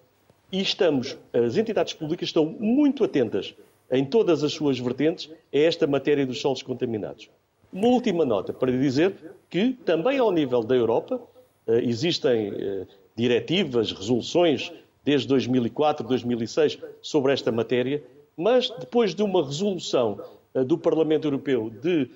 e 0.51 0.61
estamos, 0.61 1.17
as 1.33 1.57
entidades 1.57 1.93
públicas 1.93 2.29
estão 2.29 2.47
muito 2.47 3.05
atentas 3.05 3.55
em 3.91 4.05
todas 4.05 4.43
as 4.43 4.53
suas 4.53 4.79
vertentes 4.79 5.31
a 5.53 5.59
esta 5.59 5.87
matéria 5.87 6.27
dos 6.27 6.41
solos 6.41 6.63
contaminados. 6.63 7.29
Uma 7.73 7.89
última 7.89 8.25
nota 8.25 8.53
para 8.53 8.73
dizer 8.73 9.15
que 9.51 9.73
também 9.85 10.19
ao 10.19 10.33
nível 10.33 10.63
da 10.63 10.75
Europa 10.75 11.21
eh, 11.67 11.81
existem 11.85 12.53
eh, 12.55 12.87
diretivas, 13.15 13.93
resoluções 13.93 14.73
desde 15.05 15.29
2004, 15.29 16.07
2006 16.07 16.79
sobre 17.03 17.33
esta 17.33 17.53
matéria, 17.53 18.03
mas 18.37 18.71
depois 18.71 19.15
de 19.15 19.23
uma 19.23 19.45
resolução 19.45 20.21
eh, 20.55 20.65
do 20.65 20.79
Parlamento 20.79 21.27
Europeu 21.27 21.71
de 21.71 22.09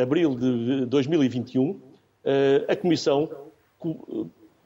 abril 0.00 0.36
de 0.36 0.86
2021, 0.86 1.80
a 2.68 2.76
Comissão, 2.76 3.28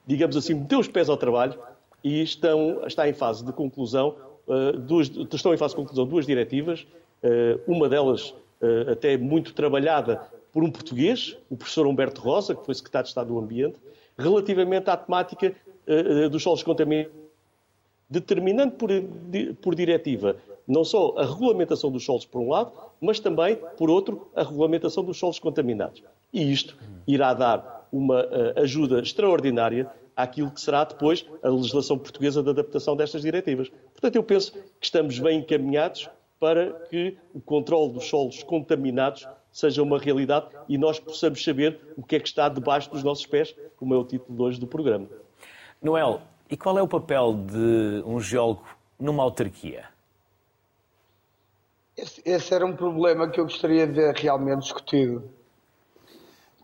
digamos 0.06 0.36
assim, 0.36 0.54
meteu 0.54 0.78
os 0.78 0.88
pés 0.88 1.08
ao 1.08 1.16
trabalho 1.16 1.58
e 2.02 2.22
estão, 2.22 2.86
está 2.86 3.08
em 3.08 3.12
fase 3.12 3.44
de 3.44 3.52
conclusão, 3.52 4.14
uh, 4.46 4.78
duas, 4.78 5.08
estão 5.08 5.52
em 5.52 5.56
fase 5.56 5.74
de 5.74 5.80
conclusão 5.80 6.06
duas 6.06 6.26
diretivas, 6.26 6.86
uma 7.66 7.88
delas 7.88 8.32
até 8.90 9.16
muito 9.16 9.52
trabalhada 9.52 10.22
por 10.52 10.62
um 10.62 10.70
português, 10.70 11.36
o 11.50 11.56
professor 11.56 11.84
Humberto 11.84 12.20
Rosa, 12.20 12.54
que 12.54 12.64
foi 12.64 12.74
secretário 12.74 13.04
de 13.06 13.08
Estado 13.08 13.26
do 13.26 13.38
Ambiente, 13.38 13.80
relativamente 14.16 14.88
à 14.88 14.96
temática 14.96 15.52
dos 16.30 16.40
solos 16.40 16.62
contaminados, 16.62 17.12
determinando 18.08 18.74
por, 18.74 18.88
por 19.60 19.74
diretiva 19.74 20.36
não 20.68 20.84
só 20.84 21.14
a 21.16 21.24
regulamentação 21.24 21.90
dos 21.90 22.04
solos 22.04 22.26
por 22.26 22.42
um 22.42 22.50
lado, 22.50 22.70
mas 23.00 23.18
também, 23.18 23.56
por 23.78 23.88
outro, 23.88 24.28
a 24.36 24.42
regulamentação 24.42 25.02
dos 25.02 25.16
solos 25.16 25.38
contaminados. 25.38 26.02
E 26.32 26.52
isto 26.52 26.76
irá 27.06 27.32
dar 27.34 27.88
uma 27.90 28.26
ajuda 28.56 29.00
extraordinária 29.00 29.90
àquilo 30.14 30.50
que 30.50 30.60
será 30.60 30.84
depois 30.84 31.24
a 31.42 31.48
legislação 31.48 31.96
portuguesa 31.96 32.42
de 32.42 32.50
adaptação 32.50 32.96
destas 32.96 33.22
diretivas. 33.22 33.70
Portanto, 33.92 34.16
eu 34.16 34.22
penso 34.22 34.52
que 34.52 34.60
estamos 34.82 35.18
bem 35.18 35.38
encaminhados 35.38 36.10
para 36.40 36.72
que 36.88 37.16
o 37.32 37.40
controle 37.40 37.92
dos 37.92 38.08
solos 38.08 38.42
contaminados 38.42 39.26
seja 39.50 39.82
uma 39.82 39.98
realidade 39.98 40.46
e 40.68 40.76
nós 40.76 41.00
possamos 41.00 41.42
saber 41.42 41.80
o 41.96 42.02
que 42.02 42.16
é 42.16 42.20
que 42.20 42.28
está 42.28 42.48
debaixo 42.48 42.90
dos 42.90 43.02
nossos 43.02 43.26
pés, 43.26 43.54
como 43.76 43.94
é 43.94 43.96
o 43.96 44.04
título 44.04 44.36
de 44.36 44.42
hoje 44.42 44.60
do 44.60 44.66
programa. 44.66 45.08
Noel, 45.82 46.20
e 46.50 46.56
qual 46.56 46.78
é 46.78 46.82
o 46.82 46.88
papel 46.88 47.34
de 47.34 48.02
um 48.04 48.20
geólogo 48.20 48.64
numa 48.98 49.22
autarquia? 49.22 49.84
Esse, 51.96 52.22
esse 52.24 52.54
era 52.54 52.64
um 52.64 52.76
problema 52.76 53.28
que 53.28 53.40
eu 53.40 53.44
gostaria 53.44 53.86
de 53.86 53.92
ver 53.92 54.14
realmente 54.14 54.62
discutido. 54.62 55.28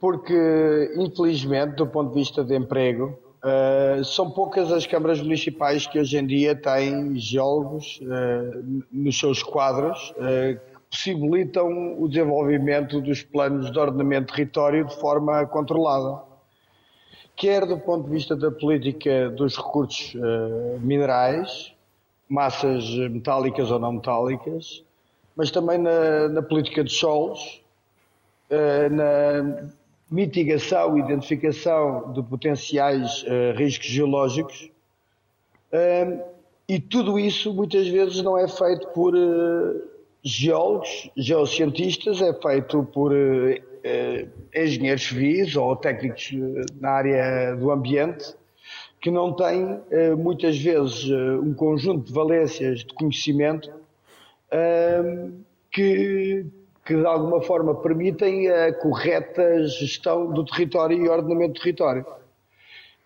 Porque, 0.05 0.93
infelizmente, 0.99 1.77
do 1.77 1.87
ponto 1.87 2.11
de 2.11 2.21
vista 2.21 2.45
de 2.45 2.55
emprego, 2.55 3.19
Uh, 3.45 4.03
são 4.03 4.31
poucas 4.31 4.73
as 4.73 4.87
câmaras 4.87 5.21
municipais 5.21 5.87
que 5.87 5.99
hoje 5.99 6.17
em 6.17 6.27
dia 6.27 6.57
têm 6.57 7.15
geólogos 7.17 8.01
uh, 8.01 8.83
nos 8.91 9.19
seus 9.19 9.43
quadros 9.43 10.13
uh, 10.13 10.59
que 10.59 10.81
possibilitam 10.91 12.01
o 12.03 12.09
desenvolvimento 12.09 13.03
dos 13.03 13.23
planos 13.23 13.71
de 13.71 13.79
ordenamento 13.79 14.29
de 14.29 14.33
território 14.33 14.87
de 14.87 14.97
forma 14.99 15.45
controlada. 15.45 16.23
Quer 17.37 17.67
do 17.67 17.79
ponto 17.79 18.07
de 18.07 18.13
vista 18.13 18.35
da 18.35 18.51
política 18.51 19.29
dos 19.29 19.59
recursos 19.59 20.15
minerais, 20.81 21.75
massas 22.27 22.97
metálicas 23.11 23.71
ou 23.71 23.79
não 23.79 23.93
metálicas, 23.93 24.83
mas 25.37 25.51
também 25.51 25.77
na, 25.77 26.31
na 26.31 26.41
política 26.41 26.83
dos 26.83 26.97
solos, 26.97 27.63
na 28.91 29.69
mitigação 30.11 30.97
e 30.97 31.01
identificação 31.01 32.13
de 32.13 32.23
potenciais 32.23 33.23
uh, 33.23 33.57
riscos 33.57 33.87
geológicos. 33.87 34.71
E 36.69 36.79
tudo 36.79 37.19
isso 37.19 37.53
muitas 37.53 37.89
vezes 37.89 38.23
não 38.23 38.39
é 38.39 38.47
feito 38.47 38.87
por 38.89 39.15
uh, 39.15 39.83
geólogos, 40.23 41.11
geocientistas, 41.17 42.23
é 42.23 42.33
feito 42.33 42.85
por 42.85 43.13
eh, 43.13 44.29
engenheiros 44.55 45.03
civis 45.03 45.55
ou 45.57 45.77
técnicos 45.77 46.31
na 46.81 46.91
área 46.91 47.55
do 47.57 47.71
ambiente 47.71 48.35
que 49.03 49.11
não 49.11 49.35
têm 49.35 49.79
muitas 50.17 50.57
vezes 50.57 51.11
um 51.43 51.53
conjunto 51.53 52.07
de 52.07 52.13
valências 52.15 52.79
de 52.79 52.95
conhecimento 52.95 53.71
que, 55.71 56.47
que 56.85 56.95
de 56.95 57.07
alguma 57.07 57.41
forma 57.41 57.75
permitem 57.75 58.51
a 58.51 58.73
correta 58.73 59.67
gestão 59.67 60.31
do 60.31 60.45
território 60.45 60.97
e 60.97 61.09
ordenamento 61.09 61.55
do 61.55 61.61
território. 61.61 62.05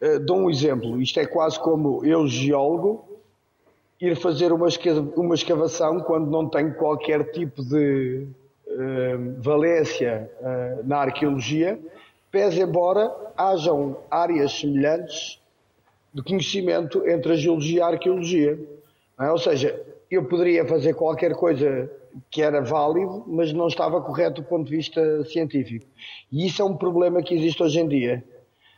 Uh, 0.01 0.19
dou 0.21 0.39
um 0.39 0.51
exemplo, 0.51 1.01
isto 1.01 1.21
é 1.21 1.27
quase 1.27 1.59
como 1.61 2.05
eu, 2.05 2.27
geólogo, 2.27 3.05
ir 4.01 4.17
fazer 4.17 4.53
uma, 4.53 4.69
uma 5.17 5.35
escavação 5.35 6.01
quando 6.01 6.31
não 6.31 6.49
tenho 6.49 6.75
qualquer 6.75 7.31
tipo 7.33 7.63
de 7.65 8.27
uh, 8.67 9.43
valência 9.43 10.31
uh, 10.41 10.87
na 10.87 10.99
arqueologia, 10.99 11.79
pese 12.31 12.61
embora 12.61 13.13
hajam 13.37 13.97
áreas 14.11 14.53
semelhantes 14.59 15.41
de 16.13 16.23
conhecimento 16.23 17.07
entre 17.09 17.33
a 17.33 17.37
geologia 17.37 17.79
e 17.79 17.81
a 17.81 17.87
arqueologia. 17.87 18.59
É? 19.21 19.31
Ou 19.31 19.39
seja, 19.39 19.81
eu 20.11 20.25
poderia 20.25 20.67
fazer 20.67 20.95
qualquer 20.95 21.35
coisa 21.35 21.91
que 22.31 22.43
era 22.43 22.61
válido, 22.61 23.25
mas 23.27 23.53
não 23.53 23.69
estava 23.69 24.01
correto 24.01 24.41
do 24.41 24.49
ponto 24.49 24.69
de 24.69 24.77
vista 24.77 25.25
científico. 25.25 25.87
E 26.33 26.47
isso 26.47 26.63
é 26.63 26.65
um 26.65 26.77
problema 26.77 27.23
que 27.23 27.35
existe 27.35 27.63
hoje 27.63 27.81
em 27.81 27.89
dia. 27.89 28.25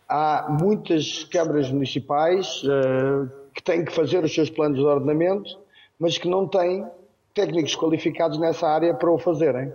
Há 0.08 0.48
muitas 0.60 1.24
câmaras 1.24 1.70
municipais 1.70 2.62
uh, 2.64 3.30
que 3.54 3.62
têm 3.62 3.84
que 3.84 3.92
fazer 3.92 4.24
os 4.24 4.34
seus 4.34 4.50
planos 4.50 4.78
de 4.78 4.84
ordenamento, 4.84 5.58
mas 5.98 6.18
que 6.18 6.28
não 6.28 6.48
têm 6.48 6.84
técnicos 7.32 7.76
qualificados 7.76 8.38
nessa 8.38 8.66
área 8.66 8.92
para 8.92 9.10
o 9.10 9.18
fazerem. 9.18 9.72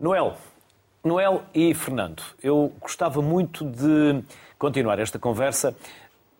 Noel, 0.00 0.36
Noel 1.02 1.42
e 1.52 1.74
Fernando, 1.74 2.22
eu 2.40 2.72
gostava 2.80 3.20
muito 3.20 3.64
de 3.64 4.22
continuar 4.56 5.00
esta 5.00 5.18
conversa. 5.18 5.76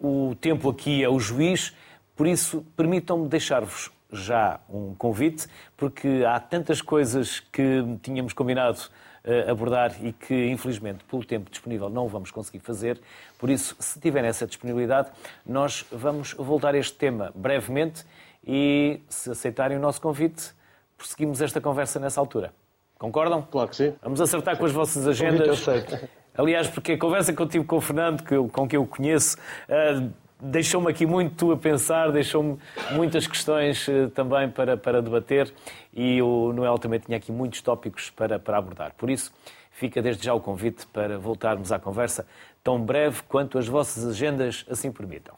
O 0.00 0.36
tempo 0.40 0.70
aqui 0.70 1.02
é 1.02 1.08
o 1.08 1.18
juiz, 1.18 1.74
por 2.18 2.26
isso 2.26 2.66
permitam-me 2.76 3.28
deixar-vos 3.28 3.92
já 4.12 4.58
um 4.68 4.92
convite, 4.92 5.46
porque 5.76 6.24
há 6.26 6.40
tantas 6.40 6.82
coisas 6.82 7.38
que 7.38 7.84
tínhamos 8.02 8.32
combinado 8.32 8.80
uh, 9.24 9.48
abordar 9.48 9.94
e 10.04 10.12
que, 10.12 10.34
infelizmente, 10.48 11.04
pelo 11.04 11.24
tempo 11.24 11.48
disponível, 11.48 11.88
não 11.88 12.08
vamos 12.08 12.32
conseguir 12.32 12.58
fazer. 12.58 13.00
Por 13.38 13.48
isso, 13.48 13.76
se 13.78 14.00
tiverem 14.00 14.28
essa 14.28 14.48
disponibilidade, 14.48 15.10
nós 15.46 15.86
vamos 15.92 16.32
voltar 16.34 16.74
a 16.74 16.78
este 16.78 16.94
tema 16.94 17.30
brevemente 17.36 18.04
e, 18.44 19.00
se 19.08 19.30
aceitarem 19.30 19.76
o 19.76 19.80
nosso 19.80 20.00
convite, 20.00 20.52
prosseguimos 20.96 21.40
esta 21.40 21.60
conversa 21.60 22.00
nessa 22.00 22.18
altura. 22.18 22.52
Concordam? 22.98 23.46
Claro 23.48 23.68
que 23.68 23.76
sim. 23.76 23.94
Vamos 24.02 24.20
acertar 24.20 24.58
com 24.58 24.64
as 24.64 24.72
vossas 24.72 25.06
agendas. 25.06 25.48
Aceito. 25.48 26.08
Aliás, 26.34 26.66
porque 26.66 26.92
a 26.92 26.98
conversa 26.98 27.32
que 27.32 27.40
eu 27.40 27.46
tive 27.46 27.64
com 27.64 27.76
o 27.76 27.80
Fernando, 27.80 28.24
com 28.50 28.66
quem 28.66 28.76
eu 28.76 28.86
conheço, 28.86 29.36
uh, 29.68 30.12
deixou-me 30.40 30.90
aqui 30.90 31.06
muito 31.06 31.52
a 31.52 31.56
pensar, 31.56 32.10
deixou-me 32.12 32.58
muitas 32.92 33.26
questões 33.26 33.86
uh, 33.88 34.08
também 34.10 34.48
para, 34.50 34.76
para 34.76 35.02
debater 35.02 35.52
e 35.92 36.20
o 36.22 36.52
Noel 36.52 36.78
também 36.78 37.00
tinha 37.00 37.16
aqui 37.16 37.32
muitos 37.32 37.60
tópicos 37.60 38.10
para, 38.10 38.38
para 38.38 38.58
abordar. 38.58 38.94
Por 38.94 39.10
isso, 39.10 39.32
fica 39.70 40.00
desde 40.00 40.24
já 40.24 40.34
o 40.34 40.40
convite 40.40 40.86
para 40.86 41.18
voltarmos 41.18 41.72
à 41.72 41.78
conversa 41.78 42.26
tão 42.62 42.80
breve 42.80 43.22
quanto 43.28 43.58
as 43.58 43.66
vossas 43.66 44.06
agendas 44.06 44.64
assim 44.68 44.92
permitam. 44.92 45.34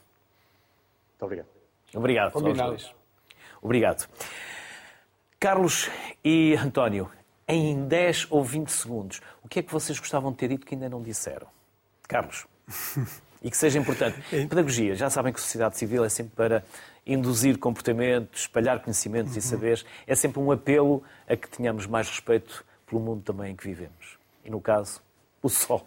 Muito 1.11 1.25
obrigado. 1.25 1.47
Obrigado. 1.93 2.31
Combinado. 2.31 2.77
Obrigado. 3.61 4.09
Carlos 5.39 5.89
e 6.23 6.55
António, 6.55 7.11
em 7.47 7.87
10 7.87 8.27
ou 8.29 8.43
20 8.43 8.69
segundos, 8.69 9.21
o 9.43 9.47
que 9.47 9.59
é 9.59 9.63
que 9.63 9.71
vocês 9.71 9.99
gostavam 9.99 10.31
de 10.31 10.37
ter 10.37 10.49
dito 10.49 10.65
que 10.65 10.75
ainda 10.75 10.87
não 10.87 11.01
disseram? 11.01 11.47
Carlos. 12.07 12.45
e 13.41 13.49
que 13.49 13.57
seja 13.57 13.79
importante. 13.79 14.19
Pedagogia, 14.47 14.95
já 14.95 15.09
sabem 15.09 15.33
que 15.33 15.39
a 15.39 15.41
sociedade 15.43 15.77
civil 15.77 16.03
é 16.05 16.09
sempre 16.09 16.33
para 16.35 16.63
induzir 17.05 17.57
comportamentos, 17.57 18.41
espalhar 18.41 18.79
conhecimentos 18.81 19.33
Uhum. 19.33 19.39
e 19.39 19.41
saberes. 19.41 19.85
É 20.05 20.15
sempre 20.15 20.39
um 20.39 20.51
apelo 20.51 21.03
a 21.27 21.35
que 21.35 21.49
tenhamos 21.49 21.85
mais 21.87 22.07
respeito 22.07 22.63
pelo 22.85 23.01
mundo 23.01 23.23
também 23.23 23.51
em 23.51 23.55
que 23.55 23.63
vivemos. 23.67 24.17
E 24.45 24.49
no 24.49 24.61
caso, 24.61 25.01
o 25.41 25.49
sol. 25.49 25.85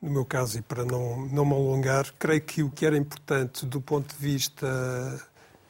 No 0.00 0.10
meu 0.10 0.24
caso, 0.24 0.58
e 0.58 0.62
para 0.62 0.84
não, 0.84 1.26
não 1.28 1.44
me 1.46 1.52
alongar, 1.54 2.12
creio 2.18 2.40
que 2.42 2.62
o 2.62 2.70
que 2.70 2.84
era 2.84 2.96
importante 2.96 3.64
do 3.64 3.80
ponto 3.80 4.14
de 4.14 4.20
vista 4.22 4.66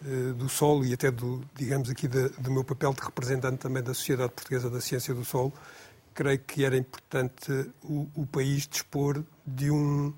eh, 0.05 0.33
do 0.35 0.49
solo 0.49 0.85
e 0.85 0.93
até 0.93 1.11
do, 1.11 1.41
digamos 1.55 1.89
aqui, 1.89 2.09
da- 2.09 2.29
do 2.39 2.51
meu 2.51 2.65
papel 2.65 2.93
de 2.93 3.01
representante 3.01 3.59
também 3.59 3.83
da 3.83 3.95
Sociedade 3.95 4.33
Portuguesa 4.33 4.69
da 4.69 4.81
Ciência 4.81 5.15
do 5.15 5.25
Solo, 5.25 5.53
creio 6.13 6.39
que 6.41 6.65
era 6.65 6.77
importante 6.77 7.51
o, 7.85 8.09
o 8.15 8.27
país 8.27 8.67
dispor 8.67 9.23
de 9.47 9.71
um, 9.71 10.13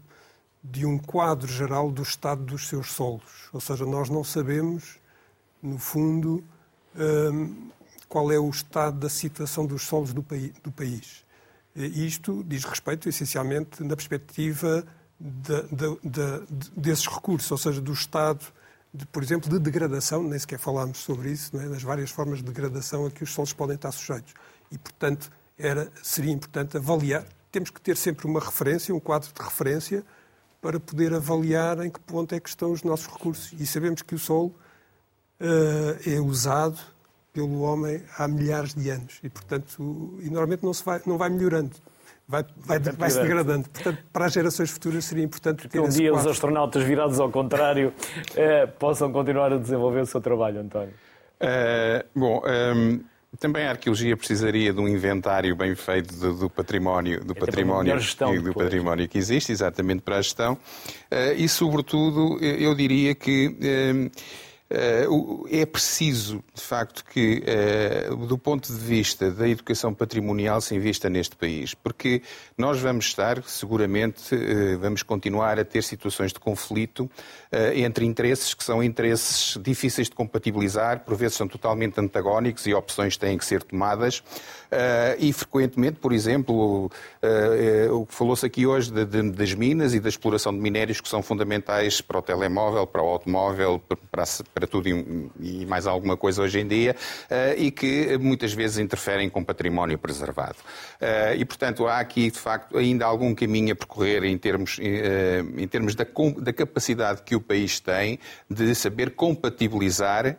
de 0.70 0.84
um 0.84 0.98
quadro 0.98 1.46
geral 1.50 1.90
do 1.90 2.02
estado 2.02 2.42
dos 2.42 2.68
seus 2.68 2.92
solos. 2.92 3.48
Ou 3.52 3.60
seja, 3.60 3.84
nós 3.86 4.08
não 4.08 4.24
sabemos, 4.24 4.98
no 5.62 5.78
fundo, 5.78 6.42
hum, 6.96 7.70
qual 8.08 8.30
é 8.32 8.38
o 8.38 8.48
estado 8.50 8.98
da 8.98 9.08
situação 9.08 9.66
dos 9.66 9.82
solos 9.82 10.12
do, 10.12 10.22
país. 10.22 11.24
Isto 11.74 12.44
diz 12.46 12.64
respeito, 12.64 13.08
essencialmente, 13.08 13.82
na 13.82 13.94
perspectiva 13.96 14.84
da- 15.18 15.62
da- 15.62 15.96
de- 16.02 16.70
desses 16.76 17.06
recursos, 17.06 17.50
ou 17.50 17.58
seja, 17.58 17.80
do 17.80 17.92
estado, 17.92 18.46
de, 18.94 19.04
por 19.06 19.22
exemplo, 19.22 19.50
de 19.50 19.58
degradação, 19.58 20.22
nem 20.22 20.38
sequer 20.38 20.58
falámos 20.58 20.98
sobre 20.98 21.30
isso, 21.32 21.56
é? 21.58 21.68
das 21.68 21.82
várias 21.82 22.10
formas 22.10 22.38
de 22.38 22.44
degradação 22.44 23.06
a 23.06 23.10
que 23.10 23.24
os 23.24 23.32
solos 23.32 23.52
podem 23.52 23.76
estar 23.76 23.92
sujeitos. 23.92 24.32
E, 24.70 24.78
portanto, 24.78 25.30
era, 25.58 25.90
seria 26.02 26.32
importante 26.32 26.76
avaliar. 26.76 27.26
Temos 27.52 27.70
que 27.70 27.80
ter 27.80 27.96
sempre 27.96 28.26
uma 28.26 28.40
referência, 28.40 28.94
um 28.94 29.00
quadro 29.00 29.30
de 29.32 29.42
referência, 29.42 30.04
para 30.60 30.80
poder 30.80 31.14
avaliar 31.14 31.84
em 31.84 31.90
que 31.90 32.00
ponto 32.00 32.34
é 32.34 32.40
que 32.40 32.48
estão 32.48 32.72
os 32.72 32.82
nossos 32.82 33.06
recursos. 33.06 33.52
E 33.60 33.66
sabemos 33.66 34.02
que 34.02 34.14
o 34.14 34.18
solo 34.18 34.54
eh, 35.40 36.14
é 36.14 36.20
usado 36.20 36.78
pelo 37.32 37.60
homem 37.60 38.02
há 38.18 38.26
milhares 38.26 38.74
de 38.74 38.88
anos 38.88 39.20
e, 39.22 39.28
portanto, 39.28 40.18
e 40.20 40.30
normalmente 40.30 40.64
não, 40.64 40.72
se 40.72 40.82
vai, 40.82 41.02
não 41.04 41.18
vai 41.18 41.28
melhorando, 41.28 41.72
vai, 42.26 42.44
vai, 42.56 42.78
vai 42.78 43.10
se 43.10 43.20
degradando. 43.20 43.68
Portanto, 43.68 43.98
para 44.10 44.24
as 44.24 44.32
gerações 44.32 44.70
futuras 44.70 45.04
seria 45.04 45.22
importante 45.22 45.62
ter 45.62 45.68
Que 45.68 45.78
um 45.78 45.84
esse 45.84 45.98
dia 45.98 46.10
os 46.10 46.16
quadro. 46.16 46.30
astronautas 46.32 46.82
virados 46.82 47.20
ao 47.20 47.30
contrário 47.30 47.92
eh, 48.34 48.66
possam 48.66 49.12
continuar 49.12 49.52
a 49.52 49.58
desenvolver 49.58 50.00
o 50.00 50.06
seu 50.06 50.20
trabalho, 50.20 50.60
António. 50.60 50.94
Uh, 51.38 52.18
bom, 52.18 52.40
um, 52.74 53.00
também 53.36 53.64
a 53.66 53.70
arqueologia 53.70 54.16
precisaria 54.16 54.72
de 54.72 54.80
um 54.80 54.88
inventário 54.88 55.54
bem 55.54 55.74
feito 55.74 56.14
do, 56.14 56.34
do 56.34 56.50
património, 56.50 57.24
do 57.24 57.32
uma 57.32 57.34
património 57.34 57.96
e 58.34 58.38
do 58.40 58.54
património 58.54 59.08
que 59.08 59.18
existe, 59.18 59.52
exatamente 59.52 60.02
para 60.02 60.16
a 60.16 60.22
gestão. 60.22 60.54
Uh, 60.54 61.34
e, 61.36 61.48
sobretudo, 61.48 62.38
eu 62.42 62.74
diria 62.74 63.14
que 63.14 63.48
uh, 63.48 64.10
é 64.68 65.64
preciso, 65.64 66.42
de 66.52 66.60
facto, 66.60 67.04
que, 67.04 67.42
uh, 68.10 68.16
do 68.26 68.36
ponto 68.36 68.72
de 68.72 68.78
vista 68.78 69.30
da 69.30 69.48
educação 69.48 69.94
patrimonial, 69.94 70.60
se 70.60 70.74
invista 70.74 71.08
neste 71.08 71.36
país, 71.36 71.72
porque 71.72 72.20
nós 72.58 72.80
vamos 72.80 73.06
estar, 73.06 73.42
seguramente, 73.44 74.34
uh, 74.34 74.78
vamos 74.80 75.04
continuar 75.04 75.60
a 75.60 75.64
ter 75.64 75.82
situações 75.82 76.32
de 76.32 76.40
conflito 76.40 77.08
entre 77.74 78.04
interesses 78.04 78.52
que 78.52 78.62
são 78.62 78.82
interesses 78.82 79.56
difíceis 79.62 80.08
de 80.08 80.14
compatibilizar, 80.14 81.04
por 81.04 81.16
vezes 81.16 81.36
são 81.36 81.48
totalmente 81.48 81.98
antagónicos 81.98 82.66
e 82.66 82.74
opções 82.74 83.16
têm 83.16 83.38
que 83.38 83.44
ser 83.44 83.62
tomadas. 83.62 84.22
Uh, 84.66 85.16
e 85.18 85.32
frequentemente, 85.32 85.98
por 86.00 86.12
exemplo, 86.12 86.86
uh, 86.86 87.90
uh, 87.90 88.00
o 88.00 88.06
que 88.06 88.14
falou-se 88.14 88.44
aqui 88.44 88.66
hoje 88.66 88.92
de- 88.92 89.04
de- 89.04 89.30
das 89.30 89.54
minas 89.54 89.94
e 89.94 90.00
da 90.00 90.08
exploração 90.08 90.52
de 90.52 90.58
minérios 90.58 91.00
que 91.00 91.08
são 91.08 91.22
fundamentais 91.22 92.00
para 92.00 92.18
o 92.18 92.22
telemóvel, 92.22 92.86
para 92.86 93.00
o 93.02 93.06
automóvel, 93.06 93.80
para, 94.10 94.24
para 94.52 94.66
tudo 94.66 94.88
e, 94.88 95.30
e 95.40 95.66
mais 95.66 95.86
alguma 95.86 96.16
coisa 96.16 96.42
hoje 96.42 96.58
em 96.58 96.66
dia, 96.66 96.96
e 97.56 97.70
que 97.70 98.18
muitas 98.18 98.52
vezes 98.52 98.78
interferem 98.78 99.30
com 99.30 99.44
património 99.44 99.98
preservado. 99.98 100.56
E, 101.36 101.44
portanto, 101.44 101.86
há 101.86 101.98
aqui, 101.98 102.30
de 102.30 102.38
facto, 102.38 102.76
ainda 102.76 103.06
algum 103.06 103.34
caminho 103.34 103.72
a 103.72 103.76
percorrer 103.76 104.24
em 104.24 104.36
termos, 104.36 104.78
em 104.78 105.68
termos 105.68 105.94
da, 105.94 106.06
da 106.38 106.52
capacidade 106.52 107.22
que 107.22 107.34
o 107.36 107.40
país 107.40 107.80
tem 107.80 108.18
de 108.50 108.74
saber 108.74 109.10
compatibilizar 109.14 110.36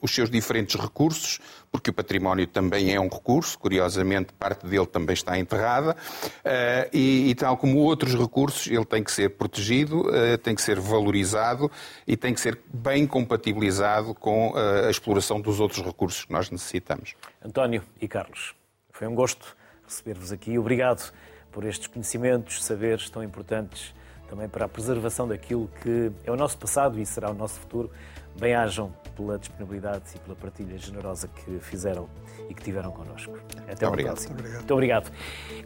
os 0.00 0.14
seus 0.14 0.30
diferentes 0.30 0.80
recursos, 0.80 1.38
porque 1.70 1.90
o 1.90 1.92
património 1.92 2.46
também 2.46 2.92
é 2.92 3.00
um 3.00 3.08
recurso, 3.08 3.58
curiosamente, 3.58 4.32
parte 4.32 4.66
dele 4.66 4.86
também 4.86 5.14
está 5.14 5.38
enterrada, 5.38 5.96
eh, 6.44 6.90
e, 6.92 7.30
e 7.30 7.34
tal 7.34 7.56
como 7.56 7.78
outros 7.78 8.14
recursos, 8.14 8.66
ele 8.66 8.84
tem 8.84 9.04
que 9.04 9.12
ser 9.12 9.30
protegido, 9.30 10.14
eh, 10.14 10.36
tem 10.36 10.54
que 10.54 10.62
ser 10.62 10.80
valorizado 10.80 11.70
e 12.06 12.16
tem 12.16 12.34
que 12.34 12.40
ser 12.40 12.58
bem 12.72 13.06
compatibilizado 13.06 14.14
com 14.14 14.52
eh, 14.56 14.88
a 14.88 14.90
exploração 14.90 15.40
dos 15.40 15.60
outros 15.60 15.84
recursos 15.84 16.24
que 16.24 16.32
nós 16.32 16.50
necessitamos. 16.50 17.14
António 17.44 17.82
e 18.00 18.08
Carlos, 18.08 18.54
foi 18.90 19.06
um 19.06 19.14
gosto 19.14 19.56
receber-vos 19.86 20.32
aqui. 20.32 20.58
Obrigado 20.58 21.12
por 21.52 21.64
estes 21.64 21.86
conhecimentos, 21.86 22.64
saberes 22.64 23.08
tão 23.10 23.22
importantes 23.22 23.94
também 24.28 24.48
para 24.48 24.64
a 24.64 24.68
preservação 24.68 25.26
daquilo 25.26 25.68
que 25.82 26.12
é 26.24 26.30
o 26.30 26.36
nosso 26.36 26.56
passado 26.56 27.00
e 27.00 27.04
será 27.04 27.30
o 27.30 27.34
nosso 27.34 27.58
futuro. 27.58 27.90
Bem-ajam 28.38 28.92
pela 29.16 29.38
disponibilidade 29.38 30.04
e 30.14 30.18
pela 30.18 30.36
partilha 30.36 30.78
generosa 30.78 31.28
que 31.28 31.58
fizeram 31.60 32.08
e 32.48 32.54
que 32.54 32.62
tiveram 32.62 32.90
connosco. 32.90 33.38
Até 33.68 33.86
próxima. 33.86 34.34
Muito 34.34 34.34
obrigado. 34.34 34.54
Muito 34.56 34.74
obrigado. 34.74 35.12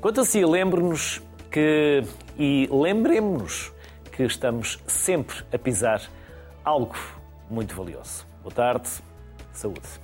Quanto 0.00 0.20
a 0.20 0.24
si, 0.24 0.44
lembre-nos 0.44 1.22
que, 1.50 2.02
e 2.36 2.68
lembremos-nos 2.70 3.72
que 4.10 4.24
estamos 4.24 4.80
sempre 4.86 5.36
a 5.52 5.58
pisar 5.58 6.02
algo 6.64 6.96
muito 7.48 7.74
valioso. 7.74 8.26
Boa 8.42 8.54
tarde, 8.54 8.88
saúde. 9.52 10.00